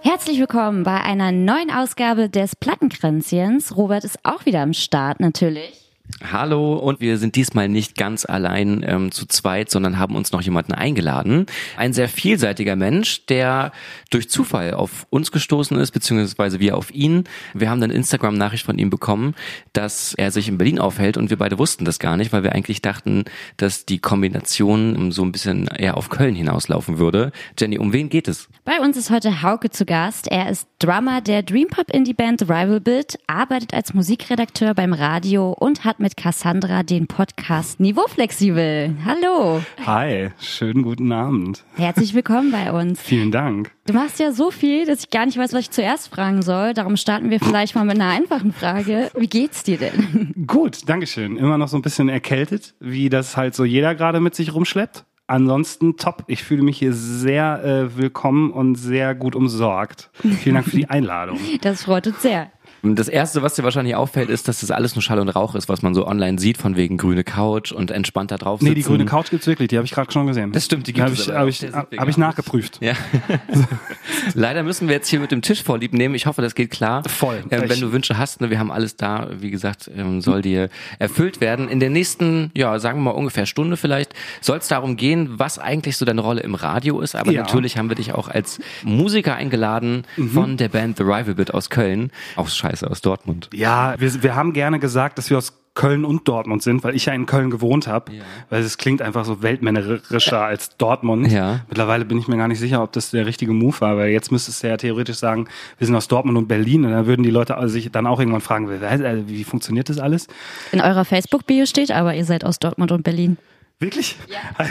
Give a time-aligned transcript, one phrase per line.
[0.00, 3.76] Herzlich willkommen bei einer neuen Ausgabe des Plattenkränzchens.
[3.76, 5.83] Robert ist auch wieder am Start natürlich.
[6.22, 10.42] Hallo und wir sind diesmal nicht ganz allein ähm, zu zweit, sondern haben uns noch
[10.42, 11.46] jemanden eingeladen.
[11.78, 13.72] Ein sehr vielseitiger Mensch, der
[14.10, 17.24] durch Zufall auf uns gestoßen ist, beziehungsweise wir auf ihn.
[17.54, 19.34] Wir haben dann Instagram-Nachricht von ihm bekommen,
[19.72, 22.52] dass er sich in Berlin aufhält und wir beide wussten das gar nicht, weil wir
[22.52, 23.24] eigentlich dachten,
[23.56, 27.32] dass die Kombination so ein bisschen eher auf Köln hinauslaufen würde.
[27.58, 28.48] Jenny, um wen geht es?
[28.66, 30.28] Bei uns ist heute Hauke zu Gast.
[30.28, 35.84] Er ist Drummer der Dreampop Indie Band Rival Bit, arbeitet als Musikredakteur beim Radio und
[35.84, 38.94] hat mit Cassandra den Podcast Niveau Flexibel.
[39.04, 39.62] Hallo.
[39.86, 41.64] Hi, schönen guten Abend.
[41.76, 43.00] Herzlich willkommen bei uns.
[43.02, 43.70] Vielen Dank.
[43.86, 46.74] Du machst ja so viel, dass ich gar nicht weiß, was ich zuerst fragen soll.
[46.74, 49.10] Darum starten wir vielleicht mal mit einer einfachen Frage.
[49.16, 50.34] Wie geht's dir denn?
[50.46, 51.36] Gut, Dankeschön.
[51.36, 55.04] Immer noch so ein bisschen erkältet, wie das halt so jeder gerade mit sich rumschleppt.
[55.26, 56.24] Ansonsten top.
[56.26, 60.10] Ich fühle mich hier sehr äh, willkommen und sehr gut umsorgt.
[60.20, 61.38] Vielen Dank für die Einladung.
[61.62, 62.50] Das freut uns sehr.
[62.84, 65.68] Das erste, was dir wahrscheinlich auffällt, ist, dass das alles nur Schall und Rauch ist,
[65.70, 68.68] was man so online sieht, von wegen grüne Couch und entspannt da drauf sitzen.
[68.68, 70.52] Nee, die grüne Couch gibt's wirklich, die habe ich gerade schon gesehen.
[70.52, 71.40] Das stimmt, die gibt Habe es ich, aber
[71.78, 72.78] hab ich, hab ich nachgeprüft.
[72.82, 72.92] Ja.
[74.34, 76.14] Leider müssen wir jetzt hier mit dem Tisch vorlieb nehmen.
[76.14, 77.02] Ich hoffe, das geht klar.
[77.08, 77.42] Voll.
[77.50, 79.28] Ähm, wenn Ich- du Wünsche hast, ne, wir haben alles da.
[79.38, 81.68] Wie gesagt, ähm, soll dir erfüllt werden.
[81.68, 85.58] In der nächsten, ja, sagen wir mal ungefähr Stunde vielleicht, soll es darum gehen, was
[85.58, 87.14] eigentlich so deine Rolle im Radio ist.
[87.14, 87.42] Aber Ja.
[87.42, 90.28] natürlich haben wir dich auch als Musiker eingeladen Mhm.
[90.30, 92.10] von der Band The Rival Bit aus Köln.
[92.36, 93.50] Auch scheiße aus Dortmund.
[93.52, 97.06] Ja, wir, wir haben gerne gesagt, dass wir aus Köln und Dortmund sind, weil ich
[97.06, 98.12] ja in Köln gewohnt habe.
[98.48, 101.30] Weil es klingt einfach so weltmännerischer als Dortmund.
[101.30, 101.60] Ja.
[101.68, 104.30] Mittlerweile bin ich mir gar nicht sicher, ob das der richtige Move war, weil jetzt
[104.30, 107.30] müsstest du ja theoretisch sagen, wir sind aus Dortmund und Berlin und dann würden die
[107.30, 110.28] Leute also sich dann auch irgendwann fragen, wie, wie funktioniert das alles?
[110.70, 113.36] In eurer Facebook-Bio steht aber, ihr seid aus Dortmund und Berlin.
[113.80, 114.16] Wirklich?
[114.28, 114.38] Ja.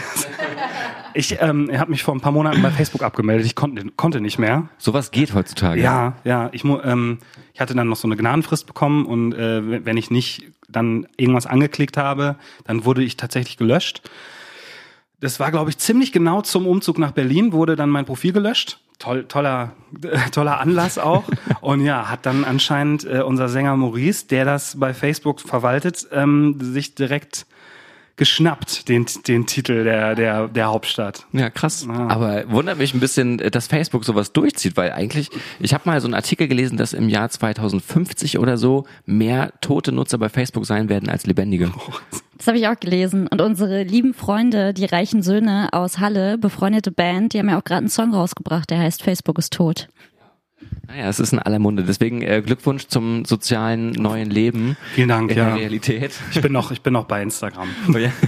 [1.16, 3.46] Ich ähm, habe mich vor ein paar Monaten bei Facebook abgemeldet.
[3.46, 4.70] Ich konnte, konnte nicht mehr.
[4.80, 5.80] Sowas geht heutzutage.
[5.80, 6.50] Ja, ja.
[6.54, 7.20] Ich, ähm,
[7.54, 11.46] ich hatte dann noch so eine Gnadenfrist bekommen und äh, wenn- ich nicht dann irgendwas
[11.46, 14.02] angeklickt habe, dann wurde ich tatsächlich gelöscht.
[15.20, 18.80] Das war, glaube ich, ziemlich genau zum Umzug nach Berlin, wurde dann mein Profil gelöscht.
[18.98, 19.74] Toll, toller,
[20.32, 21.26] toller Anlass auch.
[21.62, 26.58] Und ja, hat dann anscheinend äh, unser Sänger Maurice, der das bei Facebook verwaltet, ähm,
[26.60, 27.46] sich direkt
[28.16, 31.26] geschnappt, den, den Titel der, der, der Hauptstadt.
[31.32, 31.88] Ja, krass.
[31.90, 32.08] Ah.
[32.08, 35.30] Aber wundert mich ein bisschen, dass Facebook sowas durchzieht, weil eigentlich,
[35.60, 39.92] ich habe mal so einen Artikel gelesen, dass im Jahr 2050 oder so mehr tote
[39.92, 41.72] Nutzer bei Facebook sein werden als lebendige.
[42.36, 43.28] Das habe ich auch gelesen.
[43.28, 47.64] Und unsere lieben Freunde, die reichen Söhne aus Halle, befreundete Band, die haben ja auch
[47.64, 49.88] gerade einen Song rausgebracht, der heißt Facebook ist tot.
[50.88, 51.84] Naja, es ist in aller Munde.
[51.84, 55.46] Deswegen äh, Glückwunsch zum sozialen neuen Leben Vielen Dank, in ja.
[55.46, 56.12] der Realität.
[56.32, 57.68] Ich bin noch, ich bin noch bei Instagram.
[57.94, 58.12] Oh ja.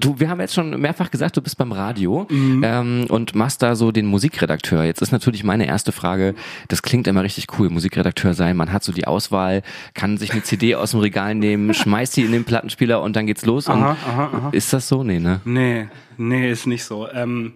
[0.00, 2.62] Du, wir haben jetzt schon mehrfach gesagt, du bist beim Radio Mhm.
[2.64, 4.84] ähm, und machst da so den Musikredakteur.
[4.84, 6.34] Jetzt ist natürlich meine erste Frage,
[6.68, 8.56] das klingt immer richtig cool, Musikredakteur sein.
[8.56, 9.62] Man hat so die Auswahl,
[9.94, 13.26] kann sich eine CD aus dem Regal nehmen, schmeißt sie in den Plattenspieler und dann
[13.26, 13.66] geht's los.
[13.68, 14.48] Und Aha, aha, aha.
[14.52, 15.02] Ist das so?
[15.02, 15.40] Nee, ne?
[15.44, 15.88] Nee,
[16.18, 17.08] nee, ist nicht so.
[17.10, 17.54] Ähm,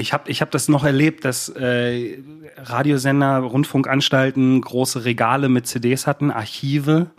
[0.00, 2.18] ich habe ich hab das noch erlebt, dass äh,
[2.56, 7.10] Radiosender, Rundfunkanstalten große Regale mit CDs hatten, Archive.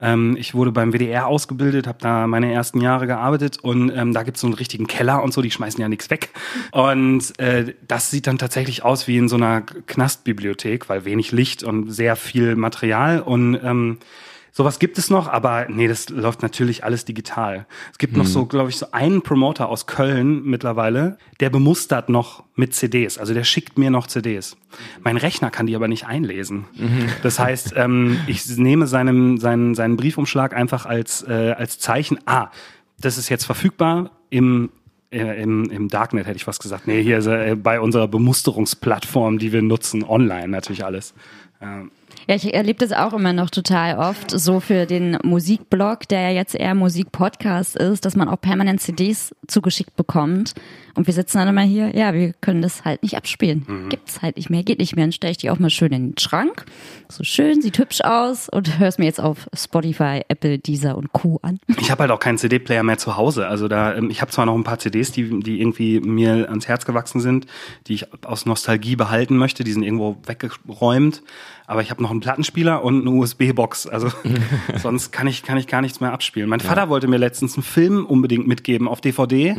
[0.00, 4.22] Ähm, ich wurde beim WDR ausgebildet, habe da meine ersten Jahre gearbeitet und ähm, da
[4.22, 6.30] gibt's so einen richtigen Keller und so, die schmeißen ja nichts weg.
[6.72, 11.62] Und äh, das sieht dann tatsächlich aus wie in so einer Knastbibliothek, weil wenig Licht
[11.62, 13.98] und sehr viel Material und ähm,
[14.52, 17.66] Sowas gibt es noch, aber nee, das läuft natürlich alles digital.
[17.92, 22.44] Es gibt noch so, glaube ich, so einen Promoter aus Köln mittlerweile, der bemustert noch
[22.56, 23.18] mit CDs.
[23.18, 24.56] Also der schickt mir noch CDs.
[25.02, 26.64] Mein Rechner kann die aber nicht einlesen.
[27.22, 32.48] Das heißt, ähm, ich nehme seinen, seinen, seinen Briefumschlag einfach als, äh, als Zeichen, ah,
[32.98, 34.70] das ist jetzt verfügbar im
[35.12, 36.86] äh, im, im Darknet hätte ich was gesagt.
[36.86, 41.14] Nee, hier ist, äh, bei unserer Bemusterungsplattform, die wir nutzen, online natürlich alles.
[41.60, 41.90] Ähm,
[42.26, 46.30] Ja, ich erlebe das auch immer noch total oft, so für den Musikblog, der ja
[46.30, 50.54] jetzt eher Musikpodcast ist, dass man auch permanent CDs zugeschickt bekommt.
[50.94, 53.86] Und wir sitzen dann immer hier, ja, wir können das halt nicht abspielen.
[53.88, 55.04] Gibt's halt nicht mehr, geht nicht mehr.
[55.04, 56.64] Dann stelle ich die auch mal schön in den Schrank.
[57.08, 61.38] So schön, sieht hübsch aus und hör's mir jetzt auf Spotify, Apple, Deezer und Co.
[61.42, 61.60] an.
[61.78, 63.46] Ich habe halt auch keinen CD-Player mehr zu Hause.
[63.46, 66.66] Also da, ähm, ich habe zwar noch ein paar CDs, die, die irgendwie mir ans
[66.66, 67.46] Herz gewachsen sind,
[67.86, 69.62] die ich aus Nostalgie behalten möchte.
[69.64, 71.22] Die sind irgendwo weggeräumt.
[71.66, 73.86] Aber ich habe noch einen Plattenspieler und eine USB-Box.
[73.86, 74.10] Also
[74.82, 76.48] sonst kann ich, kann ich gar nichts mehr abspielen.
[76.48, 79.54] Mein Vater wollte mir letztens einen Film unbedingt mitgeben auf DVD.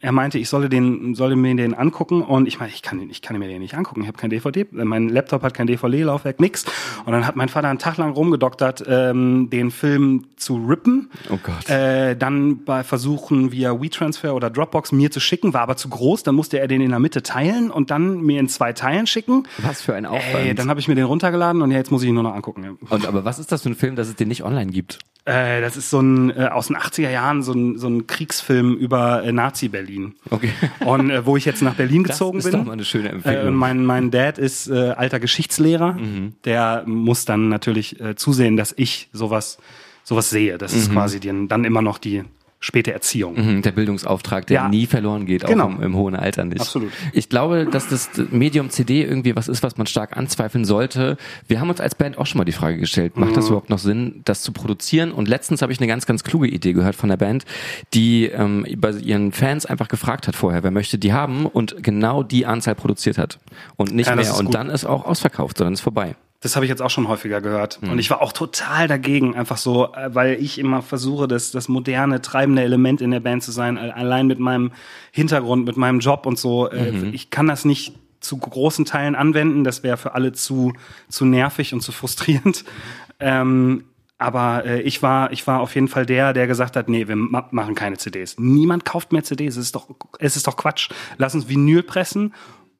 [0.00, 3.22] Er meinte, ich solle den, solle mir den angucken und ich meine, ich kann, ich
[3.22, 4.00] kann mir den nicht angucken.
[4.00, 6.64] Ich habe kein DVD, mein Laptop hat kein DVD-Laufwerk, nix.
[7.04, 11.08] Und dann hat mein Vater einen Tag lang rumgedoktert, ähm, den Film zu rippen.
[11.30, 11.70] Oh Gott.
[11.70, 16.24] Äh, dann bei Versuchen via WeTransfer oder Dropbox mir zu schicken, war aber zu groß.
[16.24, 19.44] Dann musste er den in der Mitte teilen und dann mir in zwei Teilen schicken.
[19.58, 20.46] Was für ein Aufwand.
[20.46, 22.34] Ey, dann habe ich mir den runtergeladen und ja, jetzt muss ich ihn nur noch
[22.34, 22.76] angucken.
[22.90, 24.98] Und aber was ist das für ein Film, dass es den nicht online gibt?
[25.26, 28.74] Äh, das ist so ein äh, aus den 80er Jahren so ein, so ein Kriegsfilm
[28.74, 30.14] über äh, Nazi-Berlin.
[30.30, 30.50] Okay.
[30.84, 32.60] Und äh, wo ich jetzt nach Berlin gezogen das ist bin.
[32.60, 33.54] doch mal eine schöne Äh, Empfehlung.
[33.54, 35.92] mein, mein Dad ist äh, alter Geschichtslehrer.
[35.94, 36.34] Mhm.
[36.44, 39.58] Der muss dann natürlich äh, zusehen, dass ich sowas,
[40.02, 40.56] sowas sehe.
[40.58, 42.22] Das ist quasi die, dann immer noch die
[42.64, 43.34] späte Erziehung.
[43.36, 44.68] Mhm, Der Bildungsauftrag, der Ja.
[44.68, 45.68] nie verloren geht, auch Genau.
[45.68, 46.60] im, im hohen Alter nicht.
[46.60, 46.90] Absolut.
[47.12, 51.16] Ich glaube, dass das Medium CD irgendwie was ist, was man stark anzweifeln sollte.
[51.46, 53.34] Wir haben uns als Band auch schon mal die Frage gestellt, macht Mhm.
[53.34, 55.12] das überhaupt noch Sinn, das zu produzieren?
[55.12, 57.44] Und letztens habe ich eine ganz, ganz kluge Idee gehört von der Band,
[57.92, 62.22] die ähm, bei ihren Fans einfach gefragt hat vorher, wer möchte die haben und genau
[62.22, 63.38] die Anzahl produziert hat.
[63.76, 64.34] Und nicht Ja, mehr.
[64.38, 64.54] Und gut.
[64.54, 66.14] dann ist auch ausverkauft, sondern ist vorbei.
[66.44, 67.80] Das habe ich jetzt auch schon häufiger gehört.
[67.82, 67.90] Mhm.
[67.90, 71.68] Und ich war auch total dagegen, einfach so, äh, weil ich immer versuche, das, das
[71.68, 74.70] moderne, treibende Element in der Band zu sein, al- allein mit meinem
[75.10, 76.68] Hintergrund, mit meinem Job und so.
[76.70, 77.14] Äh, Mhm.
[77.14, 79.64] Ich kann das nicht zu großen Teilen anwenden.
[79.64, 80.72] Das wäre für alle zu,
[81.08, 82.64] zu nervig und zu frustrierend.
[83.20, 83.84] Ähm,
[84.18, 87.14] aber äh, ich war ich war auf jeden Fall der, der gesagt hat, nee, wir
[87.16, 88.36] ma machen keine CDs.
[88.38, 89.56] Niemand kauft mehr CDs.
[89.56, 89.88] Es ist doch
[90.18, 90.90] es ist doch Quatsch.
[91.16, 92.34] Lass uns Vinyl pressen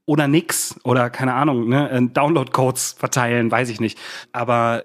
[0.07, 3.99] oder nix oder keine Ahnung, ne, äh, Download-Codes verteilen, weiß ich nicht.
[4.33, 4.85] Aber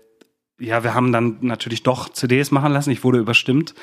[0.60, 2.92] ja, wir haben dann natürlich doch CDs machen lassen.
[2.92, 3.74] Ich wurde überstimmt.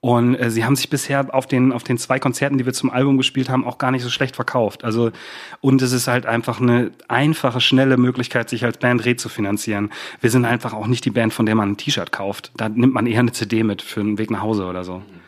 [0.00, 2.90] Und äh, sie haben sich bisher auf den, auf den zwei Konzerten, die wir zum
[2.90, 4.84] Album gespielt haben, auch gar nicht so schlecht verkauft.
[4.84, 5.12] Also,
[5.60, 9.90] und es ist halt einfach eine einfache, schnelle Möglichkeit, sich als Band rezufinanzieren.
[10.20, 12.52] Wir sind einfach auch nicht die Band, von der man ein T-Shirt kauft.
[12.56, 14.98] Da nimmt man eher eine CD mit für einen Weg nach Hause oder so.
[14.98, 15.23] Das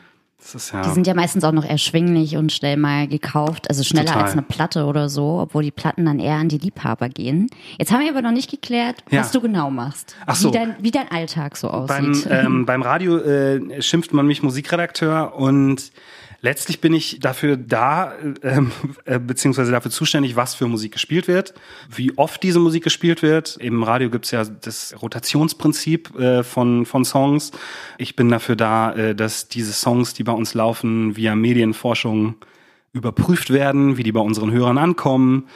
[0.54, 0.82] ist ja.
[0.82, 4.22] Die sind ja meistens auch noch erschwinglich und schnell mal gekauft, also schneller Total.
[4.22, 7.48] als eine Platte oder so, obwohl die Platten dann eher an die Liebhaber gehen.
[7.78, 9.20] Jetzt haben wir aber noch nicht geklärt, Ja.
[9.20, 10.16] was du genau machst.
[10.26, 10.48] Ach so.
[10.48, 12.28] Wie dein, wie dein Alltag so beim, aussieht.
[12.30, 15.90] ähm, beim Radio äh, schimpft man mich Musikredakteur und
[16.46, 18.12] letztlich bin ich dafür da,
[18.42, 18.70] ähm,
[19.04, 21.54] äh, beziehungsweise dafür zuständig, was für Musik gespielt wird,
[21.90, 23.56] wie oft diese Musik gespielt wird.
[23.56, 27.50] Im Radio gibt's ja das Rotationsprinzip äh, von, von Songs.
[27.98, 32.36] Ich bin dafür da, äh, dass diese Songs, die bei uns laufen, via Medienforschung
[32.92, 35.48] überprüft werden, wie die bei unseren Hörern ankommen.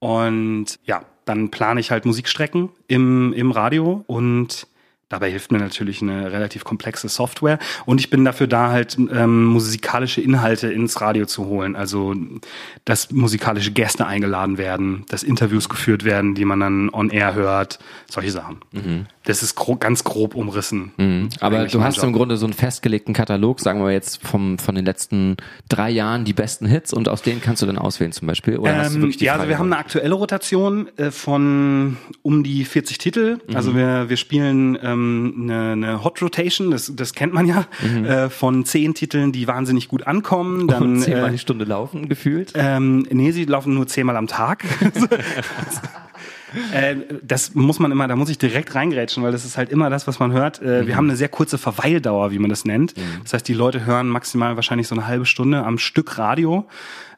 [0.00, 4.66] Und ja, dann plane ich halt Musikstrecken im, im Radio und
[5.08, 7.58] dabei hilft mir natürlich eine relativ komplexe Software.
[7.84, 11.76] Und ich bin dafür da, halt ähm, musikalische Inhalte ins Radio zu holen.
[11.76, 12.14] Also,
[12.84, 17.78] dass musikalische Gäste eingeladen werden, dass Interviews geführt werden, die man dann on air hört,
[18.10, 18.58] solche Sachen.
[19.26, 20.92] Das ist gro ganz grob umrissen.
[20.96, 21.28] Mhm.
[21.40, 24.84] Aber du hast im Grunde so einen festgelegten Katalog, sagen wir jetzt vom, von den
[24.84, 25.36] letzten
[25.68, 28.56] drei Jahren die besten Hits und aus denen kannst du dann auswählen zum Beispiel?
[28.56, 31.96] Oder hast du Ähm, wirklich die ja, also wir haben eine aktuelle Rotation äh, von
[32.22, 33.38] um die 40 Titel.
[33.48, 33.56] Mhm.
[33.56, 37.66] Also wir, wir spielen ähm, eine, eine Hot Rotation, das, das kennt man ja,
[38.04, 40.68] äh, von zehn Titeln, die wahnsinnig gut ankommen.
[40.68, 42.52] Dann, und zehnmal äh, die Stunde laufen gefühlt?
[42.54, 44.64] ähm, nee, sie laufen nur zehnmal am Tag.
[46.72, 49.90] äh, das muss man immer, da muss ich direkt reingrätschen, weil das ist halt immer
[49.90, 50.62] das, was man hört.
[50.62, 52.94] Äh, Wir haben eine sehr kurze Verweildauer, wie man das nennt.
[53.22, 56.66] Das heißt, die Leute hören maximal wahrscheinlich so eine halbe Stunde am Stück Radio.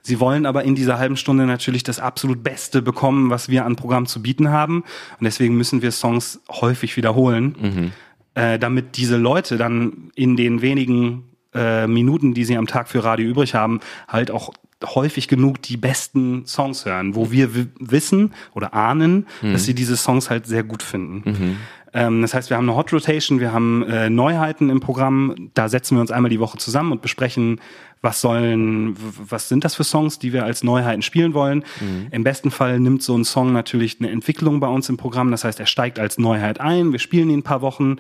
[0.01, 3.77] Sie wollen aber in dieser halben Stunde natürlich das absolut Beste bekommen, was wir an
[3.77, 4.79] Programm zu bieten haben.
[5.19, 7.93] Und deswegen müssen wir Songs häufig wiederholen,
[8.35, 11.25] äh, damit diese Leute dann in den wenigen
[11.55, 14.53] äh, Minuten, die sie am Tag für Radio übrig haben, halt auch
[14.85, 19.97] häufig genug die besten Songs hören, wo wir wi- wissen oder ahnen, dass sie diese
[19.97, 21.57] Songs halt sehr gut finden.
[21.95, 25.51] Ähm, das heißt, wir haben eine Hot Rotation, wir haben äh, Neuheiten im Programm.
[25.55, 27.61] Da setzen wir uns einmal die Woche zusammen und besprechen,
[28.03, 28.95] was sollen,
[29.29, 31.65] was sind das für Songs, die wir als Neuheiten spielen wollen.
[32.13, 35.31] Im besten Fall nimmt so ein Song natürlich eine Entwicklung bei uns im Programm.
[35.33, 36.93] Das heißt, er steigt als Neuheit ein.
[36.93, 37.97] Wir spielen ihn ein paar Wochen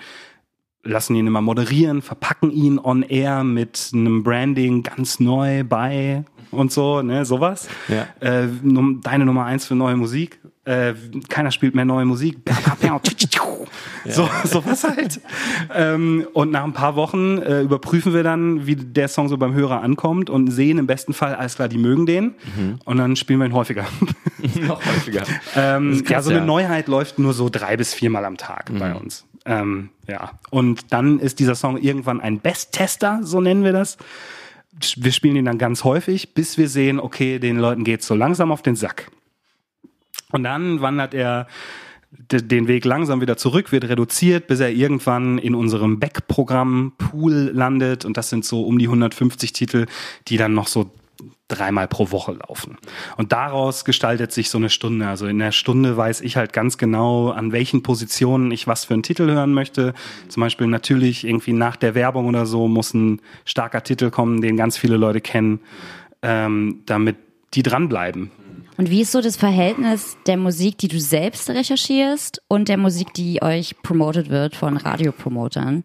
[0.84, 6.72] lassen ihn immer moderieren, verpacken ihn on air mit einem Branding ganz neu bei und
[6.72, 7.68] so, ne, sowas.
[7.88, 8.06] Ja.
[8.20, 8.48] Äh,
[9.02, 10.40] deine Nummer eins für neue Musik.
[10.64, 10.94] Äh,
[11.28, 12.44] keiner spielt mehr neue Musik.
[14.06, 15.20] so, sowas halt.
[15.74, 19.54] Ähm, und nach ein paar Wochen äh, überprüfen wir dann, wie der Song so beim
[19.54, 22.34] Hörer ankommt und sehen im besten Fall, alles klar, die mögen den.
[22.84, 23.86] Und dann spielen wir ihn häufiger.
[24.60, 25.22] Noch häufiger.
[25.56, 26.44] Ähm, krass, ja, so eine ja.
[26.44, 29.24] Neuheit läuft nur so drei bis viermal am Tag bei uns.
[29.44, 30.32] Ähm, ja.
[30.50, 33.96] Und dann ist dieser Song irgendwann ein Best-Tester, so nennen wir das.
[34.96, 38.52] Wir spielen ihn dann ganz häufig, bis wir sehen, okay, den Leuten geht's so langsam
[38.52, 39.10] auf den Sack.
[40.30, 41.46] Und dann wandert er
[42.10, 48.04] den Weg langsam wieder zurück, wird reduziert, bis er irgendwann in unserem Back-Programm Pool landet.
[48.04, 49.86] Und das sind so um die 150 Titel,
[50.28, 50.90] die dann noch so
[51.48, 52.76] dreimal pro Woche laufen.
[53.16, 55.08] Und daraus gestaltet sich so eine Stunde.
[55.08, 58.94] Also in der Stunde weiß ich halt ganz genau, an welchen Positionen ich was für
[58.94, 59.94] einen Titel hören möchte.
[60.28, 64.56] Zum Beispiel natürlich irgendwie nach der Werbung oder so muss ein starker Titel kommen, den
[64.56, 65.60] ganz viele Leute kennen,
[66.22, 67.16] ähm, damit
[67.54, 68.30] die dranbleiben.
[68.76, 73.12] Und wie ist so das Verhältnis der Musik, die du selbst recherchierst und der Musik,
[73.14, 75.82] die euch promotet wird von Radiopromotern?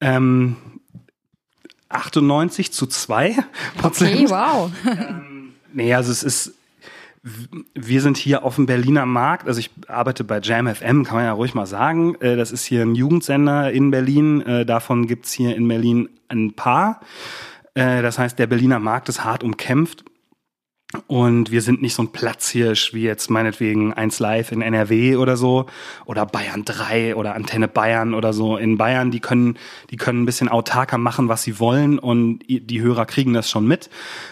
[0.00, 0.56] Ähm,
[1.94, 3.36] 98 zu 2
[3.78, 4.14] Prozent.
[4.14, 4.70] Okay, wow.
[4.86, 6.54] ähm, nee, also es ist,
[7.74, 11.24] wir sind hier auf dem Berliner Markt, also ich arbeite bei Jam FM, kann man
[11.24, 12.16] ja ruhig mal sagen.
[12.20, 16.54] Äh, das ist hier ein Jugendsender in Berlin, äh, davon gibt's hier in Berlin ein
[16.54, 17.00] paar.
[17.74, 20.04] Äh, das heißt, der Berliner Markt ist hart umkämpft
[21.06, 25.36] und wir sind nicht so ein Platzhirsch wie jetzt meinetwegen 1 Live in NRW oder
[25.36, 25.66] so
[26.04, 28.56] oder Bayern 3 oder Antenne Bayern oder so.
[28.58, 29.56] In Bayern, die können,
[29.90, 33.66] die können ein bisschen autarker machen, was sie wollen und die Hörer kriegen das schon
[33.66, 33.88] mit.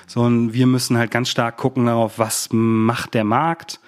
[0.06, 3.80] So, und wir müssen halt ganz stark gucken darauf, was macht der Markt,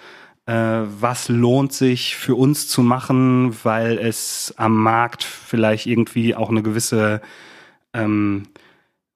[0.47, 6.49] äh, was lohnt sich für uns zu machen, weil es am Markt vielleicht irgendwie auch
[6.49, 7.21] eine gewisse
[7.93, 8.47] ähm,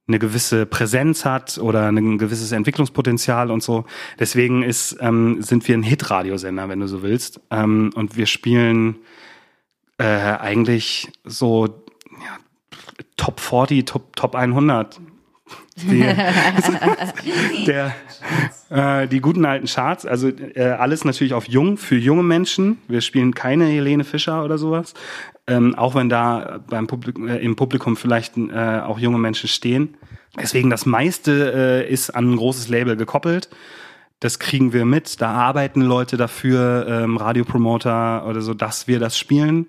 [0.08, 3.86] eine gewisse Präsenz hat oder ein gewisses Entwicklungspotenzial und so.
[4.20, 7.42] Deswegen ist, ähm, sind wir ein Hit-Radiosender, wenn du so willst.
[7.52, 8.98] Ähm, und wir spielen
[9.98, 11.84] äh, eigentlich so
[12.22, 12.38] ja,
[13.18, 15.00] Top 40, Top, Top 100.
[15.82, 16.02] Die,
[17.68, 17.94] der,
[18.70, 22.80] äh, die guten alten Charts, also äh, alles natürlich auf jung, für junge Menschen.
[22.88, 24.94] Wir spielen keine Helene Fischer oder sowas.
[25.46, 29.96] Ähm, auch wenn da beim Publikum, äh, im Publikum vielleicht äh, auch junge Menschen stehen.
[30.40, 33.50] Deswegen das meiste äh, ist an ein großes Label gekoppelt.
[34.20, 35.22] Das kriegen wir mit.
[35.22, 39.68] Da arbeiten Leute dafür, ähm, Radiopromoter oder so, dass wir das spielen.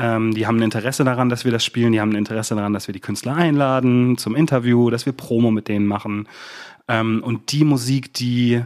[0.00, 1.92] Ähm, die haben ein Interesse daran, dass wir das spielen.
[1.92, 5.50] Die haben ein Interesse daran, dass wir die Künstler einladen zum Interview, dass wir Promo
[5.50, 6.26] mit denen machen.
[6.88, 8.62] Ähm, und die Musik, die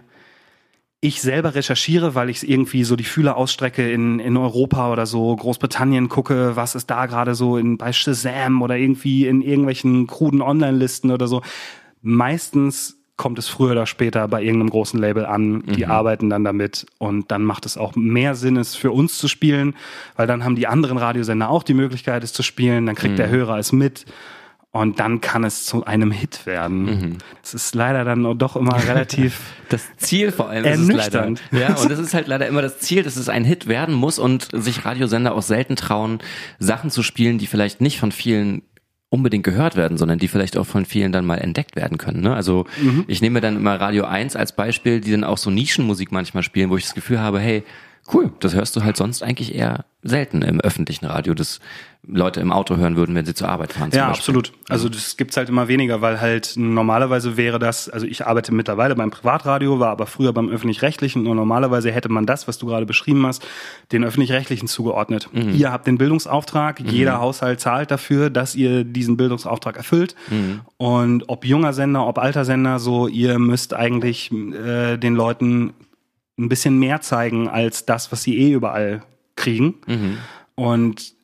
[1.01, 5.35] ich selber recherchiere, weil ich irgendwie so die Fühler ausstrecke in, in Europa oder so,
[5.35, 10.41] Großbritannien gucke, was ist da gerade so in, bei Shazam oder irgendwie in irgendwelchen kruden
[10.41, 11.43] Online-Listen oder so.
[12.01, 15.91] Meistens kommt es früher oder später bei irgendeinem großen Label an, die mhm.
[15.91, 19.75] arbeiten dann damit und dann macht es auch mehr Sinn, es für uns zu spielen,
[20.17, 23.19] weil dann haben die anderen Radiosender auch die Möglichkeit, es zu spielen, dann kriegt mhm.
[23.19, 24.05] der Hörer es mit
[24.75, 26.85] und dann kann es zu einem Hit werden.
[26.85, 27.19] Mhm.
[27.43, 29.41] Das ist leider dann doch immer relativ.
[29.69, 31.33] das Ziel vor allem ist es leider.
[31.53, 34.19] Ja, und das ist halt leider immer das Ziel, dass es ein Hit werden muss
[34.19, 36.19] und sich Radiosender auch selten trauen,
[36.59, 38.63] Sachen zu spielen, die vielleicht nicht von vielen
[39.15, 42.21] unbedingt gehört werden, sondern die vielleicht auch von vielen dann mal entdeckt werden können.
[42.21, 42.35] Ne?
[42.35, 43.05] Also mhm.
[43.07, 46.69] ich nehme dann immer Radio 1 als Beispiel, die dann auch so Nischenmusik manchmal spielen,
[46.69, 47.63] wo ich das Gefühl habe, hey,
[48.13, 51.61] cool, das hörst du halt sonst eigentlich eher selten im öffentlichen Radio, das
[52.07, 53.91] Leute im Auto hören würden, wenn sie zur Arbeit fahren.
[53.95, 54.53] Ja, absolut.
[54.69, 58.95] Also das gibt's halt immer weniger, weil halt normalerweise wäre das, also ich arbeite mittlerweile
[58.95, 62.85] beim Privatradio, war aber früher beim öffentlich-rechtlichen und normalerweise hätte man das, was du gerade
[62.85, 63.43] beschrieben hast,
[63.93, 65.31] den öffentlich-rechtlichen zugeordnet.
[65.33, 65.55] Mhm.
[65.55, 66.89] Ihr habt den Bildungsauftrag, mhm.
[66.89, 70.15] jeder Haushalt zahlt dafür, dass ihr diesen Bildungsauftrag erfüllt.
[70.29, 70.61] Mhm.
[70.77, 75.73] Und ob junger Sender, ob alter Sender, so ihr müsst eigentlich äh, den Leuten
[76.39, 79.03] ein bisschen mehr zeigen als das, was sie eh überall
[79.37, 79.75] kriegen.
[79.87, 80.19] Mhm.
[80.55, 81.15] Und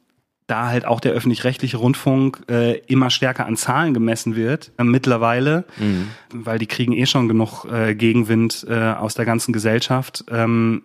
[0.47, 5.65] da halt auch der öffentlich-rechtliche Rundfunk äh, immer stärker an Zahlen gemessen wird, äh, mittlerweile,
[5.79, 6.09] mhm.
[6.33, 10.83] weil die kriegen eh schon genug äh, Gegenwind äh, aus der ganzen Gesellschaft, ähm,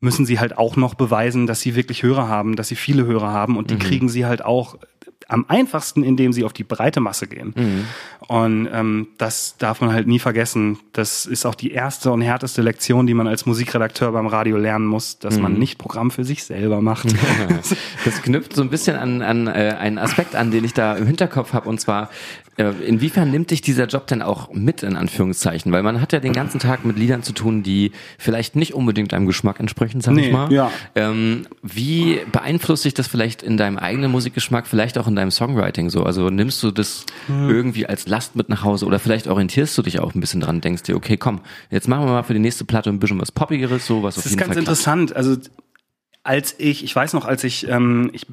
[0.00, 3.32] müssen sie halt auch noch beweisen, dass sie wirklich Hörer haben, dass sie viele Hörer
[3.32, 3.80] haben und die mhm.
[3.80, 4.76] kriegen sie halt auch
[5.28, 7.52] am einfachsten, indem sie auf die breite Masse gehen.
[7.56, 7.84] Mhm.
[8.28, 10.78] Und ähm, das darf man halt nie vergessen.
[10.92, 14.86] Das ist auch die erste und härteste Lektion, die man als Musikredakteur beim Radio lernen
[14.86, 15.42] muss, dass mhm.
[15.42, 17.08] man nicht Programm für sich selber macht.
[18.04, 21.06] das knüpft so ein bisschen an, an äh, einen Aspekt an, den ich da im
[21.06, 22.08] Hinterkopf habe, und zwar
[22.56, 25.72] inwiefern nimmt dich dieser Job denn auch mit, in Anführungszeichen?
[25.72, 29.12] Weil man hat ja den ganzen Tag mit Liedern zu tun, die vielleicht nicht unbedingt
[29.12, 30.50] deinem Geschmack entsprechen, sag nee, ich mal.
[30.50, 30.70] Ja.
[30.94, 35.90] Ähm, wie beeinflusst sich das vielleicht in deinem eigenen Musikgeschmack, vielleicht auch in deinem Songwriting
[35.90, 36.04] so?
[36.04, 37.50] Also nimmst du das hm.
[37.50, 40.60] irgendwie als Last mit nach Hause oder vielleicht orientierst du dich auch ein bisschen dran,
[40.62, 43.32] denkst dir, okay, komm, jetzt machen wir mal für die nächste Platte ein bisschen was
[43.32, 44.48] Poppigeres, so was das auf jeden Fall.
[44.48, 45.16] Das ist ganz interessant.
[45.16, 45.36] Also
[46.26, 48.26] als ich, ich weiß noch, als ich, ähm, ich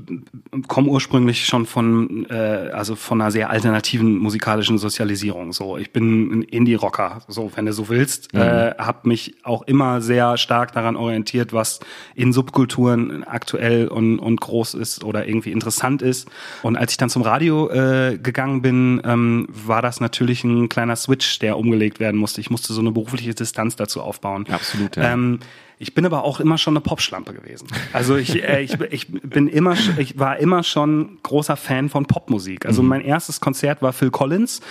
[0.67, 5.53] komme ursprünglich schon von, äh, also von einer sehr alternativen musikalischen Sozialisierung.
[5.53, 8.41] So, ich bin ein Indie-Rocker, so wenn du so willst, mhm.
[8.41, 11.81] äh, habe mich auch immer sehr stark daran orientiert, was
[12.15, 16.27] in Subkulturen aktuell und, und groß ist oder irgendwie interessant ist.
[16.63, 20.95] Und als ich dann zum Radio äh, gegangen bin, ähm, war das natürlich ein kleiner
[20.95, 22.41] Switch, der umgelegt werden musste.
[22.41, 24.47] Ich musste so eine berufliche Distanz dazu aufbauen.
[24.49, 24.95] Absolut.
[24.95, 25.13] Ja.
[25.13, 25.39] Ähm,
[25.79, 27.67] Ich bin aber auch immer schon eine Popschlampe gewesen.
[27.91, 32.65] Also ich, äh, ich, ich bin immer, ich war immer schon großer Fan von Popmusik.
[32.65, 34.61] Also mein erstes Konzert war Phil Collins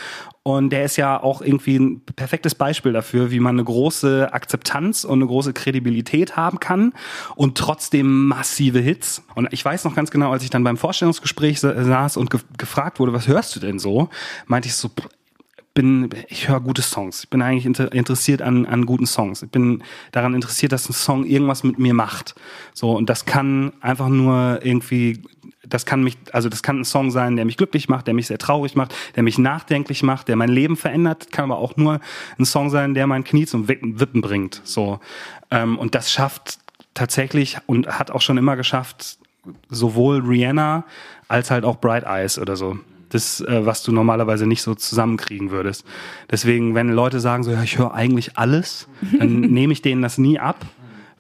[0.45, 5.05] und der ist ja auch irgendwie ein perfektes Beispiel dafür, wie man eine große Akzeptanz
[5.05, 6.93] und eine große Kredibilität haben kann
[7.37, 9.23] und trotzdem massive Hits.
[9.35, 12.41] Und ich weiß noch ganz genau, als ich dann beim Vorstellungsgespräch sa- saß und ge
[12.59, 14.09] gefragt wurde, was hörst du denn so,
[14.47, 14.91] meinte ich so,
[15.75, 17.25] bin, ich höre gute Songs.
[17.25, 19.43] Ich bin eigentlich inter interessiert an, an guten Songs.
[19.43, 22.35] Ich bin daran interessiert, dass ein Song irgendwas mit mir macht.
[22.75, 25.23] So, und das kann einfach nur irgendwie,
[25.67, 28.27] das kann mich, also das kann ein Song sein, der mich glücklich macht, der mich
[28.27, 32.01] sehr traurig macht, der mich nachdenklich macht, der mein Leben verändert, kann aber auch nur
[32.39, 34.61] ein Song sein, der mein Knie zum Wippen, bringt.
[34.65, 35.01] So.
[35.51, 36.59] Ähm, und das schafft
[36.95, 39.19] tatsächlich und hat auch schon immer geschafft,
[39.69, 40.85] sowohl Rihanna
[41.29, 42.79] als halt auch Bright Eyes oder so.
[43.13, 45.85] Das, äh, was du normalerweise nicht so zusammenkriegen würdest.
[46.31, 48.89] Deswegen, wenn Leute sagen so, ja, ich höre eigentlich alles,
[49.19, 50.65] dann nehme ich denen das nie ab,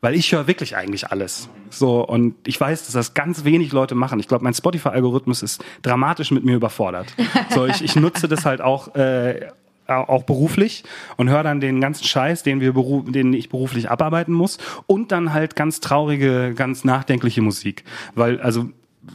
[0.00, 1.48] weil ich höre wirklich eigentlich alles.
[1.70, 4.20] So, und ich weiß, dass das ganz wenig Leute machen.
[4.20, 7.14] Ich glaube, mein Spotify-Algorithmus ist dramatisch mit mir überfordert.
[7.50, 9.48] So, ich, ich nutze das halt auch, äh,
[9.86, 10.84] auch beruflich
[11.16, 15.32] und höre dann den ganzen Scheiß, den wir den ich beruflich abarbeiten muss und dann
[15.32, 17.84] halt ganz traurige, ganz nachdenkliche Musik,
[18.14, 18.70] weil also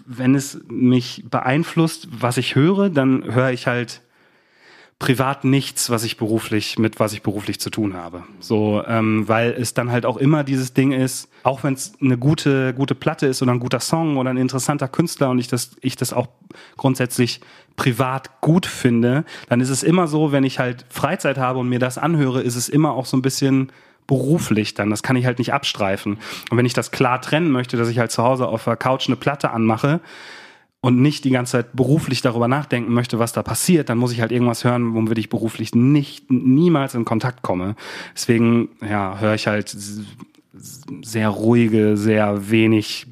[0.06, 4.02] wenn es mich beeinflusst, was ich höre, dann höre ich halt
[5.00, 8.24] privat nichts, was ich beruflich mit was ich beruflich zu tun habe.
[8.40, 12.18] So, ähm, weil es dann halt auch immer dieses Ding ist, auch wenn es eine
[12.18, 15.76] gute gute Platte ist oder ein guter Song oder ein interessanter Künstler und ich das
[15.82, 16.28] ich das auch
[16.78, 17.42] grundsätzlich
[17.76, 21.80] privat gut finde, dann ist es immer so, wenn ich halt Freizeit habe und mir
[21.80, 23.72] das anhöre, ist es immer auch so ein bisschen
[24.08, 24.90] beruflich dann.
[24.90, 26.18] Das kann ich halt nicht abstreifen.
[26.50, 29.08] Und wenn ich das klar trennen möchte, dass ich halt zu Hause auf der Couch
[29.08, 30.02] eine Platte anmache,
[30.80, 34.22] und nicht die ganze Zeit beruflich darüber nachdenken möchte, was da passiert, dann muss ich
[34.22, 37.76] halt irgendwas hören, womit ich beruflich nicht niemals in Kontakt komme.
[38.16, 39.76] Deswegen ja, höre ich halt
[40.54, 43.08] sehr ruhige, sehr wenig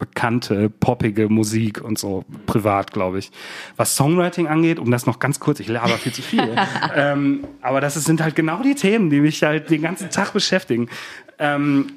[0.00, 3.30] bekannte, poppige Musik und so privat, glaube ich.
[3.76, 6.56] Was Songwriting angeht, um das noch ganz kurz, ich laber viel zu viel,
[6.96, 10.88] ähm, aber das sind halt genau die Themen, die mich halt den ganzen Tag beschäftigen.
[11.38, 11.92] Ähm,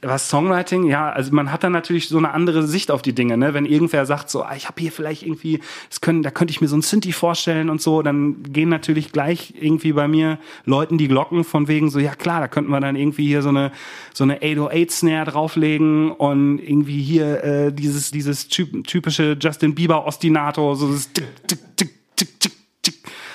[0.00, 3.36] was Songwriting, ja, also man hat dann natürlich so eine andere Sicht auf die Dinge,
[3.36, 3.54] ne?
[3.54, 6.60] Wenn irgendwer sagt so, ah, ich habe hier vielleicht irgendwie, das können, da könnte ich
[6.60, 10.98] mir so ein Synthi vorstellen und so, dann gehen natürlich gleich irgendwie bei mir Leuten
[10.98, 13.72] die Glocken von wegen so, ja klar, da könnten wir dann irgendwie hier so eine
[14.12, 20.06] so eine 808 Snare drauflegen und irgendwie hier äh, dieses dieses typ, typische Justin Bieber
[20.06, 22.94] Ostinato, so das tick, tick, tick, tick, tick, tick.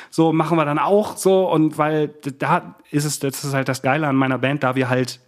[0.09, 3.81] so machen wir dann auch so und weil da ist es das ist halt das
[3.81, 5.19] Geile an meiner Band, da wir halt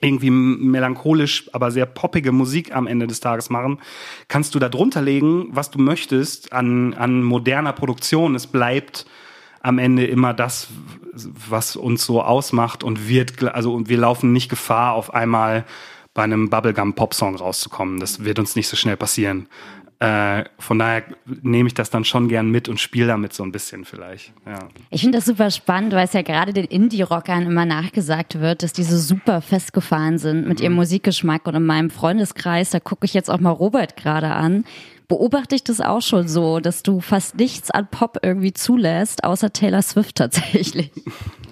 [0.00, 3.78] irgendwie melancholisch, aber sehr poppige Musik am Ende des Tages machen,
[4.28, 8.34] kannst du da drunter legen, was du möchtest an, an moderner Produktion.
[8.34, 9.06] Es bleibt
[9.62, 10.68] am Ende immer das,
[11.12, 15.64] was uns so ausmacht und wird, also und wir laufen nicht Gefahr, auf einmal
[16.14, 18.00] bei einem Bubblegum-Pop-Song rauszukommen.
[18.00, 19.46] Das wird uns nicht so schnell passieren.
[20.00, 21.04] Äh, von daher
[21.42, 24.32] nehme ich das dann schon gern mit und spiele damit so ein bisschen vielleicht.
[24.46, 24.58] Ja.
[24.88, 28.72] Ich finde das super spannend, weil es ja gerade den Indie-Rockern immer nachgesagt wird, dass
[28.72, 31.46] die so super festgefahren sind mit ihrem Musikgeschmack.
[31.46, 34.64] Und in meinem Freundeskreis, da gucke ich jetzt auch mal Robert gerade an,
[35.06, 39.52] beobachte ich das auch schon so, dass du fast nichts an Pop irgendwie zulässt, außer
[39.52, 40.92] Taylor Swift tatsächlich.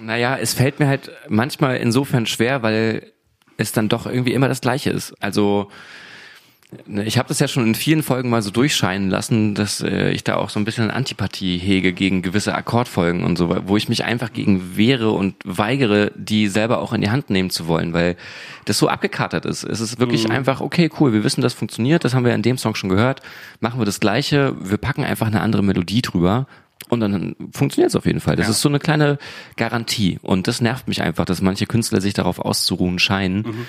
[0.01, 3.11] Naja, es fällt mir halt manchmal insofern schwer, weil
[3.57, 5.13] es dann doch irgendwie immer das Gleiche ist.
[5.21, 5.69] Also
[7.03, 10.23] ich habe das ja schon in vielen Folgen mal so durchscheinen lassen, dass äh, ich
[10.23, 14.03] da auch so ein bisschen Antipathie hege gegen gewisse Akkordfolgen und so, wo ich mich
[14.03, 18.15] einfach gegen wehre und weigere, die selber auch in die Hand nehmen zu wollen, weil
[18.65, 19.63] das so abgekatert ist.
[19.63, 22.59] Es ist wirklich einfach, okay, cool, wir wissen, das funktioniert, das haben wir in dem
[22.59, 23.21] Song schon gehört,
[23.61, 26.45] machen wir das Gleiche, wir packen einfach eine andere Melodie drüber
[26.89, 28.35] und dann funktioniert es auf jeden Fall.
[28.35, 28.51] Das Ja.
[28.51, 29.17] ist so eine kleine
[29.57, 30.19] Garantie.
[30.21, 33.65] Und das nervt mich einfach, dass manche Künstler sich darauf auszuruhen scheinen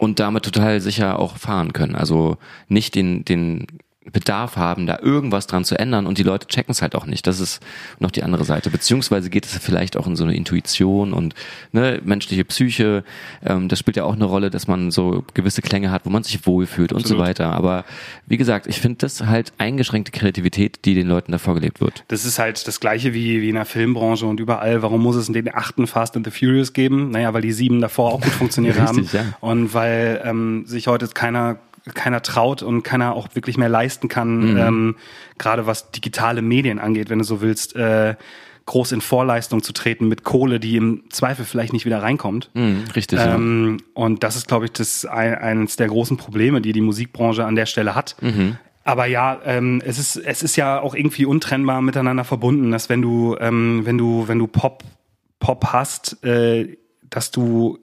[0.00, 1.94] und damit total sicher auch fahren können.
[1.94, 3.66] Also nicht den, den
[4.06, 7.26] Bedarf haben, da irgendwas dran zu ändern und die Leute checken es halt auch nicht.
[7.26, 7.60] Das ist
[7.98, 8.70] noch die andere Seite.
[8.70, 11.34] Beziehungsweise geht es vielleicht auch in so eine Intuition und
[11.72, 13.04] ne, menschliche Psyche.
[13.44, 16.22] Ähm, das spielt ja auch eine Rolle, dass man so gewisse Klänge hat, wo man
[16.22, 17.52] sich wohlfühlt und so weiter.
[17.52, 17.84] Aber
[18.26, 22.04] wie gesagt, ich finde das halt eingeschränkte Kreativität, die den Leuten da vorgelebt wird.
[22.08, 24.80] Das ist halt das gleiche wie, wie in der Filmbranche und überall.
[24.80, 27.10] Warum muss es in den achten Fast and the Furious geben?
[27.10, 29.26] Naja, weil die sieben davor auch gut funktioniert Richtig, haben.
[29.28, 29.36] ja.
[29.40, 31.58] Und weil ähm, sich heute keiner
[31.94, 34.96] keiner traut und keiner auch wirklich mehr leisten kann, ähm,
[35.38, 38.14] gerade was digitale Medien angeht, wenn du so willst, äh,
[38.66, 42.50] groß in Vorleistung zu treten mit Kohle, die im Zweifel vielleicht nicht wieder reinkommt.
[42.54, 43.34] Mhm, richtig, ja.
[43.34, 47.44] Ähm, und das ist, glaube ich, das ein, eines der großen Probleme, die die Musikbranche
[47.44, 48.16] an der Stelle hat.
[48.84, 53.02] Aber ja, ähm, es ist es ist ja auch irgendwie untrennbar miteinander verbunden, dass wenn
[53.02, 54.84] du ähm, wenn du wenn du Pop
[55.38, 56.76] Pop hast, äh,
[57.08, 57.78] dass du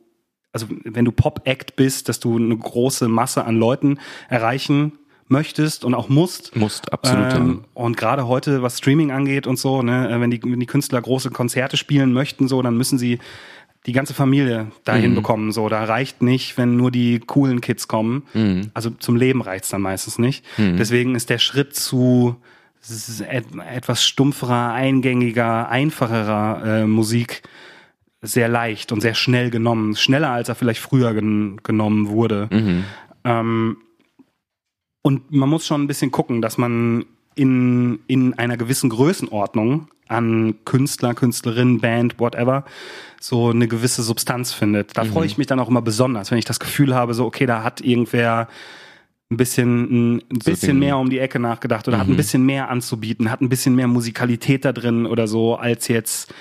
[0.54, 4.94] also wenn du Pop-Act bist, dass du eine große Masse an Leuten erreichen
[5.28, 6.56] möchtest und auch musst.
[6.56, 7.34] Musst, absolut.
[7.34, 11.02] Ähm, und gerade heute, was Streaming angeht und so, ne, wenn die, wenn die Künstler
[11.02, 13.20] große Konzerte spielen möchten, so, dann müssen sie
[13.86, 15.16] die ganze Familie dahin Mhm.
[15.16, 15.52] bekommen.
[15.52, 18.24] So, da reicht nicht, wenn nur die coolen Kids kommen.
[18.34, 18.72] Mhm.
[18.74, 20.44] Also zum Leben reicht's dann meistens nicht.
[20.58, 22.36] Deswegen ist der Schritt zu
[23.70, 27.44] etwas stumpferer, eingängiger, einfacherer äh, Musik
[28.22, 29.96] sehr leicht und sehr schnell genommen.
[29.96, 32.50] Schneller, als er vielleicht früher gen genommen wurde.
[32.52, 32.84] Mhm.
[33.24, 33.78] Ähm,
[35.02, 40.56] und man muss schon ein bisschen gucken, dass man in, in einer gewissen Größenordnung an
[40.66, 42.66] Künstler, Künstlerin, Band, whatever,
[43.20, 44.98] so eine gewisse Substanz findet.
[44.98, 47.46] Da freue ich mich dann auch immer besonders, wenn ich das Gefühl habe, so, okay,
[47.46, 48.48] da hat irgendwer
[49.30, 53.30] ein bisschen, ein bisschen mehr um die Ecke nachgedacht oder hat ein bisschen mehr anzubieten,
[53.30, 56.34] hat ein bisschen mehr Musikalität da drin oder so, als jetzt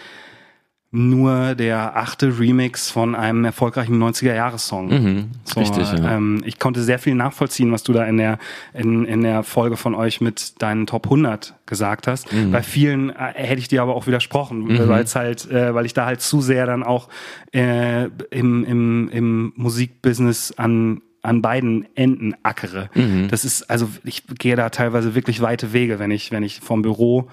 [0.93, 4.89] nur der achte Remix von einem erfolgreichen 90er-Jahres-Song.
[4.89, 6.17] Mhm, So, richtig, ja.
[6.17, 8.39] ähm, ich konnte sehr viel nachvollziehen, was du da in der,
[8.73, 12.33] in, in der Folge von euch mit deinen Top 100 gesagt hast.
[12.33, 12.53] Mhm.
[12.53, 15.93] Bei vielen äh, hätte ich dir aber auch widersprochen, weil es halt, äh, weil ich
[15.93, 17.09] da halt zu sehr dann auch
[17.53, 22.89] äh, im, im, im Musikbusiness an an beiden Enden ackere.
[22.95, 23.27] Mhm.
[23.29, 26.83] Das ist, also ich gehe da teilweise wirklich weite Wege, wenn ich, wenn ich vom
[26.83, 27.29] Büro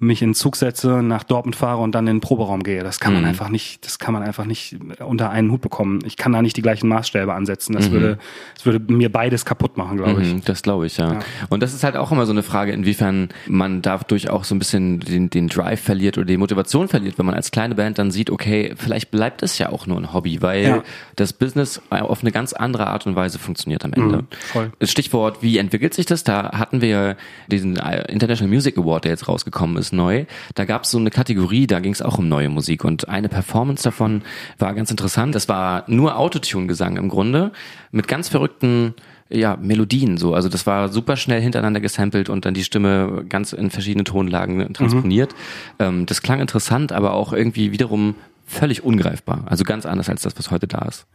[0.00, 2.84] mich in den Zug setze, nach Dortmund fahre und dann in den Proberaum gehe.
[2.84, 3.28] Das kann man Mhm.
[3.30, 5.98] einfach nicht, das kann man einfach nicht unter einen Hut bekommen.
[6.04, 7.72] Ich kann da nicht die gleichen Maßstäbe ansetzen.
[7.72, 8.18] Das würde,
[8.54, 10.32] das würde mir beides kaputt machen, glaube ich.
[10.32, 11.14] Mhm, das glaube ich, ja.
[11.14, 11.18] Ja.
[11.48, 14.60] Und das ist halt auch immer so eine Frage, inwiefern man dadurch auch so ein
[14.60, 18.12] bisschen den, den Drive verliert oder die Motivation verliert, wenn man als kleine Band dann
[18.12, 20.82] sieht, okay, vielleicht bleibt es ja auch nur ein Hobby, weil Ja.
[21.16, 24.18] das Business auf eine ganz andere Art und Weise funktioniert am Ende.
[24.18, 24.70] Mhm, voll.
[24.84, 26.22] Stichwort, wie entwickelt sich das?
[26.22, 27.16] Da hatten wir
[27.48, 27.76] diesen
[28.08, 30.26] International Music Award, der jetzt rausgekommen ist, neu.
[30.54, 33.28] Da gab es so eine Kategorie, da ging es auch um neue Musik und eine
[33.28, 34.22] Performance davon
[34.58, 35.34] war ganz interessant.
[35.34, 37.52] Das war nur Autotune-Gesang im Grunde
[37.90, 38.94] mit ganz verrückten
[39.30, 40.34] ja, Melodien so.
[40.34, 44.72] Also das war super schnell hintereinander gesampelt und dann die Stimme ganz in verschiedene Tonlagen
[44.72, 45.34] transponiert.
[45.78, 48.14] Ähm, das klang interessant, aber auch irgendwie wiederum
[48.46, 49.44] völlig ungreifbar.
[49.46, 51.06] Also ganz anders als das, was heute da ist.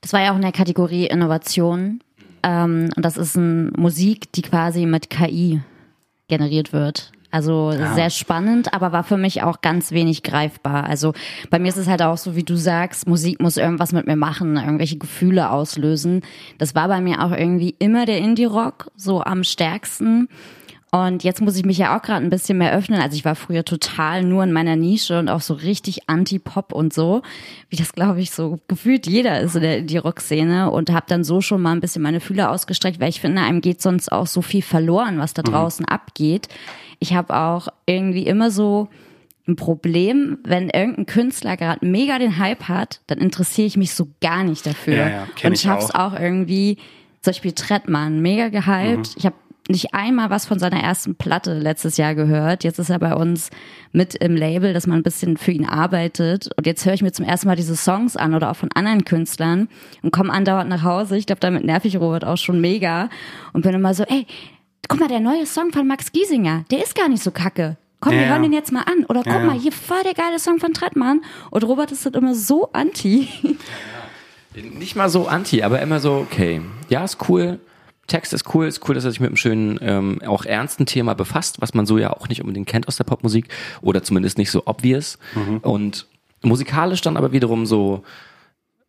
[0.00, 2.00] Das war ja auch in der Kategorie Innovation.
[2.42, 5.60] Ähm, und das ist ein Musik, die quasi mit KI
[6.28, 7.12] generiert wird.
[7.30, 10.84] Also sehr spannend, aber war für mich auch ganz wenig greifbar.
[10.84, 11.12] Also
[11.48, 14.16] bei mir ist es halt auch so, wie du sagst, Musik muss irgendwas mit mir
[14.16, 16.22] machen, irgendwelche Gefühle auslösen.
[16.58, 20.28] Das war bei mir auch irgendwie immer der Indie-Rock, so am stärksten.
[20.92, 23.00] Und jetzt muss ich mich ja auch gerade ein bisschen mehr öffnen.
[23.00, 26.92] Also ich war früher total nur in meiner Nische und auch so richtig anti-Pop und
[26.92, 27.22] so,
[27.68, 31.40] wie das glaube ich so gefühlt jeder ist in der Indie-Rock-Szene und habe dann so
[31.40, 34.42] schon mal ein bisschen meine Fühler ausgestreckt, weil ich finde, einem geht sonst auch so
[34.42, 36.48] viel verloren, was da draußen abgeht.
[36.98, 38.88] Ich habe auch irgendwie immer so
[39.46, 44.08] ein Problem, wenn irgendein Künstler gerade mega den Hype hat, dann interessiere ich mich so
[44.20, 46.14] gar nicht dafür Ja, ja, und ich schaff's auch.
[46.14, 46.76] auch irgendwie,
[47.22, 49.14] zum Beispiel Trettmann, mega gehypt.
[49.16, 49.36] Ich habe
[49.70, 52.64] nicht einmal was von seiner ersten Platte letztes Jahr gehört.
[52.64, 53.50] Jetzt ist er bei uns
[53.92, 56.50] mit im Label, dass man ein bisschen für ihn arbeitet.
[56.56, 59.04] Und jetzt höre ich mir zum ersten Mal diese Songs an oder auch von anderen
[59.04, 59.68] Künstlern
[60.02, 61.16] und komme andauernd nach Hause.
[61.16, 63.08] Ich glaube, damit nerv ich Robert auch schon mega
[63.52, 64.26] und bin immer so, ey,
[64.88, 67.76] guck mal, der neue Song von Max Giesinger, der ist gar nicht so kacke.
[68.00, 68.48] Komm, wir Ja, hören ja.
[68.48, 69.04] den jetzt mal an.
[69.04, 69.44] Oder guck Ja, ja.
[69.44, 71.20] mal, hier voll der geile Song von Trettmann.
[71.50, 73.28] Und Robert ist halt immer so anti.
[74.54, 77.60] Nicht mal so anti, aber immer so, okay, ja, ist cool.
[78.10, 81.14] Text ist cool, ist cool, dass er sich mit einem schönen, ähm, auch ernsten Thema
[81.14, 83.46] befasst, was man so ja auch nicht unbedingt kennt aus der Popmusik
[83.80, 85.18] oder zumindest nicht so obvious.
[85.62, 86.06] Und
[86.42, 88.02] musikalisch dann aber wiederum so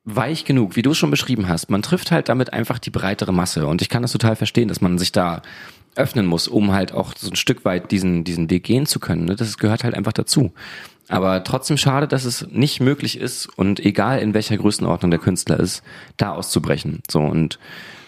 [0.03, 1.69] weich genug, wie du es schon beschrieben hast.
[1.69, 4.81] Man trifft halt damit einfach die breitere Masse und ich kann das total verstehen, dass
[4.81, 5.43] man sich da
[5.95, 9.25] öffnen muss, um halt auch so ein Stück weit diesen, diesen Weg gehen zu können.
[9.25, 9.35] ne?
[9.35, 10.51] Das gehört halt einfach dazu.
[11.09, 15.59] Aber trotzdem schade, dass es nicht möglich ist und egal in welcher Größenordnung der Künstler
[15.59, 15.83] ist,
[16.17, 17.03] da auszubrechen.
[17.09, 17.59] So und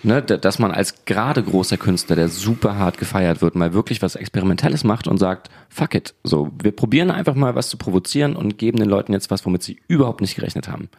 [0.04, 4.16] ne, dass man als gerade großer Künstler, der super hart gefeiert wird, mal wirklich was
[4.16, 6.14] Experimentelles macht und sagt, fuck it.
[6.24, 9.64] So, wir probieren einfach mal was zu provozieren und geben den Leuten jetzt was, womit
[9.64, 10.90] sie überhaupt nicht gerechnet haben.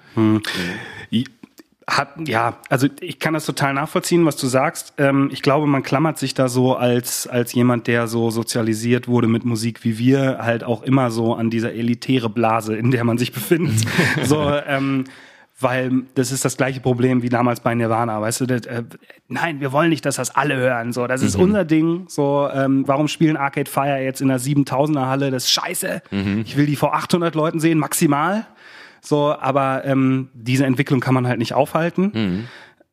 [1.87, 4.95] Hat, ja, also ich kann das total nachvollziehen, was du sagst.
[4.97, 9.29] Ähm, ich glaube, man klammert sich da so als, als jemand, der so sozialisiert wurde
[9.29, 13.19] mit Musik wie wir, halt auch immer so an dieser elitäre Blase, in der man
[13.19, 13.85] sich befindet.
[14.25, 15.05] so, ähm,
[15.61, 18.47] weil das ist das gleiche Problem wie damals bei Nirvana, weißt du?
[18.47, 18.83] Das, äh,
[19.29, 20.93] nein, wir wollen nicht, dass das alle hören.
[20.93, 22.07] So, das ist unser Ding.
[22.09, 25.31] So, ähm, warum spielen Arcade Fire jetzt in einer 7000er Halle?
[25.31, 26.03] Das ist scheiße.
[26.45, 28.47] Ich will die vor 800 Leuten sehen, maximal.
[29.01, 32.11] So, aber ähm, diese Entwicklung kann man halt nicht aufhalten.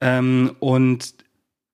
[0.02, 1.16] Ähm, und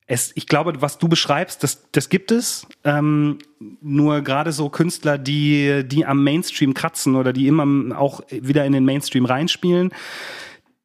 [0.05, 2.65] es, ich glaube, was du beschreibst, das, das gibt es.
[2.85, 3.39] Ähm,
[3.81, 8.71] nur gerade so Künstler, die, die am Mainstream kratzen oder die immer auch wieder in
[8.71, 9.91] den Mainstream reinspielen,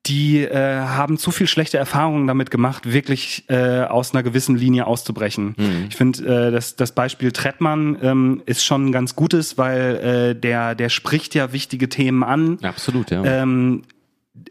[0.07, 4.87] die äh, haben zu viel schlechte Erfahrungen damit gemacht, wirklich äh, aus einer gewissen Linie
[4.87, 5.55] auszubrechen.
[5.57, 5.87] Mhm.
[5.89, 10.35] Ich finde, äh, das, das Beispiel Trettmann ähm, ist schon ein ganz gutes, weil äh,
[10.35, 12.59] der, der spricht ja wichtige Themen an.
[12.63, 13.25] Absolut, ja.
[13.25, 13.83] Ähm,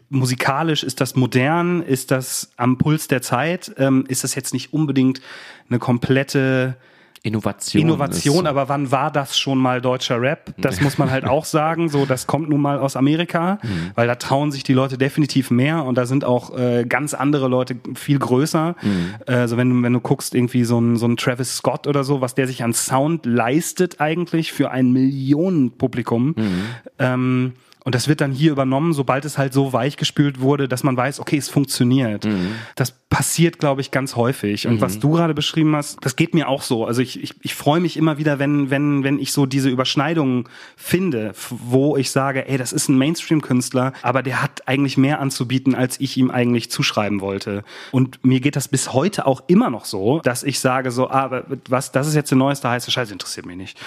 [0.08, 4.72] musikalisch ist das modern, ist das am Puls der Zeit, ähm, ist das jetzt nicht
[4.72, 5.20] unbedingt
[5.68, 6.76] eine komplette
[7.24, 7.80] Innovation.
[7.80, 10.54] Innovation, aber wann war das schon mal deutscher Rap?
[10.58, 11.88] Das muss man halt auch sagen.
[11.88, 13.92] So, das kommt nun mal aus Amerika, mhm.
[13.94, 17.46] weil da trauen sich die Leute definitiv mehr und da sind auch äh, ganz andere
[17.46, 18.74] Leute viel größer.
[18.82, 19.14] Mhm.
[19.26, 22.20] Also wenn du wenn du guckst irgendwie so ein so ein Travis Scott oder so,
[22.20, 26.34] was der sich an Sound leistet eigentlich für ein Millionenpublikum.
[26.36, 26.64] Mhm.
[26.98, 27.52] Ähm,
[27.84, 31.18] und das wird dann hier übernommen, sobald es halt so weichgespült wurde, dass man weiß,
[31.18, 32.24] okay, es funktioniert.
[32.24, 32.52] Mhm.
[32.76, 34.66] Das passiert, glaube ich, ganz häufig.
[34.66, 34.80] Und mhm.
[34.80, 36.86] was du gerade beschrieben hast, das geht mir auch so.
[36.86, 40.44] Also ich, ich, ich freue mich immer wieder, wenn, wenn, wenn ich so diese Überschneidungen
[40.76, 45.74] finde, wo ich sage, ey, das ist ein Mainstream-Künstler, aber der hat eigentlich mehr anzubieten,
[45.74, 47.64] als ich ihm eigentlich zuschreiben wollte.
[47.90, 51.42] Und mir geht das bis heute auch immer noch so, dass ich sage so, ah,
[51.68, 53.80] was, das ist jetzt der neueste heiße Scheiße, interessiert mich nicht.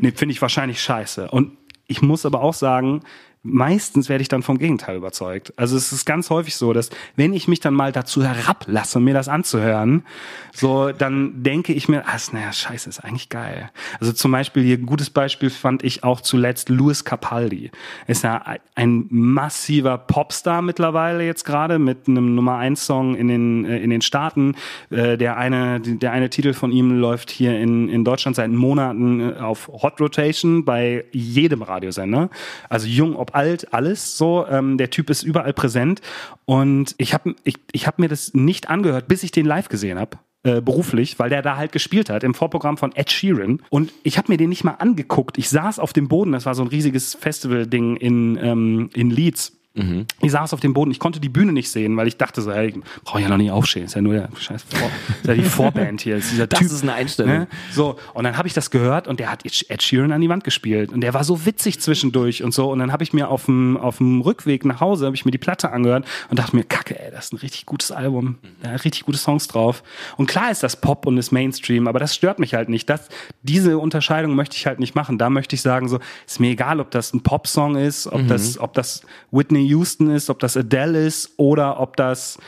[0.00, 1.30] Nee, finde ich wahrscheinlich scheiße.
[1.30, 1.52] Und
[1.88, 3.00] ich muss aber auch sagen,
[3.42, 5.52] meistens werde ich dann vom Gegenteil überzeugt.
[5.56, 9.14] Also es ist ganz häufig so, dass wenn ich mich dann mal dazu herablasse, mir
[9.14, 10.04] das anzuhören,
[10.52, 13.70] so dann denke ich mir, ah, naja, scheiße, ist eigentlich geil.
[14.00, 17.70] Also zum Beispiel hier ein gutes Beispiel fand ich auch zuletzt Louis Capaldi.
[18.06, 23.64] Ist ja ein massiver Popstar mittlerweile jetzt gerade mit einem Nummer eins Song in den
[23.64, 24.56] äh, in den Staaten.
[24.90, 29.20] Äh, der eine der eine Titel von ihm läuft hier in in Deutschland seit Monaten
[29.20, 32.30] äh, auf Hot Rotation bei jedem Radiosender.
[32.68, 34.46] Also jung ob alt, alles so.
[34.46, 36.00] Ähm, der Typ ist überall präsent.
[36.44, 39.98] Und ich habe ich, ich hab mir das nicht angehört, bis ich den live gesehen
[39.98, 40.18] habe.
[40.44, 43.60] Äh, beruflich, weil der da halt gespielt hat im Vorprogramm von Ed Sheeran.
[43.70, 45.36] Und ich habe mir den nicht mal angeguckt.
[45.36, 49.57] Ich saß auf dem Boden, das war so ein riesiges Festival-Ding in, ähm, in Leeds
[49.78, 50.06] Mhm.
[50.20, 52.52] Ich saß auf dem Boden, ich konnte die Bühne nicht sehen, weil ich dachte so,
[52.52, 55.34] hey, ich brauche ja noch nicht aufstehen, ist ja nur der scheiß Vor ist ja
[55.34, 56.16] die Vorband hier.
[56.16, 57.32] Ist dieser das typ, ist eine Einstellung.
[57.32, 57.48] Ne?
[57.70, 60.44] So, und dann habe ich das gehört und der hat Ed Sheeran an die Wand
[60.44, 63.46] gespielt und der war so witzig zwischendurch und so und dann habe ich mir auf
[63.46, 66.64] dem auf dem Rückweg nach Hause habe ich mir die Platte angehört und dachte mir,
[66.64, 69.82] kacke, ey, das ist ein richtig gutes Album, da hat richtig gute Songs drauf.
[70.16, 72.90] Und klar ist das Pop und ist Mainstream, aber das stört mich halt nicht.
[72.90, 73.08] Das
[73.42, 75.18] diese Unterscheidung möchte ich halt nicht machen.
[75.18, 78.28] Da möchte ich sagen so, ist mir egal, ob das ein Pop-Song ist, ob mhm.
[78.28, 82.38] das ob das Whitney Houston ist, ob das Adele ist oder ob das,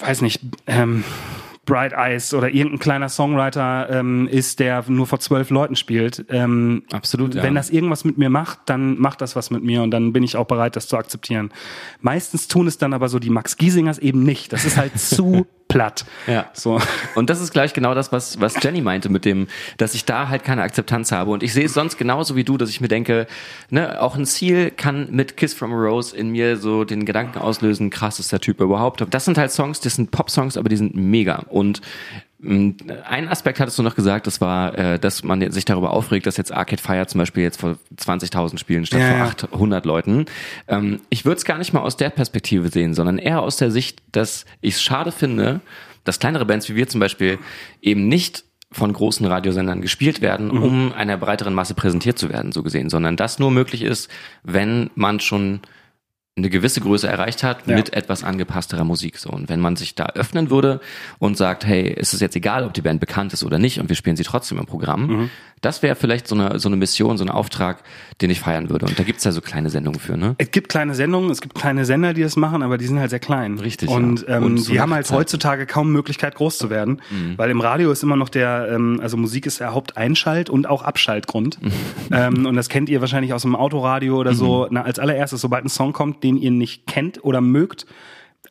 [0.00, 1.04] weiß nicht, ähm,
[1.66, 6.24] Bright Eyes oder irgendein kleiner Songwriter ähm, ist, der nur vor zwölf Leuten spielt.
[6.30, 7.34] Ähm, Absolut.
[7.34, 7.42] Ja.
[7.42, 10.22] Wenn das irgendwas mit mir macht, dann macht das was mit mir und dann bin
[10.22, 11.50] ich auch bereit, das zu akzeptieren.
[12.00, 14.52] Meistens tun es dann aber so die Max Giesingers eben nicht.
[14.52, 16.04] Das ist halt zu platt.
[16.26, 16.50] Ja.
[16.52, 16.80] So.
[17.14, 19.48] Und das ist gleich genau das, was, was Jenny meinte mit dem,
[19.78, 21.30] dass ich da halt keine Akzeptanz habe.
[21.30, 23.26] Und ich sehe es sonst genauso wie du, dass ich mir denke,
[23.70, 27.38] ne, auch ein Ziel kann mit Kiss from a Rose in mir so den Gedanken
[27.38, 29.04] auslösen, krass ist der Typ überhaupt.
[29.10, 31.44] Das sind halt Songs, das sind Pop-Songs, aber die sind mega.
[31.48, 31.80] Und
[32.42, 36.36] ein Aspekt hattest du noch gesagt, das war, äh, dass man sich darüber aufregt, dass
[36.36, 40.26] jetzt Arcade Fire zum Beispiel jetzt vor 20.000 Spielen statt ja, vor 800 Leuten.
[40.68, 43.70] Ähm, ich würde es gar nicht mal aus der Perspektive sehen, sondern eher aus der
[43.70, 45.60] Sicht, dass ich es schade finde,
[46.04, 47.38] dass kleinere Bands wie wir zum Beispiel
[47.80, 50.62] eben nicht von großen Radiosendern gespielt werden, mhm.
[50.62, 54.10] um einer breiteren Masse präsentiert zu werden, so gesehen, sondern das nur möglich ist,
[54.42, 55.60] wenn man schon
[56.36, 57.76] eine gewisse Größe erreicht hat ja.
[57.76, 59.16] mit etwas angepassterer Musik.
[59.16, 59.30] So.
[59.30, 60.80] Und wenn man sich da öffnen würde
[61.18, 63.88] und sagt, hey, ist es jetzt egal, ob die Band bekannt ist oder nicht und
[63.88, 65.30] wir spielen sie trotzdem im Programm, mhm.
[65.62, 67.82] Das wäre vielleicht so eine, so eine Mission, so ein Auftrag,
[68.20, 68.86] den ich feiern würde.
[68.86, 70.34] Und da gibt's ja so kleine Sendungen für, ne?
[70.38, 73.10] Es gibt kleine Sendungen, es gibt kleine Sender, die das machen, aber die sind halt
[73.10, 73.58] sehr klein.
[73.58, 73.88] Richtig.
[73.88, 74.36] Und, ja.
[74.36, 75.18] ähm, und so die haben halt Zeit.
[75.18, 77.00] heutzutage kaum Möglichkeit, groß zu werden.
[77.10, 77.38] Mhm.
[77.38, 80.82] Weil im Radio ist immer noch der, ähm, also Musik ist der Haupteinschalt- und auch
[80.82, 81.62] Abschaltgrund.
[81.62, 81.72] Mhm.
[82.12, 84.64] ähm, und das kennt ihr wahrscheinlich aus dem Autoradio oder so.
[84.64, 84.68] Mhm.
[84.72, 87.86] Na, als allererstes, sobald ein Song kommt, den ihr nicht kennt, kennt oder mögt,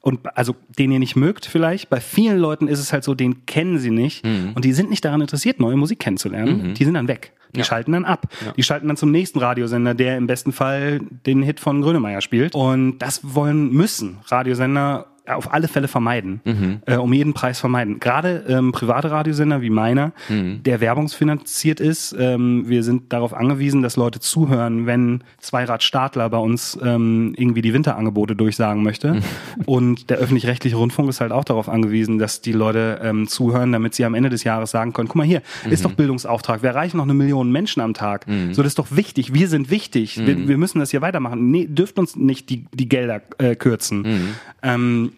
[0.05, 1.89] und also den ihr nicht mögt vielleicht.
[1.89, 4.51] Bei vielen Leuten ist es halt so, den kennen sie nicht mhm.
[4.53, 6.69] und die sind nicht daran interessiert, neue Musik kennenzulernen.
[6.69, 6.73] Mhm.
[6.75, 7.33] Die sind dann weg.
[7.55, 7.65] Die ja.
[7.65, 8.27] schalten dann ab.
[8.45, 8.51] Ja.
[8.51, 12.53] Die schalten dann zum nächsten Radiosender, der im besten Fall den Hit von Grönemeyer spielt.
[12.53, 16.81] Und das wollen müssen Radiosender auf alle Fälle vermeiden, mhm.
[16.85, 17.99] äh, um jeden Preis vermeiden.
[17.99, 20.61] Gerade ähm, private Radiosender wie meiner, mhm.
[20.63, 26.37] der werbungsfinanziert ist, ähm, wir sind darauf angewiesen, dass Leute zuhören, wenn Zweirad Startler bei
[26.37, 29.15] uns ähm, irgendwie die Winterangebote durchsagen möchte.
[29.15, 29.21] Mhm.
[29.65, 33.95] Und der öffentlich-rechtliche Rundfunk ist halt auch darauf angewiesen, dass die Leute ähm, zuhören, damit
[33.95, 35.89] sie am Ende des Jahres sagen können, guck mal hier, ist mhm.
[35.89, 38.27] doch Bildungsauftrag, wir erreichen noch eine Million Menschen am Tag.
[38.27, 38.53] Mhm.
[38.53, 41.49] So, das ist doch wichtig, wir sind wichtig, wir, wir, müssen das hier weitermachen.
[41.51, 44.35] Nee, dürft uns nicht die, die Gelder äh, kürzen.
[44.61, 45.11] Ähm,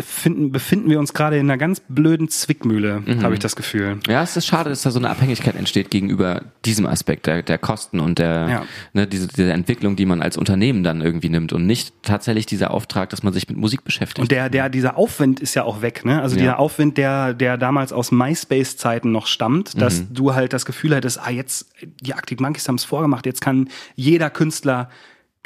[0.00, 3.22] finden, befinden wir uns gerade in einer ganz blöden Zwickmühle, Mhm.
[3.22, 3.98] habe ich das Gefühl.
[4.08, 7.58] Ja, es ist schade, dass da so eine Abhängigkeit entsteht gegenüber diesem Aspekt der, der
[7.58, 8.62] Kosten und der Ja.
[8.92, 12.70] ne, diese, diese Entwicklung, die man als Unternehmen dann irgendwie nimmt und nicht tatsächlich dieser
[12.72, 14.20] Auftrag, dass man sich mit Musik beschäftigt.
[14.20, 16.22] Und der, der, dieser Aufwind ist ja auch weg, ne?
[16.22, 16.40] Also Ja.
[16.42, 20.06] dieser Aufwind, der, der damals aus MySpace-Zeiten noch stammt, dass Mhm.
[20.14, 23.68] du halt das Gefühl hattest, ah, jetzt, die Arctic Monkeys haben es vorgemacht, jetzt kann
[23.94, 24.88] jeder Künstler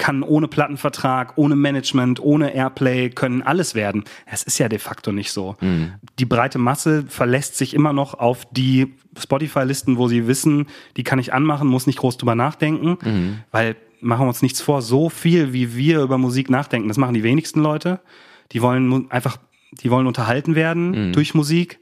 [0.01, 4.05] kann ohne Plattenvertrag, ohne Management, ohne Airplay, können alles werden.
[4.25, 5.57] Es ist ja de facto nicht so.
[5.61, 5.93] Mhm.
[6.19, 11.19] Die breite Masse verlässt sich immer noch auf die Spotify-Listen, wo sie wissen, die kann
[11.19, 13.39] ich anmachen, muss nicht groß drüber nachdenken, Mhm.
[13.51, 17.13] weil machen wir uns nichts vor, so viel wie wir über Musik nachdenken, das machen
[17.15, 18.01] die wenigsten Leute.
[18.53, 19.37] Die wollen einfach,
[19.83, 21.13] die wollen unterhalten werden Mhm.
[21.13, 21.79] durch Musik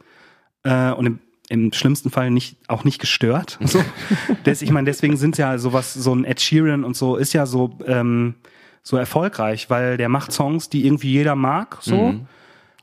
[0.65, 1.19] äh, und im,
[1.51, 3.59] im schlimmsten Fall nicht auch nicht gestört.
[3.67, 3.83] So.
[4.47, 7.47] Des, ich meine, deswegen sind ja sowas, so ein Ed Sheeran und so ist ja
[7.47, 8.35] so ähm,
[8.83, 12.27] so erfolgreich, weil der macht Songs, die irgendwie jeder mag, so und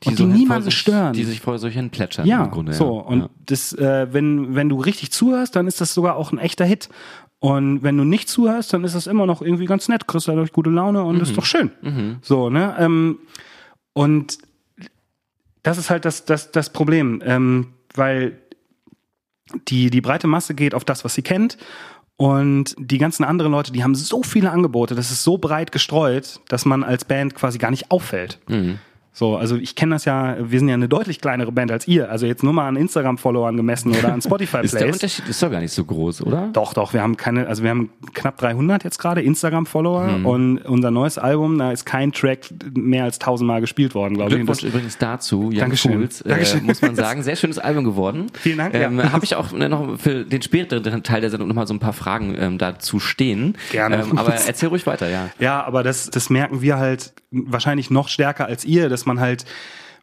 [0.04, 1.12] die, so vor niemanden sich, stören.
[1.14, 2.72] Die sich vor hin plätschern Ja, im Grunde.
[2.74, 2.98] so.
[2.98, 3.02] ja.
[3.06, 3.28] Und ja.
[3.46, 6.88] das, äh, wenn, wenn du richtig zuhörst, dann ist das sogar auch ein echter Hit.
[7.38, 10.52] Und wenn du nicht zuhörst, dann ist das immer noch irgendwie ganz nett, kriegst dadurch
[10.52, 11.22] gute Laune und Mhm.
[11.22, 11.70] ist doch schön.
[12.22, 12.74] So, ne?
[12.78, 13.18] Ähm,
[13.94, 14.38] und
[15.62, 18.38] das ist halt das, das, das Problem, ähm, weil
[19.68, 21.56] die, die breite Masse geht auf das, was sie kennt.
[22.16, 26.40] Und die ganzen anderen Leute, die haben so viele Angebote, das ist so breit gestreut,
[26.48, 28.38] dass man als Band quasi gar nicht auffällt.
[28.48, 28.78] Mhm.
[29.18, 32.10] So, also ich kenne das ja, wir sind ja eine deutlich kleinere Band als ihr.
[32.10, 34.92] Also jetzt nur mal an Instagram-Followern gemessen oder an Spotify Ist der.
[34.92, 36.50] Unterschied ist doch gar nicht so groß, oder?
[36.52, 40.26] Doch, doch, wir haben keine, also wir haben knapp 300 jetzt gerade Instagram-Follower Mhm.
[40.26, 42.40] und unser neues Album, da ist kein Track
[42.74, 44.36] mehr als tausendmal gespielt worden, glaube ich.
[44.36, 45.92] Glückwunsch Das, übrigens dazu, Young Dankeschön.
[45.94, 46.64] Fools, äh, Dankeschön.
[46.64, 47.22] muss man sagen.
[47.22, 48.26] Sehr schönes Album geworden.
[48.34, 49.12] Vielen Dank, Ähm, ja.
[49.12, 51.94] Habe ich auch ne, noch für den späteren Teil der Sendung nochmal so ein paar
[51.94, 53.56] Fragen ähm, dazu stehen.
[53.72, 54.02] Gerne.
[54.02, 55.30] Ähm, aber erzähl ruhig weiter, ja.
[55.38, 59.44] ja, aber das, das merken wir halt wahrscheinlich noch stärker als ihr, dass man halt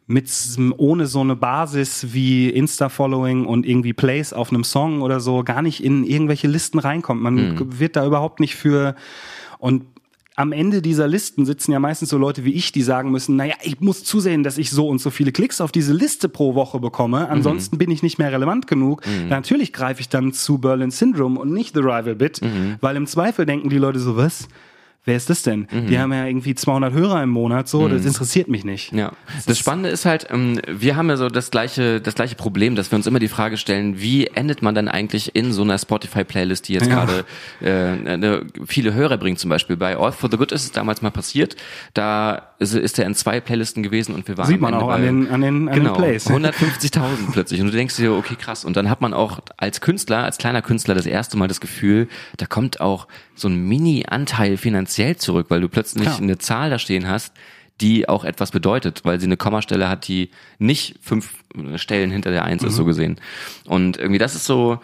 [0.06, 0.28] mit
[0.76, 5.62] ohne so eine Basis wie Insta-Following und irgendwie Plays auf einem Song oder so gar
[5.62, 7.22] nicht in irgendwelche Listen reinkommt.
[7.22, 7.78] Man Mhm.
[7.80, 8.94] wird da überhaupt nicht für
[9.58, 9.84] und
[10.36, 13.54] am Ende dieser Listen sitzen ja meistens so Leute wie ich, die sagen müssen, naja,
[13.62, 16.80] ich muss zusehen, dass ich so und so viele Klicks auf diese Liste pro Woche
[16.80, 19.02] bekomme, ansonsten bin ich nicht mehr relevant genug.
[19.30, 22.40] Natürlich greife ich dann zu Berlin Syndrome und nicht The Rival Bit,
[22.80, 24.48] weil im Zweifel denken die Leute so, was?
[25.06, 25.68] Wer ist das denn?
[25.88, 28.90] Die haben ja irgendwie 200 Hörer im Monat, so, das interessiert mich nicht.
[28.92, 29.12] Ja,
[29.46, 32.90] das Spannende ist halt, ähm, wir haben ja so das gleiche, das gleiche Problem, dass
[32.90, 36.68] wir uns immer die Frage stellen, wie endet man dann eigentlich in so einer Spotify-Playlist,
[36.68, 37.04] die jetzt Ja.
[37.04, 37.24] gerade
[37.60, 39.76] äh, viele Hörer bringt zum Beispiel.
[39.76, 41.54] Bei All for the Good ist es damals mal passiert,
[41.92, 45.02] da ist, ist er in zwei Playlisten gewesen und wir waren Sieht man auch an
[45.02, 46.26] den, an den, an genau, den Plays.
[46.30, 47.60] 150.000 plötzlich.
[47.60, 48.64] Und du denkst dir, okay, krass.
[48.64, 52.08] Und dann hat man auch als Künstler, als kleiner Künstler das erste Mal das Gefühl,
[52.38, 56.18] da kommt auch so ein Mini-Anteil finanziell zurück, weil du plötzlich Klar.
[56.18, 57.32] eine Zahl da stehen hast,
[57.80, 61.34] die auch etwas bedeutet, weil sie eine Kommastelle hat, die nicht fünf
[61.76, 63.20] Stellen hinter der Eins ist, so gesehen.
[63.66, 64.78] Und irgendwie das ist so,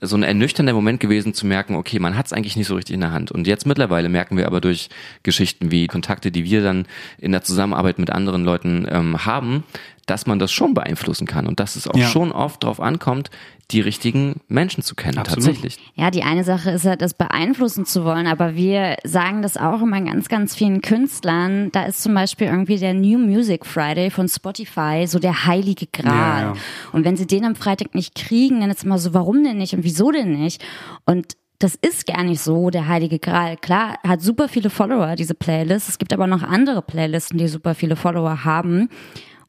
[0.00, 2.94] so ein ernüchternder Moment gewesen zu merken, okay, man hat es eigentlich nicht so richtig
[2.94, 3.32] in der Hand.
[3.32, 4.88] Und jetzt mittlerweile merken wir aber durch
[5.24, 6.86] Geschichten wie Kontakte, die wir dann
[7.18, 9.64] in der Zusammenarbeit mit anderen Leuten ähm, haben,
[10.06, 12.06] dass man das schon beeinflussen kann und dass es auch Ja.
[12.08, 13.30] schon oft darauf ankommt,
[13.70, 15.44] die richtigen Menschen zu kennen, Absolut.
[15.44, 15.78] tatsächlich.
[15.94, 19.80] Ja, die eine Sache ist halt, das beeinflussen zu wollen, aber wir sagen das auch
[19.80, 21.70] immer ganz, ganz vielen Künstlern.
[21.72, 26.12] Da ist zum Beispiel irgendwie der New Music Friday von Spotify so der heilige Gral.
[26.14, 26.54] Ja, ja.
[26.92, 29.74] Und wenn sie den am Freitag nicht kriegen, dann ist immer so, warum denn nicht
[29.74, 30.62] und wieso denn nicht?
[31.06, 33.56] Und das ist gar nicht so der heilige Gral.
[33.56, 35.88] Klar, hat super viele Follower, diese Playlist.
[35.88, 38.88] Es gibt aber noch andere Playlisten, die super viele Follower haben.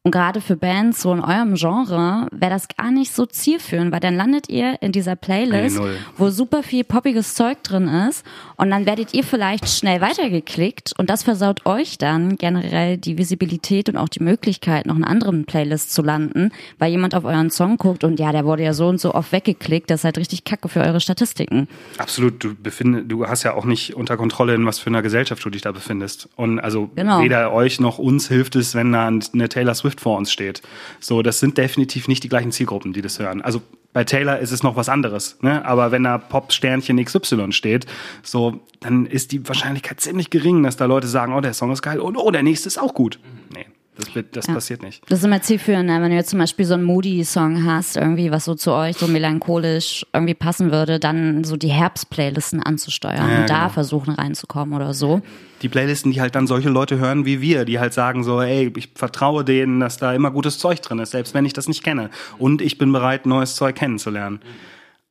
[0.06, 4.02] Und gerade für Bands so in eurem Genre wäre das gar nicht so zielführend, weil
[4.02, 5.80] dann landet ihr in dieser Playlist,
[6.18, 8.26] wo super viel poppiges Zeug drin ist
[8.58, 13.88] und dann werdet ihr vielleicht schnell weitergeklickt und das versaut euch dann generell die Visibilität
[13.88, 17.78] und auch die Möglichkeit, noch in anderen Playlists zu landen, weil jemand auf euren Song
[17.78, 20.44] guckt und ja, der wurde ja so und so oft weggeklickt, das ist halt richtig
[20.44, 21.70] kacke für eure Statistiken.
[21.98, 25.46] Absolut, du befinde, du hast ja auch nicht unter Kontrolle, in was für einer Gesellschaft
[25.46, 26.28] du dich da befindest.
[26.36, 27.22] Und also Genau.
[27.22, 30.62] weder euch noch uns hilft es, wenn da eine Taylor Swift vor uns steht.
[30.99, 33.41] So, das sind definitiv nicht die gleichen Zielgruppen, die das hören.
[33.41, 33.62] Also
[33.93, 35.63] bei Taylor ist es noch was anderes, ne?
[35.65, 37.86] Aber wenn da Pop-Sternchen XY steht,
[38.23, 41.84] so, dann ist die Wahrscheinlichkeit ziemlich gering, dass da Leute sagen, oh, der Song ist
[41.84, 43.19] geil und oh, der nächste ist auch gut.
[43.53, 45.03] Nee, das, das passiert nicht.
[45.10, 46.01] Das ist immer zielführend, ne?
[46.01, 49.08] wenn du jetzt zum Beispiel so einen Moody-Song hast, irgendwie, was so zu euch so
[49.08, 53.69] melancholisch irgendwie passen würde, dann so die Herbst-Playlisten anzusteuern Ja, und da genau.
[53.73, 55.21] versuchen reinzukommen oder so.
[55.62, 58.71] die Playlisten, die halt dann solche Leute hören wie wir, die halt sagen so, ey,
[58.75, 61.83] ich vertraue denen, dass da immer gutes Zeug drin ist, selbst wenn ich das nicht
[61.83, 62.10] kenne.
[62.39, 64.39] Und ich bin bereit, neues Zeug kennenzulernen.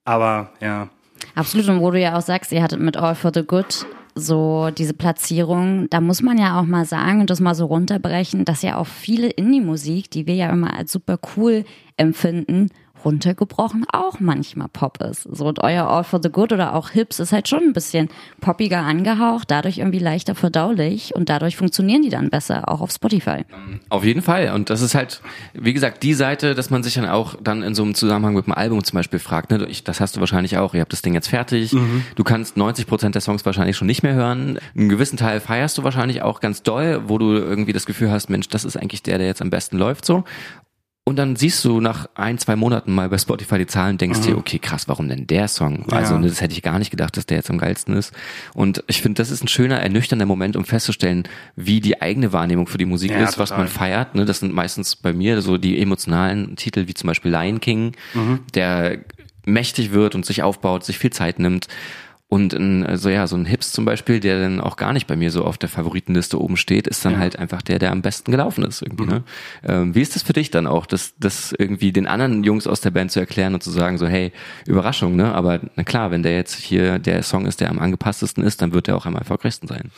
[0.05, 0.89] Aber ja,
[1.37, 4.71] Absolut, und wo du ja auch sagst, ihr hattet mit All for the Good so
[4.77, 8.63] diese Platzierung, da muss man ja auch mal sagen und das mal so runterbrechen, dass
[8.63, 11.65] ja auch viele Indie-Musik, die wir ja immer als super cool
[11.97, 12.71] empfinden,
[13.05, 15.23] runtergebrochen auch manchmal Pop ist.
[15.23, 18.09] So und euer All for the Good oder auch Hips ist halt schon ein bisschen
[18.41, 23.45] poppiger angehaucht, dadurch irgendwie leichter verdaulich und dadurch funktionieren die dann besser, auch auf Spotify.
[23.89, 24.53] Auf jeden Fall.
[24.55, 25.21] Und das ist halt,
[25.55, 28.47] wie gesagt, die Seite, dass man sich dann auch dann in so einem Zusammenhang mit
[28.47, 31.03] dem Album zum Beispiel fragt, ne, ich, das hast du wahrscheinlich auch, ihr habt das
[31.03, 32.05] Ding jetzt fertig, mhm.
[32.15, 35.79] du kannst 90 Prozent der Songs wahrscheinlich schon nicht mehr hören, einen gewissen Teil feierst
[35.79, 39.03] du wahrscheinlich auch ganz doll, wo du irgendwie das Gefühl hast, Mensch, das ist eigentlich
[39.03, 40.25] der, der jetzt am besten läuft so.
[41.05, 44.25] Und dann siehst du nach ein, zwei Monaten mal bei Spotify die Zahlen, denkst mhm.
[44.25, 45.85] dir, okay, krass, warum denn der Song?
[45.91, 46.21] Also, ja.
[46.21, 48.13] das hätte ich gar nicht gedacht, dass der jetzt am geilsten ist.
[48.55, 51.25] Und ich finde, das ist ein schöner, ernüchternder Moment, um festzustellen,
[51.57, 53.43] wie die eigene Wahrnehmung für die Musik ja, ist, total.
[53.43, 54.15] was man feiert.
[54.15, 54.27] Ne?
[54.27, 58.41] Das sind meistens bei mir so die emotionalen Titel, wie zum Beispiel Lion King, mhm.
[58.55, 59.01] der
[59.45, 61.67] mächtig wird und sich aufbaut, sich viel Zeit nimmt.
[62.33, 65.17] Und ein, also ja, so ein Hips zum Beispiel, der dann auch gar nicht bei
[65.17, 67.19] mir so auf der Favoritenliste oben steht, ist dann ja.
[67.19, 69.05] halt einfach der, der am besten gelaufen ist irgendwie.
[69.05, 69.17] Ne?
[69.17, 69.69] Mhm.
[69.69, 69.75] Ne?
[69.75, 72.81] Ähm, wie ist das für dich dann auch, das, das irgendwie den anderen Jungs aus
[72.81, 74.33] der Band zu erklären und zu sagen so, hey,
[74.67, 75.35] Überraschung, ne?
[75.35, 78.73] Aber na klar, wenn der jetzt hier der Song ist, der am angepasstesten ist, dann
[78.73, 79.91] wird der auch am erfolgreichsten sein.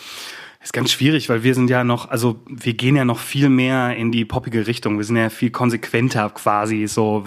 [0.61, 3.95] ist ganz schwierig, weil wir sind ja noch, also wir gehen ja noch viel mehr
[3.95, 4.97] in die poppige Richtung.
[4.97, 6.89] Wir sind ja viel konsequenter quasi.
[6.89, 7.23] So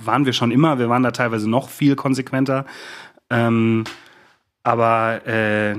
[0.00, 0.80] waren wir schon immer.
[0.80, 2.66] Wir waren da teilweise noch viel konsequenter.
[3.30, 3.84] Ähm,
[4.62, 5.76] aber äh,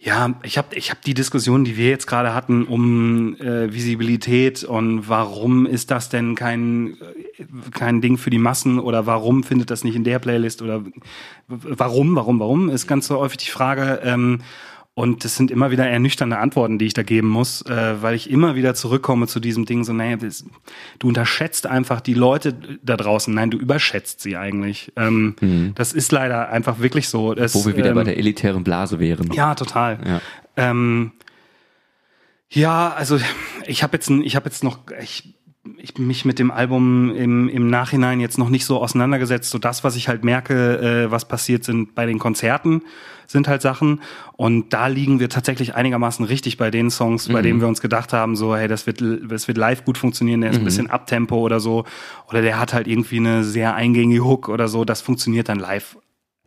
[0.00, 4.62] ja, ich habe ich hab die Diskussion, die wir jetzt gerade hatten, um äh, Visibilität
[4.62, 6.96] und warum ist das denn kein,
[7.72, 10.84] kein Ding für die Massen oder warum findet das nicht in der Playlist oder
[11.48, 14.00] warum, warum, warum, ist ganz so häufig die Frage.
[14.04, 14.40] Ähm,
[14.98, 18.28] und das sind immer wieder ernüchternde Antworten, die ich da geben muss, äh, weil ich
[18.28, 20.16] immer wieder zurückkomme zu diesem Ding, so, naja,
[20.98, 23.32] du unterschätzt einfach die Leute da draußen.
[23.32, 24.92] Nein, du überschätzt sie eigentlich.
[24.96, 25.72] Ähm, mhm.
[25.76, 27.32] Das ist leider einfach wirklich so.
[27.34, 29.30] Das, Wo wir wieder ähm, bei der elitären Blase wären.
[29.32, 30.00] Ja, total.
[30.04, 30.20] Ja,
[30.56, 31.12] ähm,
[32.50, 33.20] ja also
[33.68, 35.32] ich habe jetzt, ich habe jetzt noch, ich
[35.76, 39.50] ich mich mit dem Album im, im Nachhinein jetzt noch nicht so auseinandergesetzt.
[39.50, 42.82] So das, was ich halt merke, äh, was passiert sind bei den Konzerten,
[43.28, 44.00] sind halt Sachen.
[44.36, 47.34] Und da liegen wir tatsächlich einigermaßen richtig bei den Songs, mhm.
[47.34, 50.40] bei denen wir uns gedacht haben, so, hey, das wird, das wird live gut funktionieren,
[50.40, 50.62] der ist mhm.
[50.62, 51.84] ein bisschen Abtempo oder so.
[52.28, 54.84] Oder der hat halt irgendwie eine sehr eingängige Hook oder so.
[54.84, 55.98] Das funktioniert dann live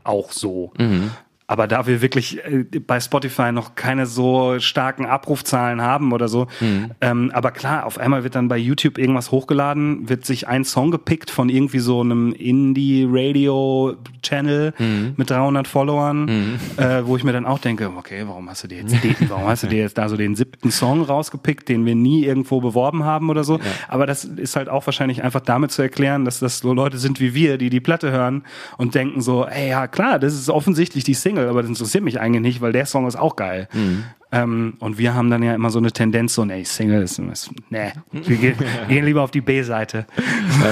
[0.03, 0.73] auch so.
[0.77, 1.11] Mhm.
[1.51, 6.47] Aber da wir wirklich äh, bei Spotify noch keine so starken Abrufzahlen haben oder so,
[6.61, 6.91] mhm.
[7.01, 10.91] ähm, aber klar, auf einmal wird dann bei YouTube irgendwas hochgeladen, wird sich ein Song
[10.91, 15.13] gepickt von irgendwie so einem Indie-Radio-Channel mhm.
[15.17, 16.57] mit 300 Followern, mhm.
[16.77, 19.47] äh, wo ich mir dann auch denke, okay, warum hast du dir jetzt, den, warum
[19.47, 23.03] hast du dir jetzt da so den siebten Song rausgepickt, den wir nie irgendwo beworben
[23.03, 23.57] haben oder so?
[23.57, 23.63] Ja.
[23.89, 27.19] Aber das ist halt auch wahrscheinlich einfach damit zu erklären, dass das so Leute sind
[27.19, 28.43] wie wir, die die Platte hören
[28.77, 32.03] und denken so, ey, ja klar, das ist offensichtlich die Single Single, aber das interessiert
[32.03, 33.67] mich eigentlich nicht, weil der Song ist auch geil.
[33.73, 34.05] Mhm.
[34.33, 37.51] Ähm, und wir haben dann ja immer so eine Tendenz, so, nee, Single ist, ist
[37.69, 38.55] nee, wir gehen,
[38.87, 40.05] gehen lieber auf die B-Seite.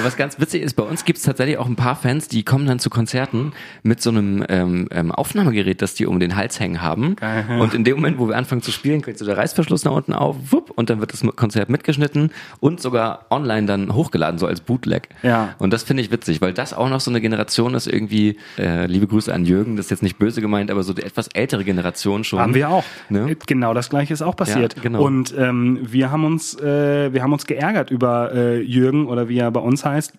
[0.04, 2.66] Was ganz witzig ist, bei uns gibt es tatsächlich auch ein paar Fans, die kommen
[2.66, 3.52] dann zu Konzerten
[3.84, 7.18] mit so einem ähm, ähm, Aufnahmegerät, das die um den Hals hängen haben.
[7.18, 7.60] Geil, ja.
[7.60, 10.14] Und in dem Moment, wo wir anfangen zu spielen, kriegt so der Reißverschluss nach unten
[10.14, 12.32] auf, wupp, und dann wird das Konzert mitgeschnitten
[12.62, 15.10] und sogar online dann hochgeladen, so als Bootleg.
[15.22, 15.56] Ja.
[15.60, 18.86] Und das finde ich witzig, weil das auch noch so eine Generation ist, irgendwie, äh,
[18.86, 21.66] liebe Grüße an Jürgen, das ist jetzt nicht böse gemeint, aber so die etwas ältere
[21.66, 22.40] Generation schon.
[22.40, 22.86] Haben wir auch.
[23.10, 23.36] Ne?
[23.50, 24.76] Genau das gleiche ist auch passiert.
[24.78, 25.02] Ja, genau.
[25.04, 29.40] Und ähm, wir haben uns, äh, wir haben uns geärgert über äh, Jürgen oder wie
[29.40, 30.14] er bei uns heißt.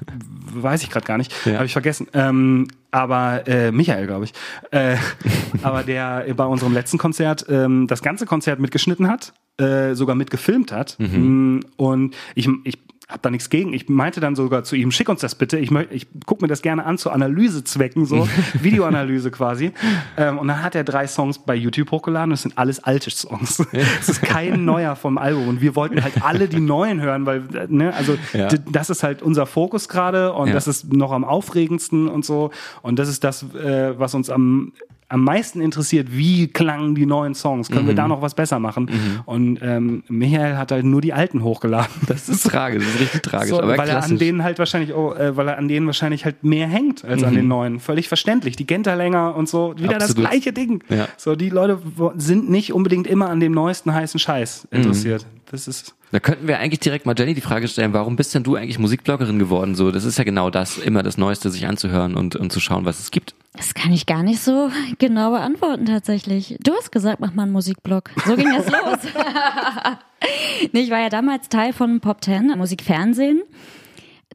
[0.54, 1.34] Weiß ich gerade gar nicht.
[1.44, 1.56] Ja.
[1.56, 2.06] Habe ich vergessen.
[2.14, 4.32] Ähm, aber äh, Michael, glaube ich.
[4.70, 4.96] Äh,
[5.62, 10.72] aber der bei unserem letzten Konzert ähm, das ganze Konzert mitgeschnitten hat, äh, sogar mitgefilmt
[10.72, 10.96] hat.
[10.98, 11.56] Mhm.
[11.58, 12.78] Mm, und ich, ich
[13.08, 13.72] hab da nichts gegen.
[13.72, 15.58] Ich meinte dann sogar zu ihm, schick uns das bitte.
[15.58, 19.72] Ich, ich guck mir das gerne an zu Analysezwecken, so Videoanalyse quasi.
[20.16, 22.30] Ähm, und dann hat er drei Songs bei YouTube hochgeladen.
[22.30, 23.64] Das sind alles alte Songs.
[24.00, 25.46] Es ist kein neuer vom Album.
[25.46, 28.48] Und wir wollten halt alle die neuen hören, weil ne, also ja.
[28.48, 30.54] das ist halt unser Fokus gerade und ja.
[30.54, 32.50] das ist noch am aufregendsten und so.
[32.82, 34.72] Und das ist das, äh, was uns am
[35.08, 37.68] am meisten interessiert, wie klangen die neuen Songs?
[37.68, 37.88] Können mhm.
[37.88, 38.84] wir da noch was besser machen?
[38.84, 39.20] Mhm.
[39.24, 41.86] Und ähm, Michael hat halt nur die alten hochgeladen.
[42.06, 43.50] Das ist tragisch, das ist richtig tragisch.
[43.50, 43.94] So, aber weil klassisch.
[43.94, 47.04] er an denen halt wahrscheinlich, oh, äh, weil er an denen wahrscheinlich halt mehr hängt
[47.04, 47.28] als mhm.
[47.28, 47.80] an den neuen.
[47.80, 48.56] Völlig verständlich.
[48.56, 50.00] Die Genta länger und so, wieder Absolut.
[50.00, 50.82] das gleiche Ding.
[50.88, 51.08] Ja.
[51.16, 51.78] So, die Leute
[52.16, 55.22] sind nicht unbedingt immer an dem neuesten heißen Scheiß interessiert.
[55.24, 55.40] Mhm.
[55.50, 58.42] Das ist da könnten wir eigentlich direkt mal Jenny die Frage stellen, warum bist denn
[58.42, 59.74] du eigentlich Musikbloggerin geworden?
[59.74, 62.84] So, das ist ja genau das, immer das Neueste, sich anzuhören und, und zu schauen,
[62.84, 63.34] was es gibt.
[63.56, 66.56] Das kann ich gar nicht so genau beantworten tatsächlich.
[66.62, 68.10] Du hast gesagt, mach mal einen Musikblog.
[68.24, 68.98] So ging das los.
[70.72, 73.42] nee, ich war ja damals Teil von Pop 10, Musikfernsehen.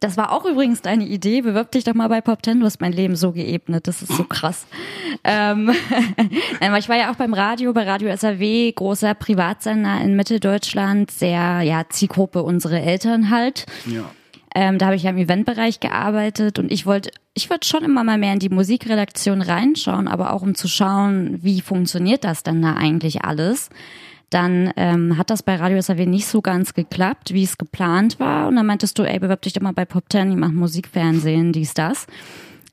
[0.01, 1.41] Das war auch übrigens deine Idee.
[1.41, 2.59] Bewirb dich doch mal bei Pop Ten.
[2.59, 3.87] Du hast mein Leben so geebnet.
[3.87, 4.65] Das ist so krass.
[5.23, 5.69] ähm,
[6.79, 11.83] ich war ja auch beim Radio, bei Radio SAW, großer Privatsender in Mitteldeutschland, sehr, ja,
[11.87, 13.67] Zielgruppe unsere Eltern halt.
[13.85, 14.09] Ja.
[14.55, 18.03] Ähm, da habe ich ja im Eventbereich gearbeitet und ich wollte, ich wollte schon immer
[18.03, 22.61] mal mehr in die Musikredaktion reinschauen, aber auch um zu schauen, wie funktioniert das denn
[22.61, 23.69] da eigentlich alles
[24.31, 28.47] dann ähm, hat das bei Radio SAW nicht so ganz geklappt, wie es geplant war.
[28.47, 31.51] Und dann meintest du, ey, bewerb dich doch mal bei Pop Ten, die machen Musikfernsehen,
[31.51, 32.07] dies, das.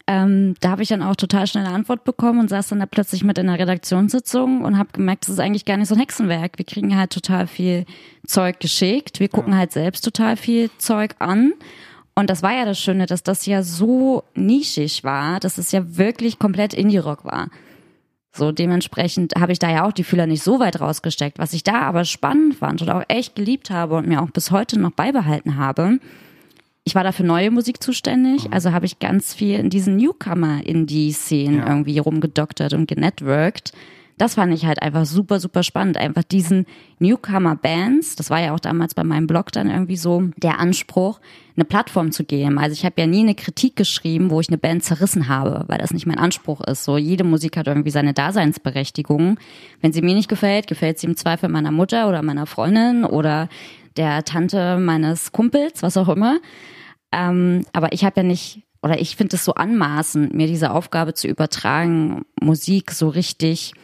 [0.07, 2.87] Ähm, da habe ich dann auch total schnell eine Antwort bekommen und saß dann da
[2.87, 6.01] plötzlich mit in der Redaktionssitzung und habe gemerkt, das ist eigentlich gar nicht so ein
[6.01, 6.57] Hexenwerk.
[6.57, 7.85] Wir kriegen halt total viel
[8.27, 9.21] Zeug geschickt.
[9.21, 9.59] Wir gucken ja.
[9.59, 11.53] halt selbst total viel Zeug an.
[12.15, 15.99] Und das war ja das Schöne, dass das ja so nischig war, dass es ja
[15.99, 17.49] wirklich komplett Indie-Rock war.
[18.39, 21.39] So dementsprechend habe ich da ja auch die Fühler nicht so weit rausgesteckt.
[21.39, 24.51] Was ich da aber spannend fand und auch echt geliebt habe und mir auch bis
[24.51, 25.99] heute noch beibehalten habe,
[26.85, 28.55] ich war da für neue Musik zuständig, mhm.
[28.55, 31.69] also habe ich ganz viel in diesen Newcomer-Indie-Szenen ja.
[31.69, 33.73] irgendwie rumgedoktert und genetworked
[34.19, 35.97] das fand ich halt einfach super, super spannend.
[35.97, 36.67] Einfach diesen
[36.99, 41.21] Newcomer-Bands, das war ja auch damals bei meinem Blog dann irgendwie so der Anspruch,
[41.57, 42.59] eine Plattform zu geben.
[42.59, 45.79] Also ich habe ja nie eine Kritik geschrieben, wo ich eine Band zerrissen habe, weil
[45.79, 46.85] das nicht mein Anspruch ist.
[46.85, 49.39] So jede Musik hat irgendwie seine Daseinsberechtigung.
[49.81, 53.49] Wenn sie mir nicht gefällt, gefällt sie im Zweifel meiner Mutter oder meiner Freundin oder
[53.97, 56.39] der Tante meines Kumpels, was auch immer.
[57.13, 61.15] Ähm, aber ich habe ja nicht oder ich finde es so anmaßend, mir diese Aufgabe
[61.15, 63.75] zu übertragen, Musik so richtig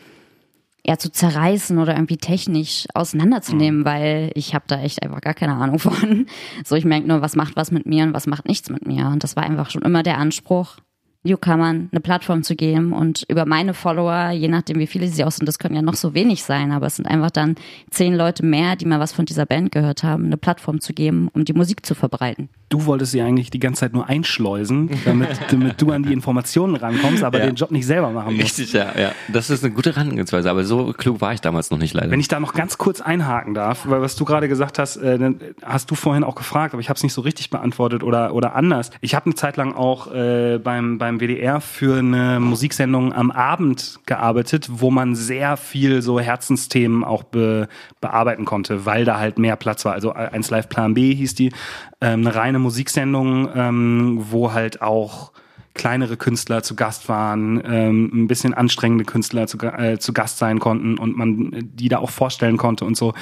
[0.85, 3.85] eher zu zerreißen oder irgendwie technisch auseinanderzunehmen, mhm.
[3.85, 6.26] weil ich habe da echt einfach gar keine Ahnung von.
[6.64, 9.07] So, ich merke nur, was macht was mit mir und was macht nichts mit mir.
[9.07, 10.76] Und das war einfach schon immer der Anspruch,
[11.25, 15.31] Newcomern eine Plattform zu geben und über meine Follower, je nachdem wie viele sie auch
[15.31, 17.57] sind, das können ja noch so wenig sein, aber es sind einfach dann
[17.91, 21.29] zehn Leute mehr, die mal was von dieser Band gehört haben, eine Plattform zu geben,
[21.33, 22.49] um die Musik zu verbreiten.
[22.68, 26.75] Du wolltest sie eigentlich die ganze Zeit nur einschleusen, damit, damit du an die Informationen
[26.77, 27.47] rankommst, aber ja.
[27.47, 28.59] den Job nicht selber machen musst.
[28.59, 29.12] Richtig, ja, ja.
[29.33, 32.11] Das ist eine gute Herangehensweise, aber so klug war ich damals noch nicht leider.
[32.11, 35.35] Wenn ich da noch ganz kurz einhaken darf, weil was du gerade gesagt hast, äh,
[35.62, 38.55] hast du vorhin auch gefragt, aber ich habe es nicht so richtig beantwortet oder, oder
[38.55, 38.91] anders.
[39.01, 43.31] Ich habe eine Zeit lang auch äh, beim, beim beim WDR für eine Musiksendung am
[43.31, 47.69] Abend gearbeitet, wo man sehr viel so Herzensthemen auch be,
[48.01, 49.93] bearbeiten konnte, weil da halt mehr Platz war.
[49.93, 51.53] Also 1 Live Plan B hieß die,
[52.01, 55.33] ähm, eine reine Musiksendung, ähm, wo halt auch
[55.75, 60.61] kleinere Künstler zu Gast waren, ähm, ein bisschen anstrengende Künstler zu, äh, zu Gast sein
[60.61, 63.12] konnten und man die da auch vorstellen konnte und so.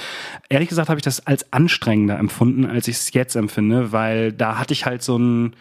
[0.50, 4.58] Ehrlich gesagt habe ich das als anstrengender empfunden, als ich es jetzt empfinde, weil da
[4.58, 5.54] hatte ich halt so ein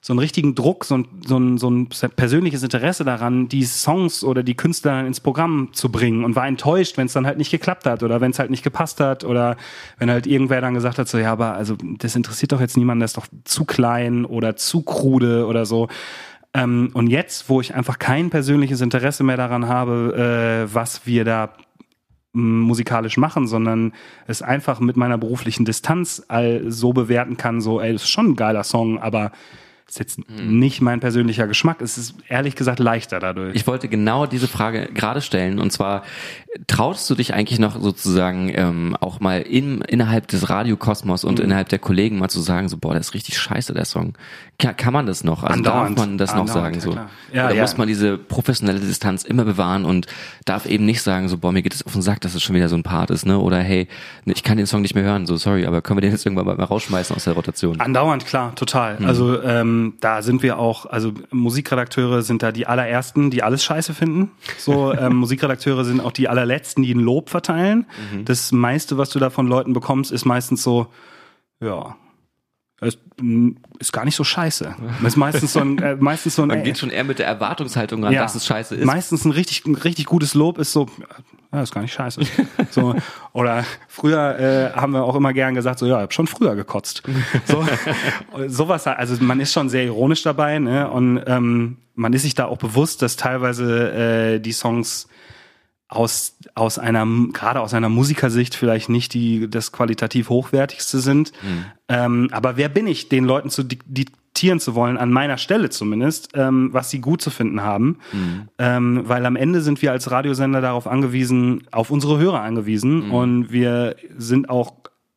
[0.00, 4.22] so einen richtigen Druck, so ein, so, ein, so ein persönliches Interesse daran, die Songs
[4.22, 7.50] oder die Künstler ins Programm zu bringen und war enttäuscht, wenn es dann halt nicht
[7.50, 9.56] geklappt hat oder wenn es halt nicht gepasst hat oder
[9.98, 13.00] wenn halt irgendwer dann gesagt hat, so ja, aber also das interessiert doch jetzt niemanden,
[13.00, 15.88] das ist doch zu klein oder zu krude oder so.
[16.54, 21.24] Ähm, und jetzt, wo ich einfach kein persönliches Interesse mehr daran habe, äh, was wir
[21.24, 21.50] da
[22.32, 23.92] musikalisch machen, sondern
[24.26, 28.30] es einfach mit meiner beruflichen Distanz all so bewerten kann, so, ey, das ist schon
[28.30, 29.32] ein geiler Song, aber
[29.88, 30.58] ist jetzt mhm.
[30.58, 31.80] nicht mein persönlicher Geschmack.
[31.80, 33.54] Es ist ehrlich gesagt leichter dadurch.
[33.54, 35.58] Ich wollte genau diese Frage gerade stellen.
[35.58, 36.02] Und zwar,
[36.66, 41.46] traust du dich eigentlich noch sozusagen ähm, auch mal in, innerhalb des Radiokosmos und mhm.
[41.46, 44.12] innerhalb der Kollegen mal zu sagen, so, boah, der ist richtig scheiße, der Song.
[44.58, 45.42] Kann, kann man das noch?
[45.42, 45.98] Also Andauernd.
[45.98, 46.80] darf man das noch sagen?
[46.80, 46.92] So?
[47.32, 47.62] Ja, Oder ja.
[47.62, 50.06] muss man diese professionelle Distanz immer bewahren und
[50.44, 52.54] darf eben nicht sagen, so, boah, mir geht es auf den Sack, dass es schon
[52.56, 53.38] wieder so ein Part ist, ne?
[53.38, 53.88] Oder hey,
[54.26, 56.46] ich kann den Song nicht mehr hören, so sorry, aber können wir den jetzt irgendwann
[56.46, 57.80] mal rausschmeißen aus der Rotation?
[57.80, 58.98] Andauernd, klar, total.
[58.98, 59.06] Mhm.
[59.06, 63.64] Also ähm, ähm, da sind wir auch, also Musikredakteure sind da die allerersten, die alles
[63.64, 64.32] scheiße finden.
[64.58, 67.86] So ähm, Musikredakteure sind auch die allerletzten, die ein Lob verteilen.
[68.12, 68.24] Mhm.
[68.24, 70.88] Das meiste, was du da von Leuten bekommst, ist meistens so,
[71.60, 71.96] ja,
[72.80, 73.00] ist,
[73.80, 74.76] ist gar nicht so scheiße.
[75.04, 76.48] Ist meistens so ein, äh, meistens so ein.
[76.48, 78.84] Man geht schon eher mit der Erwartungshaltung ran, ja, dass es scheiße ist.
[78.84, 80.86] Meistens ein richtig, ein richtig gutes Lob ist so,
[81.52, 82.20] ja, ist gar nicht scheiße.
[82.70, 82.94] so,
[83.32, 86.54] oder früher äh, haben wir auch immer gern gesagt, so ja, ich hab schon früher
[86.54, 87.02] gekotzt.
[87.46, 87.66] So,
[88.46, 90.90] sowas, also man ist schon sehr ironisch dabei, ne?
[90.90, 95.08] Und ähm, man ist sich da auch bewusst, dass teilweise äh, die Songs
[95.88, 101.32] aus, aus einer, gerade aus einer Musikersicht vielleicht nicht die, das qualitativ hochwertigste sind.
[101.42, 101.64] Mhm.
[101.88, 103.64] Ähm, aber wer bin ich, den Leuten zu
[104.38, 107.98] diktieren zu wollen, an meiner Stelle zumindest, ähm, was sie gut zu finden haben?
[108.12, 108.48] Mhm.
[108.58, 113.14] Ähm, weil am Ende sind wir als Radiosender darauf angewiesen, auf unsere Hörer angewiesen mhm.
[113.14, 114.74] und wir sind auch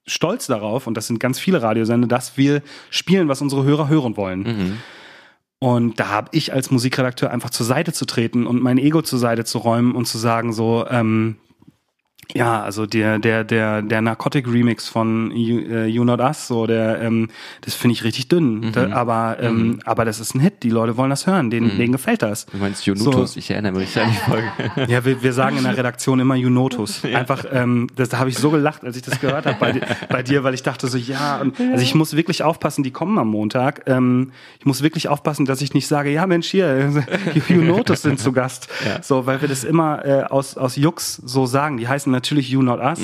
[0.07, 4.17] stolz darauf, und das sind ganz viele Radiosender, dass wir spielen, was unsere Hörer hören
[4.17, 4.39] wollen.
[4.39, 4.77] Mhm.
[5.59, 9.19] Und da habe ich als Musikredakteur einfach zur Seite zu treten und mein Ego zur
[9.19, 11.35] Seite zu räumen und zu sagen so, ähm,
[12.33, 16.65] Ja, also der der der der Narcotic Remix von You, äh, you Not Us, so
[16.67, 17.29] der ähm,
[17.61, 18.71] das finde ich richtig dünn, Mhm.
[18.73, 21.91] da, aber ähm, aber das ist ein Hit, die Leute wollen das hören, denen, denen
[21.91, 22.45] gefällt das.
[22.47, 23.39] Du meinst Jonutus, So.
[23.39, 24.47] ich erinnere mich an die Folge.
[24.91, 27.03] Ja, wir, wir sagen in der Redaktion immer Junotus.
[27.13, 30.23] Einfach, ähm, das, da habe ich so gelacht, als ich das gehört habe bei, bei
[30.23, 33.27] dir, weil ich dachte so, ja, und, also ich muss wirklich aufpassen, die kommen am
[33.29, 33.83] Montag.
[33.87, 36.91] Ähm, ich muss wirklich aufpassen, dass ich nicht sage, ja Mensch, hier,
[37.47, 38.67] Junotus sind zu Gast.
[39.01, 41.77] So, weil wir das immer äh, aus, aus Jux so sagen.
[41.77, 42.99] Die heißen natürlich You Not Us.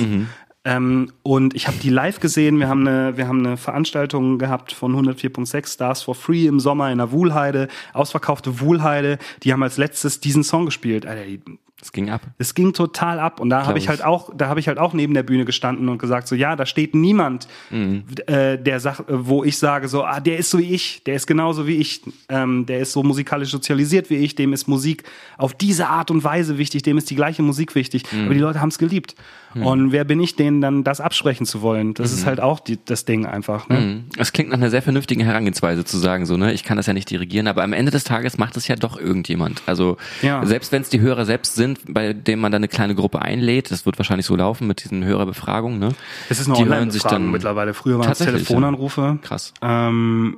[0.63, 2.59] Ähm, und ich habe die live gesehen.
[2.59, 6.91] Wir haben eine, wir haben eine Veranstaltung gehabt von 104.6 Stars for Free im Sommer
[6.91, 9.17] in der Wuhlheide, ausverkaufte Wuhlheide.
[9.43, 11.05] Die haben als letztes diesen Song gespielt.
[11.05, 11.39] Alter, die,
[11.79, 12.21] Es ging ab.
[12.39, 13.89] es ging total ab und da habe ich ich.
[13.89, 16.55] halt auch, da habe ich halt auch neben der Bühne gestanden und gesagt so, ja,
[16.55, 20.73] da steht niemand, äh, der sagt, wo ich sage so, ah, der ist so wie
[20.73, 24.53] ich, der ist genauso wie ich, ähm, der ist so musikalisch sozialisiert wie ich, dem
[24.53, 25.03] ist Musik
[25.37, 28.59] auf diese Art und Weise wichtig, dem ist die gleiche Musik wichtig, aber die Leute
[28.59, 29.15] haben es geliebt.
[29.53, 31.95] Und wer bin ich, denen dann das absprechen zu wollen?
[31.95, 33.67] Das ist halt auch die, das Ding einfach.
[33.69, 33.79] Ne?
[33.79, 34.03] Mhm.
[34.15, 36.93] Es klingt nach einer sehr vernünftigen Herangehensweise zu sagen, so, ne, ich kann das ja
[36.93, 39.63] nicht dirigieren, aber am Ende des Tages macht es ja doch irgendjemand.
[39.65, 40.45] Also, Ja.
[40.45, 43.71] selbst wenn es die Hörer selbst sind, bei denen man dann eine kleine Gruppe einlädt,
[43.71, 45.89] das wird wahrscheinlich so laufen mit diesen Hörerbefragungen, ne?
[46.29, 47.73] Es ist eine Die hören sich Online-Befragung dann mittlerweile.
[47.73, 49.19] Früher waren es Telefonanrufe.
[49.21, 49.53] Krass.
[49.61, 50.37] Ähm,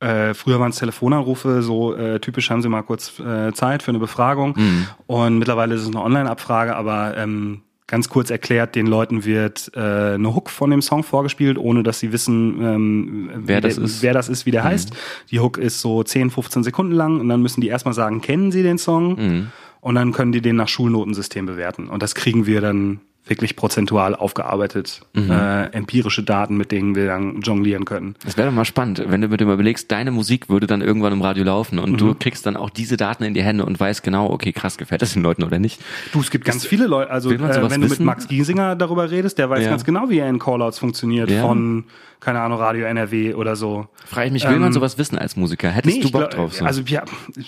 [0.00, 3.90] äh, früher waren es Telefonanrufe, so äh, typisch haben sie mal kurz äh, Zeit für
[3.90, 4.54] eine Befragung.
[4.56, 4.86] Mhm.
[5.06, 9.80] Und mittlerweile ist es eine Online-Abfrage, aber ähm, ganz kurz erklärt, den Leuten wird äh,
[10.14, 13.96] eine Hook von dem Song vorgespielt, ohne dass sie wissen, ähm, Wer das der, ist.
[13.96, 14.02] Mhm.
[14.02, 14.92] wer das ist, wie der heißt.
[15.30, 18.52] Die Hook ist so 10, 15 Sekunden lang und dann müssen die erstmal sagen, kennen
[18.52, 19.16] sie den Song?
[19.16, 19.46] Mhm.
[19.88, 21.88] Und dann können die den nach Schulnotensystem bewerten.
[21.88, 25.30] Und das kriegen wir dann wirklich prozentual aufgearbeitet, Mhm.
[25.30, 28.14] äh, empirische Daten, mit denen wir dann jonglieren können.
[28.24, 31.12] Das wäre doch mal spannend, wenn du mit dem überlegst, deine Musik würde dann irgendwann
[31.14, 31.96] im Radio laufen und Mhm.
[31.98, 35.00] du kriegst dann auch diese Daten in die Hände und weißt genau, okay, krass, gefällt
[35.02, 35.80] das den Leuten oder nicht.
[36.12, 38.04] Du, es gibt ganz viele Leute, also äh, wenn du mit wissen?
[38.06, 39.70] Max Giesinger darüber redest, der weiß Ja.
[39.70, 41.42] ganz genau, wie er in Callouts funktioniert Ja.
[41.42, 41.84] von,
[42.20, 43.86] keine Ahnung, Radio NRW oder so.
[44.06, 45.68] Frage ich mich, will man Ähm, sowas wissen als Musiker?
[45.70, 46.54] Hättest du ich Bock glaub- drauf?
[46.54, 46.64] So?
[46.64, 47.04] Also ja,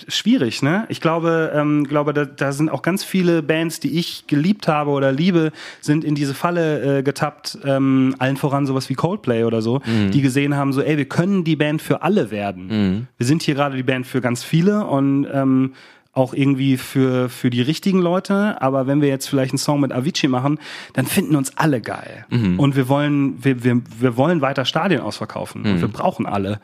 [0.07, 0.85] schwierig, ne?
[0.89, 4.91] Ich glaube, ähm, glaube, da, da sind auch ganz viele Bands, die ich geliebt habe
[4.91, 5.51] oder liebe,
[5.81, 7.57] sind in diese Falle äh, getappt.
[7.65, 10.11] Ähm, allen voran sowas wie Coldplay oder so, Mhm.
[10.11, 13.07] die gesehen haben, so, ey, wir können die Band für alle werden.
[13.17, 15.73] Wir sind hier gerade die Band für ganz viele und ähm,
[16.13, 19.93] auch irgendwie für, für die richtigen Leute, aber wenn wir jetzt vielleicht einen Song mit
[19.93, 20.59] Avicii machen,
[20.93, 22.25] dann finden uns alle geil.
[22.59, 25.63] Und wir wollen, wir, wir, wir wollen weiter Stadien ausverkaufen.
[25.63, 26.59] Und wir brauchen alle.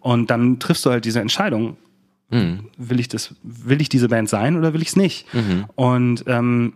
[0.00, 1.76] Und dann triffst du halt diese Entscheidung.
[2.78, 5.26] Will ich das, will ich diese Band sein oder will ich es nicht?
[5.74, 6.72] Und ähm,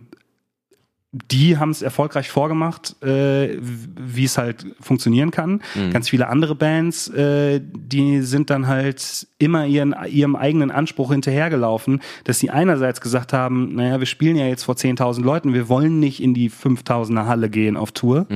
[1.11, 5.61] die haben es erfolgreich vorgemacht, äh, wie es halt funktionieren kann.
[5.91, 12.01] Ganz viele andere Bands, äh, die sind dann halt immer ihren, ihrem eigenen Anspruch hinterhergelaufen,
[12.25, 15.99] dass sie einerseits gesagt haben, naja, wir spielen ja jetzt vor 10.000 Leuten, wir wollen
[15.99, 18.27] nicht in die 5.000er Halle gehen auf Tour.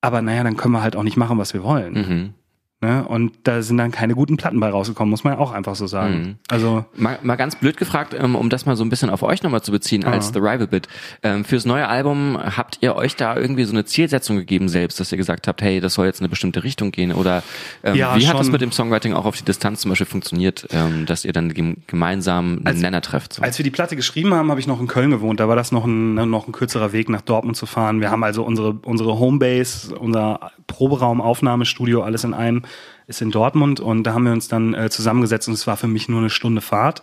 [0.00, 1.94] Aber naja, dann können wir halt auch nicht machen, was wir wollen.
[1.94, 2.34] Mhm.
[2.80, 3.04] Ne?
[3.08, 5.88] Und da sind dann keine guten Platten bei rausgekommen, muss man ja auch einfach so
[5.88, 6.14] sagen.
[6.14, 6.34] Mhm.
[6.46, 9.42] Also Mal, mal ganz blöd gefragt, ähm, um das mal so ein bisschen auf euch
[9.42, 10.86] nochmal zu beziehen als The Rival Bit.
[11.24, 15.10] Ähm, fürs neue Album habt ihr euch da irgendwie so eine Zielsetzung gegeben selbst, dass
[15.10, 17.12] ihr gesagt habt, hey, das soll jetzt in eine bestimmte Richtung gehen?
[17.12, 17.42] Oder
[17.82, 18.52] ähm, Ja, wie hat das schon.
[18.52, 21.78] mit dem Songwriting auch auf die Distanz zum Beispiel funktioniert, ähm, dass ihr dann gem
[21.88, 23.32] gemeinsam einen Nenner trefft?
[23.32, 23.42] So?
[23.42, 25.40] Als wir die Platte geschrieben haben, habe ich noch in Köln gewohnt.
[25.40, 28.00] Da war das noch ein, noch ein kürzerer Weg nach Dortmund zu fahren.
[28.00, 32.62] Wir haben also unsere, unsere Homebase, unser Proberaum, Aufnahmestudio, alles in einem,
[33.06, 33.80] ist in Dortmund.
[33.80, 36.30] Und da haben wir uns dann äh, zusammengesetzt und es war für mich nur eine
[36.30, 37.02] Stunde Fahrt.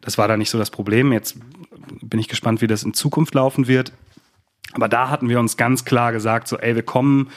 [0.00, 1.12] Das war da nicht so das Problem.
[1.12, 1.36] Jetzt
[2.02, 3.92] bin ich gespannt, wie das in Zukunft laufen wird.
[4.72, 7.30] Aber da hatten wir uns ganz klar gesagt, so, ey, wir kommen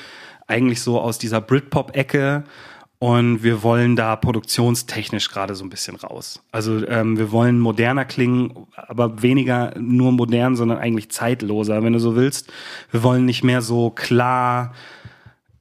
[0.47, 2.43] eigentlich so aus dieser Britpop-Ecke
[2.97, 6.43] und wir wollen da produktionstechnisch gerade so ein bisschen raus.
[6.51, 11.99] Also ähm, wir wollen moderner klingen, aber weniger nur modern, sondern eigentlich zeitloser, wenn du
[11.99, 12.51] so willst.
[12.91, 14.73] Wir wollen nicht mehr so klar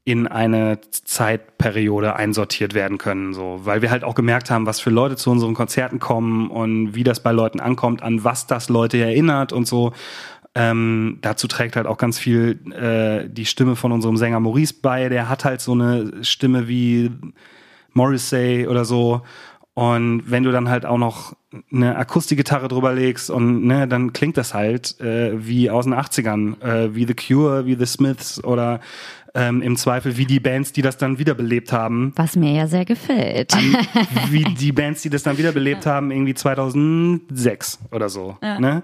[0.08, 4.88] in eine Zeitperiode einsortiert werden können, so, weil wir halt auch gemerkt haben, was für
[4.88, 8.96] Leute zu unseren Konzerten kommen und wie das bei Leuten ankommt, an was das Leute
[8.96, 9.92] erinnert und so.
[10.54, 15.10] Ähm, dazu trägt halt auch ganz viel äh, die Stimme von unserem Sänger Maurice bei.
[15.10, 17.10] Der hat halt so eine Stimme wie
[17.92, 19.20] Morrissey oder so.
[19.74, 21.36] Und wenn du dann halt auch noch
[21.70, 26.60] eine Akustikgitarre drüber legst und ne, dann klingt das halt äh, wie aus den 80ern,
[26.62, 28.80] äh, wie The Cure, wie The Smiths oder
[29.34, 32.12] ähm, im Zweifel wie die Bands, die das dann wiederbelebt haben.
[32.16, 33.52] Was mir ja sehr gefällt.
[34.30, 38.36] wie die Bands, die das dann wiederbelebt haben, irgendwie 2006 oder so.
[38.40, 38.82] Ne?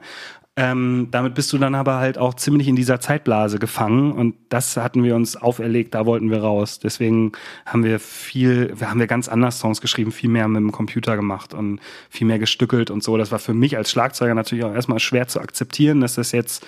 [0.56, 4.76] Ähm, damit bist du dann aber halt auch ziemlich in dieser Zeitblase gefangen und das
[4.76, 6.78] hatten wir uns auferlegt, da wollten wir raus.
[6.78, 7.32] Deswegen
[7.66, 11.54] haben wir viel, haben wir ganz anders Songs geschrieben, viel mehr mit dem Computer gemacht
[11.54, 13.16] und viel mehr gestückelt und so.
[13.16, 16.64] Das war für mich als Schlagzeuger natürlich auch erstmal schwer zu akzeptieren, dass das jetzt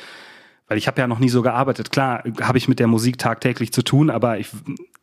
[0.69, 1.91] weil ich habe ja noch nie so gearbeitet.
[1.91, 4.49] Klar, habe ich mit der Musik tagtäglich zu tun, aber ich,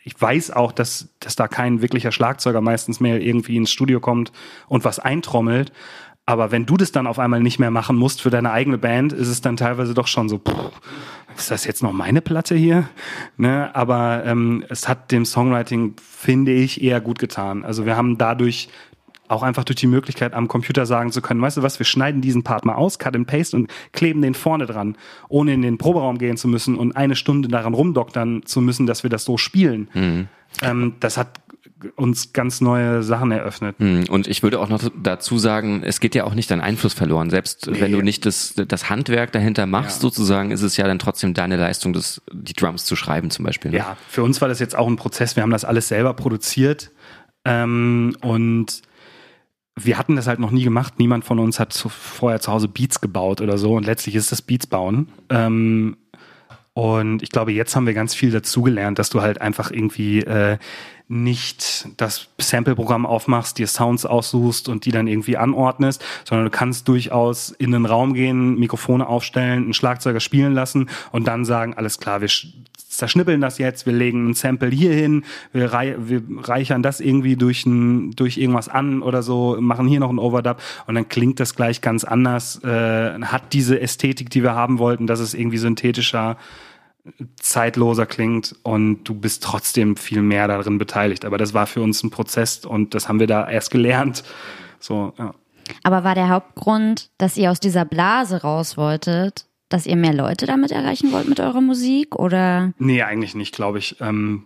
[0.03, 4.31] ich weiß auch, dass, dass da kein wirklicher Schlagzeuger meistens mehr irgendwie ins Studio kommt
[4.67, 5.71] und was eintrommelt.
[6.25, 9.11] Aber wenn du das dann auf einmal nicht mehr machen musst für deine eigene Band,
[9.11, 10.71] ist es dann teilweise doch schon so, pff,
[11.35, 12.87] ist das jetzt noch meine Platte hier?
[13.35, 13.75] Ne?
[13.75, 17.65] Aber ähm, es hat dem Songwriting, finde ich, eher gut getan.
[17.65, 18.69] Also wir haben dadurch
[19.33, 22.21] auch einfach durch die Möglichkeit am Computer sagen zu können, weißt du was, wir schneiden
[22.21, 24.95] diesen Part mal aus, cut and paste und kleben den vorne dran,
[25.29, 29.03] ohne in den Proberaum gehen zu müssen und eine Stunde daran rumdoktern zu müssen, dass
[29.03, 29.89] wir das so spielen.
[29.93, 30.27] Mhm.
[30.61, 31.39] Ähm, das hat
[31.95, 33.79] uns ganz neue Sachen eröffnet.
[33.79, 34.05] Mhm.
[34.09, 37.29] Und ich würde auch noch dazu sagen, es geht ja auch nicht dein Einfluss verloren.
[37.29, 37.81] Selbst nee.
[37.81, 40.01] wenn du nicht das, das Handwerk dahinter machst, ja.
[40.01, 43.71] sozusagen, ist es ja dann trotzdem deine Leistung, das, die Drums zu schreiben zum Beispiel.
[43.71, 43.77] Ne?
[43.77, 45.35] Ja, für uns war das jetzt auch ein Prozess.
[45.35, 46.91] Wir haben das alles selber produziert
[47.45, 48.81] ähm, und
[49.75, 50.99] wir hatten das halt noch nie gemacht.
[50.99, 53.73] Niemand von uns hat zu, vorher zu Hause Beats gebaut oder so.
[53.73, 55.09] Und letztlich ist das Beats bauen.
[55.29, 55.97] Ähm,
[56.73, 60.57] und ich glaube, jetzt haben wir ganz viel dazugelernt, dass du halt einfach irgendwie äh,
[61.13, 66.87] nicht das Sample-Programm aufmachst, dir Sounds aussuchst und die dann irgendwie anordnest, sondern du kannst
[66.87, 71.99] durchaus in den Raum gehen, Mikrofone aufstellen, einen Schlagzeuger spielen lassen und dann sagen, alles
[71.99, 72.29] klar, wir
[72.97, 77.35] zerschnippeln das jetzt, wir legen ein Sample hier hin, wir, rei wir reichern das irgendwie
[77.35, 80.57] durch, ein, durch irgendwas an oder so, machen hier noch ein Overdub
[80.87, 85.07] und dann klingt das gleich ganz anders, äh, hat diese Ästhetik, die wir haben wollten,
[85.07, 86.37] dass es irgendwie synthetischer
[87.35, 91.25] zeitloser klingt und du bist trotzdem viel mehr darin beteiligt.
[91.25, 94.23] Aber das war für uns ein Prozess und das haben wir da erst gelernt.
[94.79, 95.33] So, ja.
[95.83, 100.45] Aber war der Hauptgrund, dass ihr aus dieser Blase raus wolltet, dass ihr mehr Leute
[100.45, 102.73] damit erreichen wollt mit eurer Musik oder?
[102.77, 103.99] Nee, eigentlich nicht, glaube ich.
[103.99, 104.45] Ähm,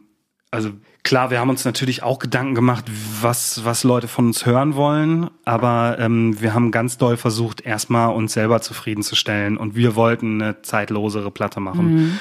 [0.51, 0.71] also
[1.03, 2.85] klar, wir haben uns natürlich auch Gedanken gemacht,
[3.21, 8.13] was, was Leute von uns hören wollen, aber ähm, wir haben ganz doll versucht, erstmal
[8.13, 11.95] uns selber zufriedenzustellen und wir wollten eine zeitlosere Platte machen.
[11.95, 12.19] Mhm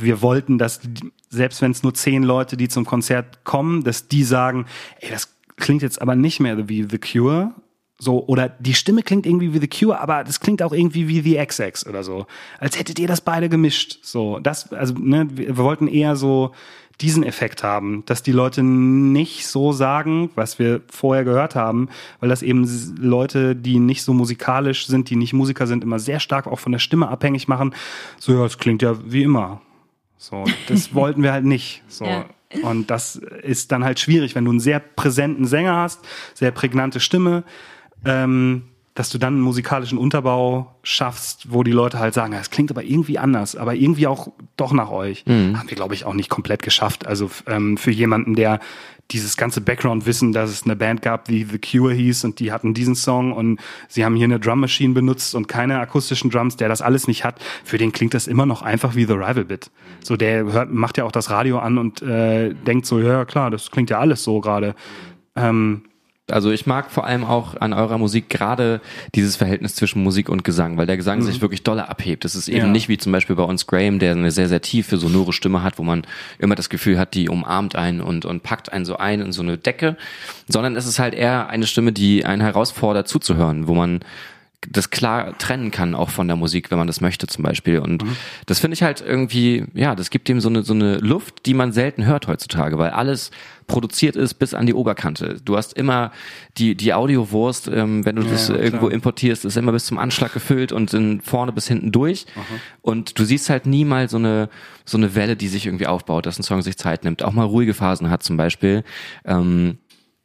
[0.00, 0.80] wir wollten, dass
[1.28, 4.66] selbst wenn es nur zehn Leute, die zum Konzert kommen, dass die sagen,
[5.00, 7.54] ey, das klingt jetzt aber nicht mehr wie The Cure,
[7.98, 11.20] so oder die Stimme klingt irgendwie wie The Cure, aber das klingt auch irgendwie wie
[11.20, 12.26] The XX oder so,
[12.58, 13.98] als hättet ihr das beide gemischt.
[14.02, 16.52] So, das also ne, wir wollten eher so
[17.00, 21.88] diesen Effekt haben, dass die Leute nicht so sagen, was wir vorher gehört haben,
[22.18, 22.68] weil das eben
[22.98, 26.72] Leute, die nicht so musikalisch sind, die nicht Musiker sind, immer sehr stark auch von
[26.72, 27.74] der Stimme abhängig machen.
[28.18, 29.60] So, ja, es klingt ja wie immer.
[30.18, 31.82] So, das wollten wir halt nicht.
[31.88, 32.04] So.
[32.04, 32.26] Ja.
[32.62, 36.00] Und das ist dann halt schwierig, wenn du einen sehr präsenten Sänger hast,
[36.34, 37.44] sehr prägnante Stimme,
[38.04, 38.64] ähm,
[38.98, 42.82] dass du dann einen musikalischen Unterbau schaffst, wo die Leute halt sagen, es klingt aber
[42.82, 44.26] irgendwie anders, aber irgendwie auch
[44.56, 45.24] doch nach euch.
[45.24, 45.56] Mhm.
[45.56, 47.06] Haben wir, glaube ich, auch nicht komplett geschafft.
[47.06, 48.58] Also ähm, für jemanden, der
[49.12, 52.74] dieses ganze Background-Wissen, dass es eine Band gab, die The Cure hieß und die hatten
[52.74, 56.68] diesen Song und sie haben hier eine Drum Machine benutzt und keine akustischen Drums, der
[56.68, 59.70] das alles nicht hat, für den klingt das immer noch einfach wie The Rival Bit.
[60.02, 63.52] So, der hört, macht ja auch das Radio an und äh, denkt so, ja klar,
[63.52, 64.74] das klingt ja alles so gerade.
[65.36, 65.84] Ähm,
[66.30, 68.80] also ich mag vor allem auch an eurer Musik gerade
[69.14, 71.22] dieses Verhältnis zwischen Musik und Gesang, weil der Gesang mhm.
[71.22, 72.24] sich wirklich dolle abhebt.
[72.24, 72.72] Das ist eben ja.
[72.72, 75.78] nicht wie zum Beispiel bei uns Graham, der eine sehr, sehr tiefe, sonore Stimme hat,
[75.78, 76.02] wo man
[76.38, 79.42] immer das Gefühl hat, die umarmt einen und, und packt einen so ein in so
[79.42, 79.96] eine Decke,
[80.48, 84.00] sondern es ist halt eher eine Stimme, die einen herausfordert zuzuhören, wo man
[84.66, 87.78] das klar trennen kann, auch von der Musik, wenn man das möchte zum Beispiel.
[87.78, 88.16] Und mhm.
[88.46, 91.54] das finde ich halt irgendwie, ja, das gibt ihm so eine, so eine Luft, die
[91.54, 93.30] man selten hört heutzutage, weil alles
[93.68, 95.36] produziert ist bis an die Oberkante.
[95.44, 96.10] Du hast immer
[96.56, 99.98] die, die Audiowurst, ähm, wenn du ja, das ja, irgendwo importierst, ist immer bis zum
[99.98, 102.26] Anschlag gefüllt und in vorne bis hinten durch.
[102.34, 102.42] Aha.
[102.82, 104.48] Und du siehst halt nie mal so eine,
[104.84, 107.44] so eine Welle, die sich irgendwie aufbaut, dass ein Song sich Zeit nimmt, auch mal
[107.44, 108.82] ruhige Phasen hat zum Beispiel.
[109.24, 109.78] Ähm,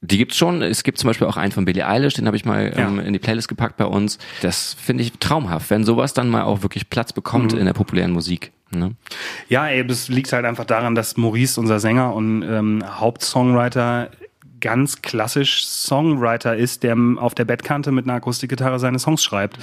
[0.04, 0.62] die gibt's schon.
[0.62, 2.88] Es gibt zum Beispiel auch einen von Billie Eilish, den habe ich mal ja.
[2.88, 4.20] ähm, in die Playlist gepackt bei uns.
[4.42, 7.60] Das finde ich traumhaft, wenn sowas dann mal auch wirklich Platz bekommt mhm.
[7.60, 8.52] in der populären Musik.
[8.72, 8.96] Ne?
[9.48, 14.10] Ja, ey, das liegt halt einfach daran, dass Maurice, unser Sänger und ähm, Hauptsongwriter,
[14.60, 19.58] ganz klassisch Songwriter ist, der auf der Bettkante mit einer Akustikgitarre seine Songs schreibt.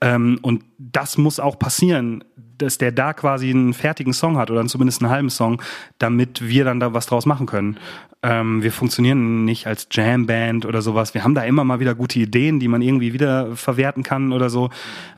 [0.00, 2.24] Ähm, und das muss auch passieren
[2.58, 5.62] dass der da quasi einen fertigen Song hat oder zumindest einen halben Song,
[5.98, 7.78] damit wir dann da was draus machen können.
[8.22, 11.14] Ähm, wir funktionieren nicht als Jamband oder sowas.
[11.14, 14.50] Wir haben da immer mal wieder gute Ideen, die man irgendwie wieder verwerten kann oder
[14.50, 14.70] so.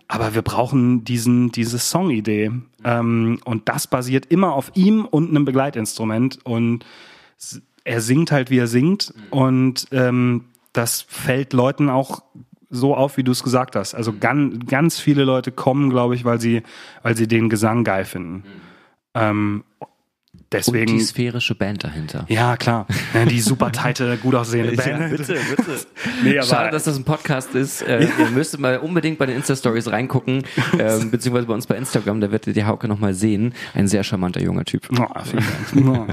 [0.09, 2.51] Aber wir brauchen diesen, diese Songidee.
[2.85, 6.41] Ähm, und das basiert immer auf ihm und einem Begleitinstrument.
[6.45, 6.85] Und
[7.85, 9.15] er singt halt, wie er singt.
[9.31, 12.23] Und ähm, das fällt Leuten auch
[12.71, 13.95] so auf, wie du es gesagt hast.
[13.95, 16.63] Also ganz, ganz viele Leute kommen, glaube ich, weil sie,
[17.03, 18.35] weil sie den Gesang geil finden.
[18.35, 18.43] Mhm.
[19.15, 19.65] Ähm,
[20.53, 20.93] deswegen.
[20.93, 22.25] Und die sphärische Band dahinter.
[22.29, 22.87] Ja, klar.
[23.15, 24.89] Ja, die super tighte, gut aussehende Band.
[25.01, 25.63] Ja, bitte, bitte.
[26.25, 27.83] Nee, aber- Schade, dass das ein Podcast ist.
[27.83, 30.43] Äh, Ihr müsstet mal unbedingt bei den Insta-Stories reingucken,
[30.79, 33.55] ähm, beziehungsweise bei uns bei Instagram, da werdet ihr die Hauke nochmal sehen.
[33.75, 34.89] Ein sehr charmanter junger Typ.
[34.99, 35.07] Oh,
[35.71, 36.11] vielen Dank.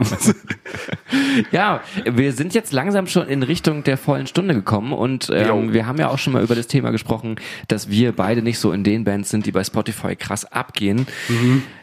[1.52, 5.86] Ja, wir sind jetzt langsam schon in Richtung der vollen Stunde gekommen und ähm, wir
[5.88, 7.36] haben ja auch schon mal über das Thema gesprochen,
[7.68, 11.08] dass wir beide nicht so in den Bands sind, die bei Spotify krass abgehen.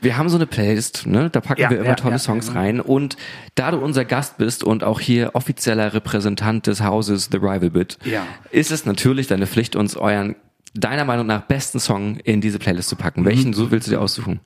[0.00, 1.30] Wir haben so eine Playlist, ne?
[1.30, 2.60] da packen Ja, wir immer ja, tolle ja, Songs ja.
[2.60, 3.16] rein und
[3.54, 7.98] da du unser Gast bist und auch hier offizieller Repräsentant des Hauses The Rival Bit,
[8.04, 8.26] Ja.
[8.50, 10.36] ist es natürlich deine Pflicht, uns euren
[10.74, 13.24] deiner Meinung nach besten Song in diese Playlist zu packen.
[13.24, 14.40] Welchen so willst du dir aussuchen?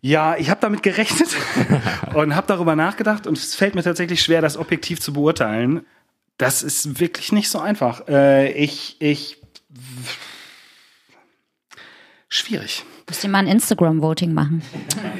[0.00, 1.36] Ja, ich habe damit gerechnet
[2.14, 5.84] und habe darüber nachgedacht und es fällt mir tatsächlich schwer, das objektiv zu beurteilen.
[6.38, 8.06] Das ist wirklich nicht so einfach.
[8.08, 9.42] Äh, ich, ich,
[12.28, 12.84] schwierig.
[13.08, 14.62] Müsst ihr mal ein Instagram-Voting machen.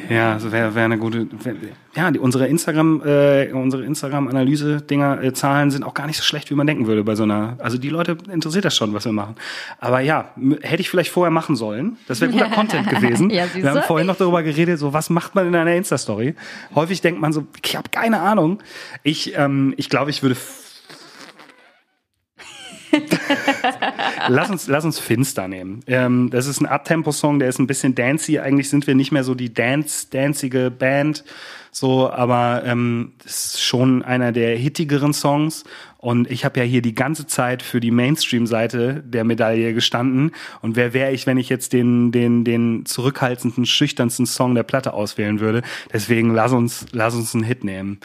[0.08, 1.28] Ja, also wäre wär eine gute.
[1.44, 1.54] Wär,
[1.94, 6.50] ja, die, unsere Instagram, äh, unsere Instagram-Analyse-Dinger, äh, Zahlen sind auch gar nicht so schlecht,
[6.50, 7.56] wie man denken würde bei so einer.
[7.60, 9.36] Also die Leute interessiert das schon, was wir machen.
[9.78, 10.30] Aber ja,
[10.62, 11.96] hätte ich vielleicht vorher machen sollen.
[12.08, 13.30] Das wäre guter Content gewesen.
[13.30, 16.34] Ja, wir haben vorhin noch darüber geredet, so was macht man in einer Insta-Story.
[16.74, 18.58] Häufig denkt man so, ich habe keine Ahnung.
[19.04, 20.36] Ich, ähm, ich glaube, ich würde.
[24.28, 25.80] lass uns, lass uns Finster nehmen.
[25.86, 28.38] Ähm, das ist ein Abtempo-Song, der ist ein bisschen dancey.
[28.38, 31.24] Eigentlich sind wir nicht mehr so die dance, dancige Band,
[31.70, 35.64] so, aber ähm, ist schon einer der hittigeren Songs.
[35.98, 40.30] Und ich habe ja hier die ganze Zeit für die Mainstream-Seite der Medaille gestanden.
[40.62, 44.92] Und wer wäre ich, wenn ich jetzt den, den, den zurückhaltendsten, schüchternsten Song der Platte
[44.92, 45.62] auswählen würde?
[45.92, 47.98] Deswegen lass uns, lass uns einen Hit nehmen.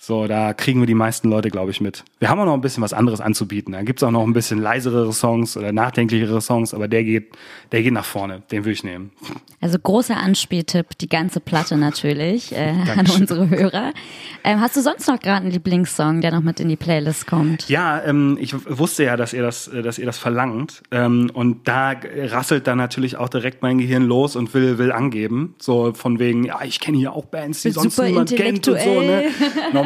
[0.00, 2.04] So, da kriegen wir die meisten Leute, glaube ich, mit.
[2.20, 3.72] Wir haben auch noch ein bisschen was anderes anzubieten.
[3.72, 7.32] Da gibt's auch noch ein bisschen leiserere Songs oder nachdenklichere Songs, aber der geht,
[7.72, 8.42] der geht nach vorne.
[8.52, 9.10] Den würde ich nehmen.
[9.60, 13.92] Also großer Anspieltipp, die ganze Platte natürlich äh, an unsere Hörer.
[14.44, 17.68] Ähm, hast du sonst noch gerade einen Lieblingssong, der noch mit in die Playlist kommt?
[17.68, 20.80] Ja, ähm, ich wusste ja, dass ihr das, äh, dass ihr das verlangt.
[20.92, 25.56] Ähm, und da rasselt dann natürlich auch direkt mein Gehirn los und will, will angeben.
[25.58, 28.80] So von wegen, ja, ich kenne hier auch Bands, die Bin sonst niemand kennt und
[28.80, 29.00] so.
[29.00, 29.24] Ne?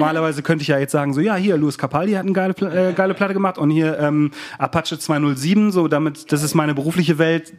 [0.07, 2.93] Normalerweise könnte ich ja jetzt sagen, so ja, hier, Louis Capaldi hat eine geile, äh,
[2.93, 7.53] geile Platte gemacht und hier ähm, Apache 207, so damit, das ist meine berufliche Welt.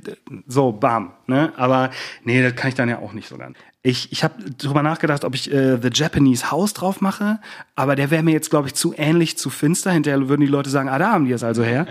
[0.47, 1.11] So, bam.
[1.27, 1.53] Ne?
[1.57, 1.89] Aber
[2.23, 3.57] nee, das kann ich dann ja auch nicht so ganz.
[3.81, 7.39] Ich, ich habe drüber nachgedacht, ob ich äh, The Japanese House drauf mache,
[7.75, 9.91] aber der wäre mir jetzt, glaube ich, zu ähnlich zu finster.
[9.91, 11.87] Hinterher würden die Leute sagen, ah, da haben die es also her.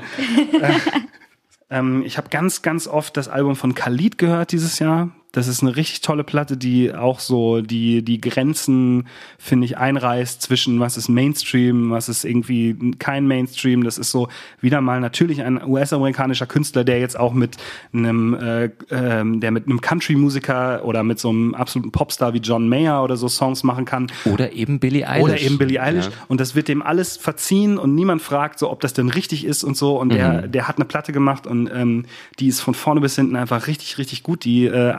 [1.72, 5.10] Ähm, ich habe ganz, ganz oft das Album von Khalid gehört dieses Jahr.
[5.32, 9.06] Das ist eine richtig tolle Platte, die auch so die, die Grenzen,
[9.38, 13.82] finde ich, einreißt zwischen was ist Mainstream, was ist irgendwie kein Mainstream.
[13.82, 14.28] Das ist so
[14.60, 17.56] wieder mal natürlich ein US-amerikanischer Künstler, der jetzt auch mit
[17.94, 22.68] einem, äh, ähm, der mit einem Country-Musiker oder mit so einem absoluten Popstar wie John
[22.68, 24.12] Mayer oder so Songs machen kann.
[24.26, 25.24] Oder eben Billie Eilish.
[25.24, 26.06] Oder eben Billie Eilish.
[26.06, 26.12] Ja.
[26.28, 29.64] Und das wird dem alles verziehen und niemand fragt, so, ob das denn richtig ist
[29.64, 29.98] und so.
[29.98, 32.04] Und der, der hat eine Platte gemacht und ähm,
[32.38, 34.44] die ist von vorne bis hinten einfach richtig, richtig gut.
[34.44, 34.96] Die äh,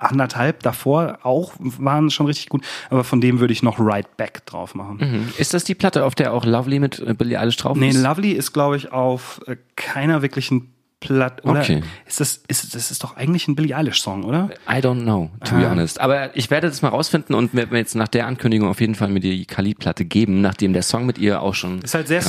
[0.00, 2.62] anderthalb davor auch waren schon richtig gut.
[2.90, 4.96] Aber von dem würde ich noch Right Back drauf machen.
[5.00, 5.28] Mhm.
[5.38, 8.02] Ist das die Platte, auf der auch Lovely mit äh, Billie Eilish drauf Nee, ist?
[8.02, 11.42] Lovely ist, glaube ich, auf äh, keiner wirklichen Platte.
[11.44, 11.82] Oder Okay.
[12.06, 14.50] ist das, ist, das ist doch eigentlich ein Billie Eilish-Song, oder?
[14.68, 15.70] I don't know, to be Ah.
[15.70, 15.98] honest.
[16.00, 18.94] Aber ich werde das mal rausfinden und werde mir jetzt nach der Ankündigung auf jeden
[18.94, 22.22] Fall mir die Khalid-Platte geben, nachdem der Song mit ihr auch schon Ist halt sehr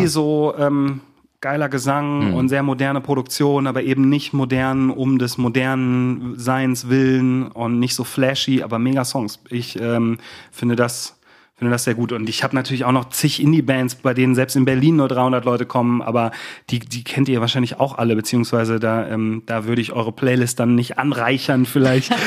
[0.00, 0.08] war.
[0.08, 1.00] so ähm,
[1.40, 7.48] geiler Gesang und sehr moderne Produktion, aber eben nicht modern um des modernen Seins willen
[7.48, 9.40] und nicht so flashy, aber mega Songs.
[9.50, 10.18] Ich ähm,
[10.50, 11.12] finde das
[11.58, 14.56] finde das sehr gut und ich habe natürlich auch noch zig Indie-Bands, bei denen selbst
[14.56, 16.32] in Berlin nur 300 Leute kommen, aber
[16.68, 20.60] die die kennt ihr wahrscheinlich auch alle, beziehungsweise da ähm, da würde ich eure Playlist
[20.60, 22.14] dann nicht anreichern vielleicht.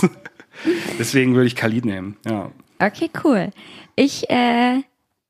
[0.98, 2.16] Deswegen würde ich Khalid nehmen.
[2.26, 2.50] Ja.
[2.78, 3.50] Okay, cool.
[3.94, 4.82] Ich äh,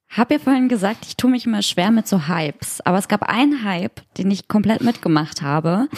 [0.08, 2.80] habe ja vorhin gesagt, ich tue mich immer schwer mit so Hypes.
[2.82, 5.88] Aber es gab einen Hype, den ich komplett mitgemacht habe.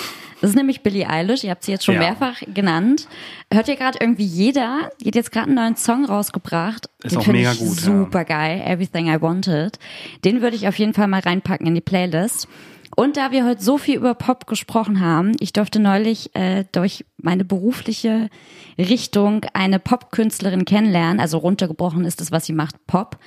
[0.41, 1.45] Das ist nämlich Billie Eilish.
[1.45, 2.01] Ihr habt sie jetzt schon Ja.
[2.01, 3.07] mehrfach genannt.
[3.53, 4.91] Hört ihr gerade irgendwie jeder?
[5.03, 6.89] Die hat jetzt gerade einen neuen Song rausgebracht.
[7.03, 7.83] Ist den auch mega ich gut, ja.
[7.83, 8.63] Super geil.
[8.67, 9.79] Everything I Wanted.
[10.25, 12.49] Den würde ich auf jeden Fall mal reinpacken in die Playlist.
[12.97, 17.05] Und da wir heute so viel über Pop gesprochen haben, ich durfte neulich äh, durch
[17.19, 18.31] meine berufliche
[18.79, 21.21] Richtung eine Popkünstlerin kennenlernen.
[21.21, 23.19] Also runtergebrochen ist das, was sie macht, Pop.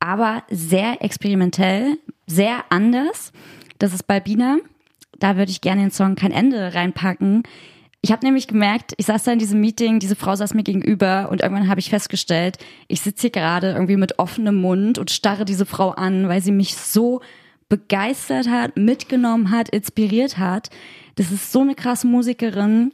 [0.00, 3.32] Aber sehr experimentell, sehr anders.
[3.78, 4.58] Das ist Balbina.
[5.18, 7.42] Da würde ich gerne den Song Kein Ende reinpacken.
[8.02, 11.28] Ich habe nämlich gemerkt, ich saß da in diesem Meeting, diese Frau saß mir gegenüber
[11.30, 15.44] und irgendwann habe ich festgestellt, ich sitze hier gerade irgendwie mit offenem Mund und starre
[15.44, 17.20] diese Frau an, weil sie mich so
[17.68, 20.70] begeistert hat, mitgenommen hat, inspiriert hat.
[21.16, 22.92] Das ist so eine krasse Musikerin.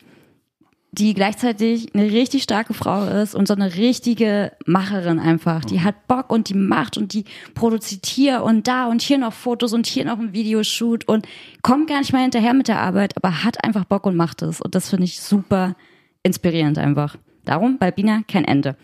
[0.93, 5.65] Die gleichzeitig eine richtig starke Frau ist und so eine richtige Macherin einfach.
[5.65, 7.25] Die hat Bock und die macht und die
[7.55, 11.27] produziert hier und da und hier noch Fotos und hier noch ein Videoshoot und
[11.63, 14.61] kommt gar nicht mal hinterher mit der Arbeit, aber hat einfach Bock und macht es.
[14.61, 15.77] Und das finde ich super
[16.23, 17.17] inspirierend einfach.
[17.47, 18.77] Darum, Balbina, kein Ende.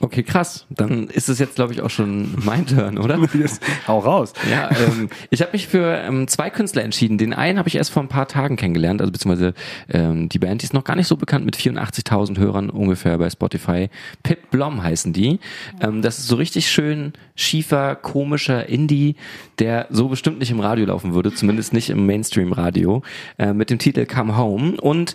[0.00, 0.66] Okay, krass.
[0.68, 3.18] Dann ist es jetzt, glaube ich, auch schon mein Turn, oder?
[3.88, 4.34] Hau raus.
[4.50, 7.16] Ja, ähm, ich habe mich für ähm, zwei Künstler entschieden.
[7.16, 9.54] Den einen habe ich erst vor ein paar Tagen kennengelernt, also beziehungsweise
[9.88, 13.30] ähm, die Band die ist noch gar nicht so bekannt mit 84.000 Hörern ungefähr bei
[13.30, 13.88] Spotify.
[14.22, 15.40] Pip Blom heißen die.
[15.80, 19.16] Ähm, das ist so richtig schön schiefer, komischer Indie,
[19.58, 23.02] der so bestimmt nicht im Radio laufen würde, zumindest nicht im Mainstream-Radio,
[23.38, 24.80] äh, mit dem Titel Come Home.
[24.80, 25.14] Und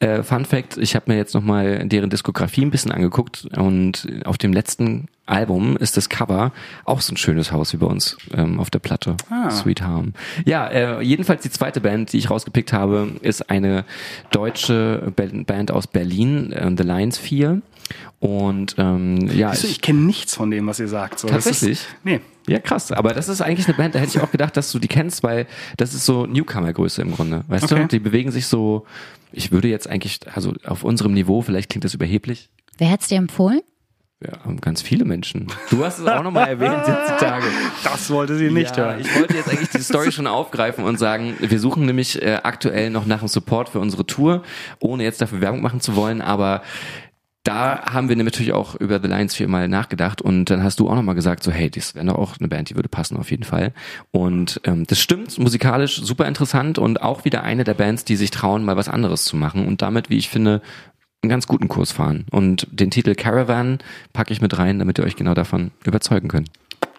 [0.00, 4.38] äh, Fun Fact, ich habe mir jetzt nochmal deren Diskografie ein bisschen angeguckt und auf
[4.38, 6.52] dem letzten Album ist das Cover
[6.84, 9.16] auch so ein schönes Haus wie bei uns ähm, auf der Platte.
[9.30, 9.50] Ah.
[9.50, 10.12] Sweet Harm.
[10.44, 13.84] Ja, äh, jedenfalls die zweite Band, die ich rausgepickt habe, ist eine
[14.32, 17.62] deutsche Band aus Berlin, äh, The Lions 4.
[18.18, 21.18] Und ähm, ja, Siehst du, ich kenne nichts von dem, was ihr sagt.
[21.20, 21.80] So, das Tatsächlich?
[21.80, 22.20] Ist, nee.
[22.46, 22.92] ja, krass.
[22.92, 25.22] Aber das ist eigentlich eine Band, da hätte ich auch gedacht, dass du die kennst,
[25.22, 25.46] weil
[25.76, 27.44] das ist so Newcomer-Größe im Grunde.
[27.48, 27.82] Weißt Okay.
[27.82, 27.88] du?
[27.88, 28.84] Die bewegen sich so,
[29.32, 33.18] ich würde jetzt eigentlich, also auf unserem Niveau, vielleicht klingt das überheblich, Wer hat's dir
[33.18, 33.60] empfohlen?
[34.22, 35.46] Ja, ganz viele Menschen.
[35.70, 37.46] Du hast es auch nochmal erwähnt jetzt die Tage.
[37.82, 39.00] Das wollte sie nicht ja, hören.
[39.00, 42.90] Ich wollte jetzt eigentlich die Story schon aufgreifen und sagen, wir suchen nämlich äh, aktuell
[42.90, 44.42] noch nach einem Support für unsere Tour,
[44.78, 46.62] ohne jetzt dafür Werbung machen zu wollen, aber
[47.44, 50.90] da haben wir natürlich auch über The Lions 4 mal nachgedacht und dann hast du
[50.90, 53.30] auch nochmal gesagt, so hey, das wäre doch auch eine Band, die würde passen auf
[53.30, 53.72] jeden Fall.
[54.10, 58.30] Und ähm, das stimmt, musikalisch super interessant und auch wieder eine der Bands, die sich
[58.30, 60.60] trauen, mal was anderes zu machen und damit, wie ich finde,
[61.22, 62.24] einen ganz guten Kurs fahren.
[62.30, 63.78] Und den Titel Caravan
[64.12, 66.50] packe ich mit rein, damit ihr euch genau davon überzeugen könnt.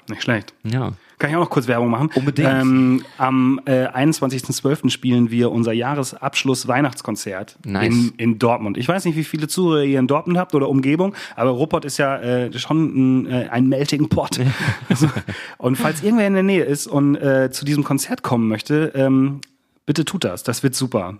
[0.10, 0.54] Nicht schlecht.
[0.64, 0.94] Ja.
[1.22, 2.10] Kann ich auch noch kurz Werbung machen?
[2.16, 2.50] Unbedingt.
[2.50, 4.90] Ähm, am äh, 21.12.
[4.90, 7.94] spielen wir unser Jahresabschluss-Weihnachtskonzert Nice.
[7.94, 8.78] in, in Dortmund.
[8.78, 11.98] Ich weiß nicht, wie viele Zuhörer ihr in Dortmund habt oder Umgebung, aber Ruppert ist
[11.98, 14.40] ja äh, schon ein, äh, ein Melting Pot.
[14.90, 15.10] Also,
[15.58, 19.42] und falls irgendwer in der Nähe ist und äh, zu diesem Konzert kommen möchte, ähm,
[19.86, 20.44] bitte tut das.
[20.44, 21.18] Das wird super.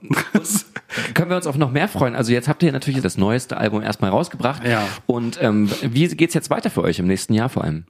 [1.14, 2.16] Können wir uns auf noch mehr freuen?
[2.16, 4.66] Also jetzt habt ihr natürlich das neueste Album erstmal rausgebracht.
[4.66, 4.88] Ja.
[5.08, 7.86] Und ähm, wie geht's jetzt weiter für euch im nächsten Jahr vor allem?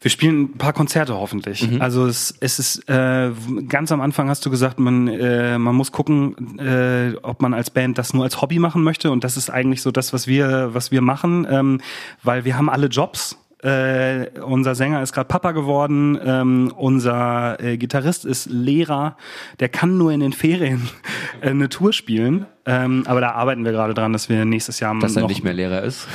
[0.00, 1.66] Wir spielen ein paar Konzerte hoffentlich.
[1.80, 3.30] Also es, es ist äh,
[3.68, 7.70] ganz am Anfang hast du gesagt, man äh, man muss gucken, äh, ob man als
[7.70, 10.74] Band das nur als Hobby machen möchte und das ist eigentlich so das, was wir
[10.74, 11.80] was wir machen, ähm,
[12.22, 13.38] weil wir haben alle Jobs.
[13.64, 19.16] Äh, unser Sänger ist gerade Papa geworden, ähm, unser äh, Gitarrist ist Lehrer,
[19.58, 20.90] der kann nur in den Ferien
[21.40, 22.44] äh, eine Tour spielen.
[22.66, 25.52] Ähm, aber da arbeiten wir gerade dran, dass wir nächstes Jahr Dass er nicht mehr
[25.52, 26.08] Lehrer ist.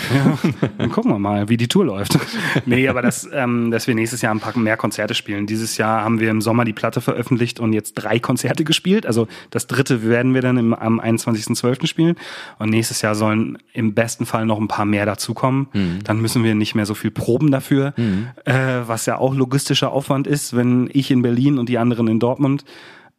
[0.80, 2.18] dann gucken wir mal, wie die Tour läuft.
[2.66, 5.46] nee, aber das, ähm, dass wir nächstes Jahr ein paar mehr Konzerte spielen.
[5.46, 9.06] Dieses Jahr haben wir im Sommer die Platte veröffentlicht und jetzt drei Konzerte gespielt.
[9.06, 11.86] Also das dritte werden wir dann im, am 21.12.
[11.86, 12.16] spielen.
[12.58, 15.68] Und nächstes Jahr sollen im besten Fall noch ein paar mehr dazukommen.
[16.04, 17.94] Dann müssen wir nicht mehr so viel proben dafür,
[18.46, 18.54] äh,
[18.88, 22.66] was ja auch logistischer Aufwand ist, wenn ich in Berlin und die anderen in Dortmund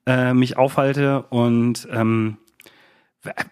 [0.07, 1.25] äh, mich aufhalte.
[1.31, 2.37] Und ähm,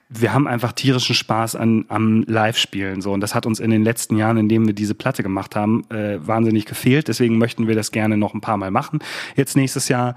[0.09, 3.85] wir haben einfach tierischen Spaß an, am Live-Spielen so und das hat uns in den
[3.85, 7.09] letzten Jahren, in denen wir diese Platte gemacht haben, äh, wahnsinnig gefehlt.
[7.09, 9.01] Deswegen möchten wir das gerne noch ein paar Mal machen.
[9.37, 10.14] Jetzt nächstes Jahr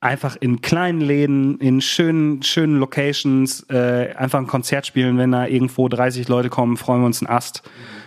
[0.00, 5.16] einfach in kleinen Läden, in schönen, schönen Locations, äh, einfach ein Konzert spielen.
[5.16, 7.62] Wenn da irgendwo 30 Leute kommen, freuen wir uns einen Ast.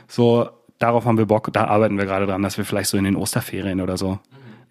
[0.08, 1.52] So, darauf haben wir Bock.
[1.52, 4.20] Da arbeiten wir gerade dran, dass wir vielleicht so in den Osterferien oder so.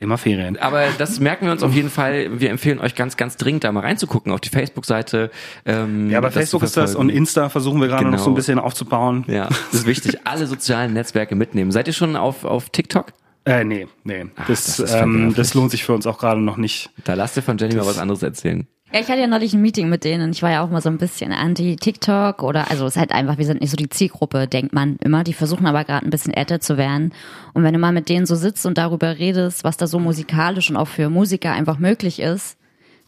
[0.01, 0.57] Immer Ferien.
[0.59, 2.41] Aber das merken wir uns auf jeden Fall.
[2.41, 5.31] Wir empfehlen euch ganz, ganz dringend da mal reinzugucken auf die Facebook-Seite.
[5.67, 7.09] Ähm, Ja, aber das Facebook ist das und.
[7.09, 8.23] Insta versuchen wir gerade noch Genau.
[8.23, 9.25] so ein bisschen aufzubauen.
[9.27, 10.19] Ja, das ist wichtig.
[10.25, 11.73] Alle sozialen Netzwerke mitnehmen.
[11.73, 13.13] Seid ihr schon auf, auf TikTok?
[13.45, 14.27] Äh, nee, nee.
[14.47, 16.91] Das, das ist ähm, das lohnt sich für uns auch gerade noch nicht.
[17.05, 18.69] Da lasst ihr von Jenny mal was anderes erzählen.
[18.93, 20.33] Ja, ich hatte ja neulich ein Meeting mit denen.
[20.33, 23.37] Ich war ja auch mal so ein bisschen anti-TikTok oder, also es ist halt einfach,
[23.37, 25.25] wir sind nicht so die Zielgruppe, denkt man immer.
[25.25, 27.13] Die versuchen aber gerade ein bisschen älter zu werden.
[27.53, 30.71] Und wenn du mal mit denen so sitzt und darüber redest, was da so musikalisch
[30.71, 32.57] und auch für Musiker einfach möglich ist,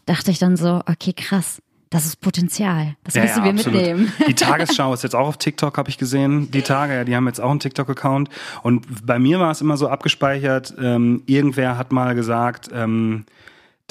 [0.05, 2.95] dachte ich dann so, okay, krass, das ist Potenzial.
[3.03, 3.79] Das müssen wir absolut.
[3.79, 4.13] mitnehmen.
[4.27, 6.51] Die Tagesschau ist jetzt auch auf TikTok, habe ich gesehen.
[6.51, 8.29] Die Tage, ja, die haben jetzt auch einen TikTok-Account.
[8.61, 13.25] Und bei mir war es immer so abgespeichert, ähm, irgendwer hat mal gesagt, ähm,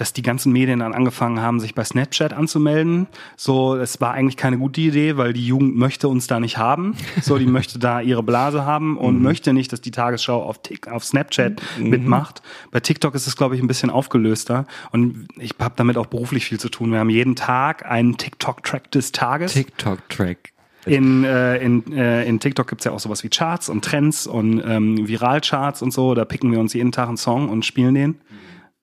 [0.01, 3.07] dass die ganzen Medien dann angefangen haben, sich bei Snapchat anzumelden.
[3.37, 6.97] So, es war eigentlich keine gute Idee, weil die Jugend möchte uns da nicht haben.
[7.21, 10.89] So, die möchte da ihre Blase haben und möchte nicht, dass die Tagesschau auf, Tik
[10.89, 12.41] auf Snapchat mitmacht.
[12.71, 14.67] Bei TikTok ist es, glaube ich, ein bisschen aufgelöster.
[14.91, 16.93] Und ich habe damit auch beruflich viel zu tun.
[16.93, 19.53] Wir haben jeden Tag einen TikTok-Track des Tages.
[19.53, 20.55] TikTok-Track.
[20.87, 24.63] In, äh, in, äh, in TikTok gibt's ja auch sowas wie Charts und Trends und
[24.67, 26.15] ähm, Viralcharts und so.
[26.15, 28.21] Da picken wir uns jeden Tag einen Song und spielen den.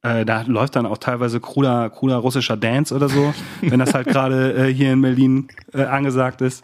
[0.04, 4.08] Äh, da läuft dann auch teilweise cooler, cooler russischer Dance oder so, wenn das halt
[4.08, 6.64] gerade äh, hier in Berlin äh, angesagt ist.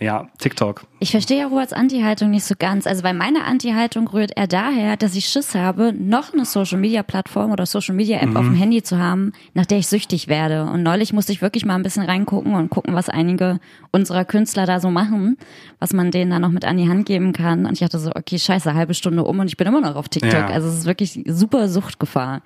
[0.00, 0.86] Ja, TikTok.
[1.00, 2.86] Ich verstehe ja Roberts Anti-Haltung nicht so ganz.
[2.86, 7.66] Also, weil meine Anti-Haltung rührt eher daher, dass ich Schiss habe, noch eine Social-Media-Plattform oder
[7.66, 10.64] Social-Media-App auf dem Handy zu haben, nach der ich süchtig werde.
[10.66, 13.58] Und neulich musste ich wirklich mal ein bisschen reingucken und gucken, was einige
[13.90, 15.36] unserer Künstler da so machen,
[15.80, 17.66] was man denen da noch mit an die Hand geben kann.
[17.66, 20.08] Und ich dachte so, okay, scheiße, halbe Stunde um und ich bin immer noch auf
[20.08, 20.32] TikTok.
[20.32, 20.46] Ja.
[20.46, 22.42] Also, es ist wirklich super Suchtgefahr.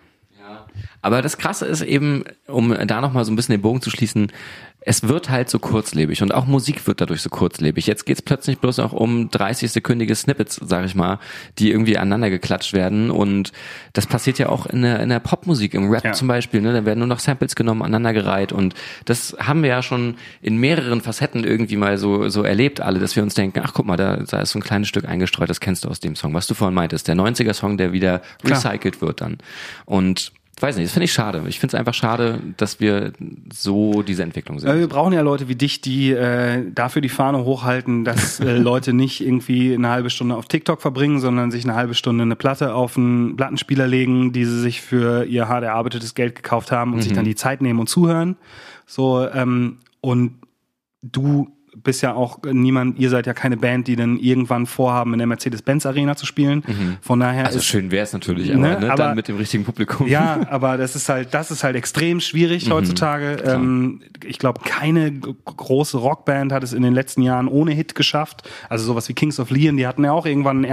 [1.00, 4.30] Aber das Krasse ist eben, um da nochmal so ein bisschen den Bogen zu schließen,
[4.84, 7.86] es wird halt so kurzlebig und auch Musik wird dadurch so kurzlebig.
[7.86, 11.18] Jetzt geht's plötzlich bloß auch um 30-sekündige Snippets, sag ich mal,
[11.58, 13.52] die irgendwie aneinander geklatscht werden und
[13.92, 16.12] das passiert ja auch in der, in der Popmusik, im Rap Ja.
[16.12, 16.72] zum Beispiel, ne?
[16.72, 18.74] da werden nur noch Samples genommen, aneinandergereiht und
[19.04, 23.14] das haben wir ja schon in mehreren Facetten irgendwie mal so, so erlebt alle, dass
[23.14, 25.60] wir uns denken, ach guck mal, da, da ist so ein kleines Stück eingestreut, das
[25.60, 28.58] kennst du aus dem Song, was du vorhin meintest, der 90er-Song, der wieder Klar.
[28.64, 29.38] recycelt wird dann
[29.84, 30.32] und
[30.62, 31.42] weiß nicht, das finde ich schade.
[31.48, 33.12] Ich finde es einfach schade, dass wir
[33.52, 34.78] so diese Entwicklung sehen.
[34.78, 38.92] Wir brauchen ja Leute wie dich, die äh, dafür die Fahne hochhalten, dass äh, Leute
[38.92, 42.74] nicht irgendwie eine halbe Stunde auf TikTok verbringen, sondern sich eine halbe Stunde eine Platte
[42.74, 47.02] auf einen Plattenspieler legen, die sie sich für ihr hart erarbeitetes Geld gekauft haben und
[47.02, 48.36] sich dann die Zeit nehmen und zuhören.
[48.86, 50.34] So ähm, und
[51.02, 51.50] du
[51.84, 55.26] bist ja auch niemand, ihr seid ja keine Band, die dann irgendwann vorhaben, in der
[55.26, 56.62] Mercedes-Benz Arena zu spielen.
[57.00, 59.36] Von daher Also ist schön wäre es natürlich, aber, Ne, ne, aber- dann mit dem
[59.36, 60.06] richtigen Publikum.
[60.06, 63.42] ja, aber das ist halt, das ist halt extrem schwierig heutzutage.
[63.44, 68.48] Ähm, ich glaube, keine große Rockband hat es in den letzten Jahren ohne Hit geschafft.
[68.68, 70.64] Also sowas wie Kings of Leon, die hatten ja auch irgendwann einen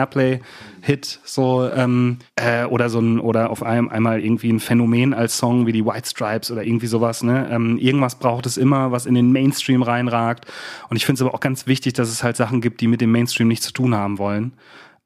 [0.79, 5.37] Airplay-Hit, so ähm, äh, oder so ein oder auf einem einmal irgendwie ein Phänomen als
[5.37, 7.23] Song wie die White Stripes oder irgendwie sowas.
[7.23, 7.47] Ne?
[7.51, 10.45] Ähm, irgendwas braucht es immer, was in den Mainstream reinragt.
[10.89, 13.01] Und ich finde es aber auch ganz wichtig, dass es halt Sachen gibt, die mit
[13.01, 14.53] dem Mainstream nichts zu tun haben wollen.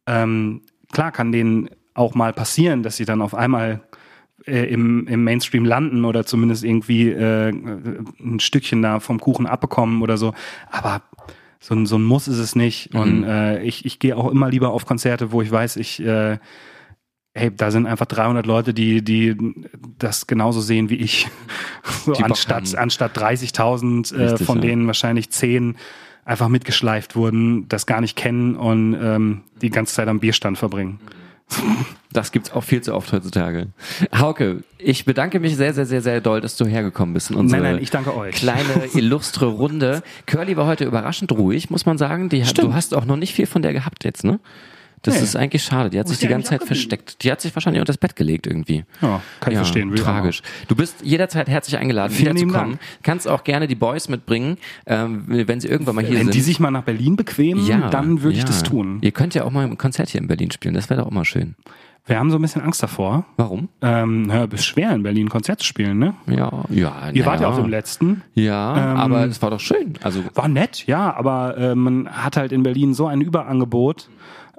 [0.05, 0.61] Ähm,
[0.91, 3.82] klar kann denen auch mal passieren, dass sie dann auf einmal
[4.45, 10.01] äh, im, im Mainstream landen oder zumindest irgendwie äh, ein Stückchen da vom Kuchen abbekommen
[10.01, 10.34] oder so.
[10.69, 11.01] Aber
[11.64, 12.93] so ein, so ein Muss ist es nicht.
[12.93, 16.38] Und äh, ich, ich gehe auch immer lieber auf Konzerte, wo ich weiß, ich äh,
[17.36, 19.36] Hey, da sind einfach 300 Leute, die, die
[19.97, 21.28] das genauso sehen wie ich.
[22.05, 24.64] So, Die anstatt, anstatt 30.000, äh, Richtig, von ja.
[24.64, 25.78] denen wahrscheinlich 10
[26.26, 30.99] einfach mitgeschleift wurden, das gar nicht kennen und ähm, die ganze Zeit am Bierstand verbringen.
[32.12, 33.68] Das gibt's auch viel zu oft heutzutage.
[34.16, 37.62] Hauke, ich bedanke mich sehr, sehr, sehr, sehr doll, dass du hergekommen bist in unsere
[37.62, 38.36] Nein, nein, ich danke euch.
[38.36, 40.04] kleine, illustre Runde.
[40.26, 42.30] Curly war heute überraschend ruhig, muss man sagen.
[42.30, 44.39] Die du hast auch noch nicht viel von der gehabt jetzt, ne?
[45.04, 45.24] Das Nee.
[45.24, 45.89] ist eigentlich schade.
[45.89, 47.24] Die hat sich die ganze Zeit versteckt.
[47.24, 48.86] Die hat sich wahrscheinlich unter das Bett gelegt irgendwie.
[49.01, 49.93] Ja, kann ich verstehen.
[49.93, 50.41] ich auch Tragisch.
[50.70, 52.80] Du bist jederzeit herzlich eingeladen, Vielen wiederzukommen.
[53.04, 56.34] Kannst auch gerne die Boys mitbringen, ähm, wenn sie irgendwann mal hier Wenn sind.
[56.36, 58.45] die sich mal nach Berlin bequemen, ja, dann würde ich ja.
[58.47, 58.99] das tun.
[59.01, 60.74] Ihr könnt ja auch mal ein Konzert hier in Berlin spielen.
[60.74, 61.56] Das wäre doch auch mal schön.
[62.06, 63.26] Wir haben so ein bisschen Angst davor.
[63.38, 63.70] Warum?
[63.82, 66.14] Ähm, ja, ist schwer in Berlin Konzert zu spielen, ne?
[66.28, 67.10] Ja, ja.
[67.14, 67.47] Ihr wart ja naja.
[67.47, 68.24] auf dem letzten.
[68.34, 69.93] Ja, Ähm, aber es war doch schön.
[70.01, 74.10] Also War nett, ja, aber äh, man hat halt in Berlin so ein Überangebot.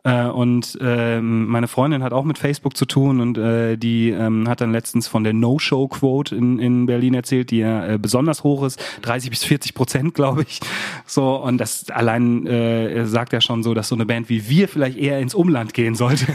[0.05, 4.46] Äh, und ähm, meine Freundin hat auch mit Facebook zu tun und äh, die ähm,
[4.48, 8.64] hat dann letztens von der No-Show-Quote in, in Berlin erzählt, die ja äh, besonders hoch
[8.64, 10.61] ist, 30 bis 40 Prozent, glaube ich.
[11.07, 14.68] So, und das allein äh, sagt ja schon so, dass so eine Band wie wir
[14.68, 16.26] vielleicht eher ins Umland gehen sollte.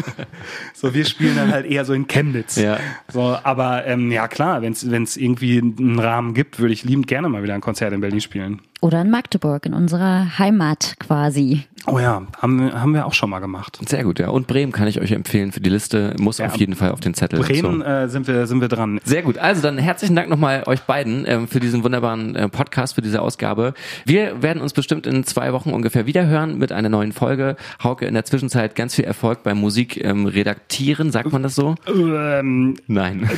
[0.74, 2.56] so, wir spielen dann halt eher so in Chemnitz.
[2.56, 2.78] Ja.
[3.10, 7.30] So, aber ähm, ja klar, wenn es irgendwie einen Rahmen gibt, würde ich liebend gerne
[7.30, 8.60] mal wieder ein Konzert in Berlin spielen.
[8.80, 11.64] Oder in Magdeburg, in unserer Heimat quasi.
[11.86, 13.78] Oh ja, haben, wir- haben wir auch schon mal gemacht.
[13.88, 14.28] sehr gut, ja.
[14.28, 16.14] Und Bremen kann ich euch empfehlen für die Liste.
[16.20, 17.40] Muss auf jeden Fall auf den Zettel.
[17.40, 17.84] Bremen So.
[17.84, 19.00] äh, sind wir sind wir dran.
[19.04, 19.38] Sehr gut.
[19.38, 23.22] Also dann herzlichen Dank nochmal euch beiden ähm, für diesen wunderbaren äh, Podcast, für diese
[23.22, 23.74] Ausgabe.
[24.04, 27.56] Wir werden uns bestimmt in zwei Wochen ungefähr wieder hören mit einer neuen Folge.
[27.82, 31.74] Hauke, in der Zwischenzeit ganz viel Erfolg beim Musik ähm, redaktieren, sagt man das so?
[31.86, 33.28] Ähm, Nein.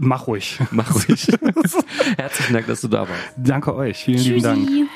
[0.00, 0.58] mach ruhig.
[0.70, 1.28] Mach ruhig.
[2.16, 3.12] herzlichen Dank, dass du da warst.
[3.36, 3.98] Danke euch.
[4.04, 4.90] Vielen Vielen Dank.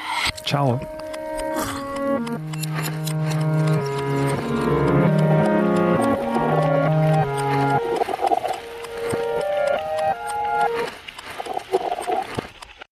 [0.45, 0.81] Ciao.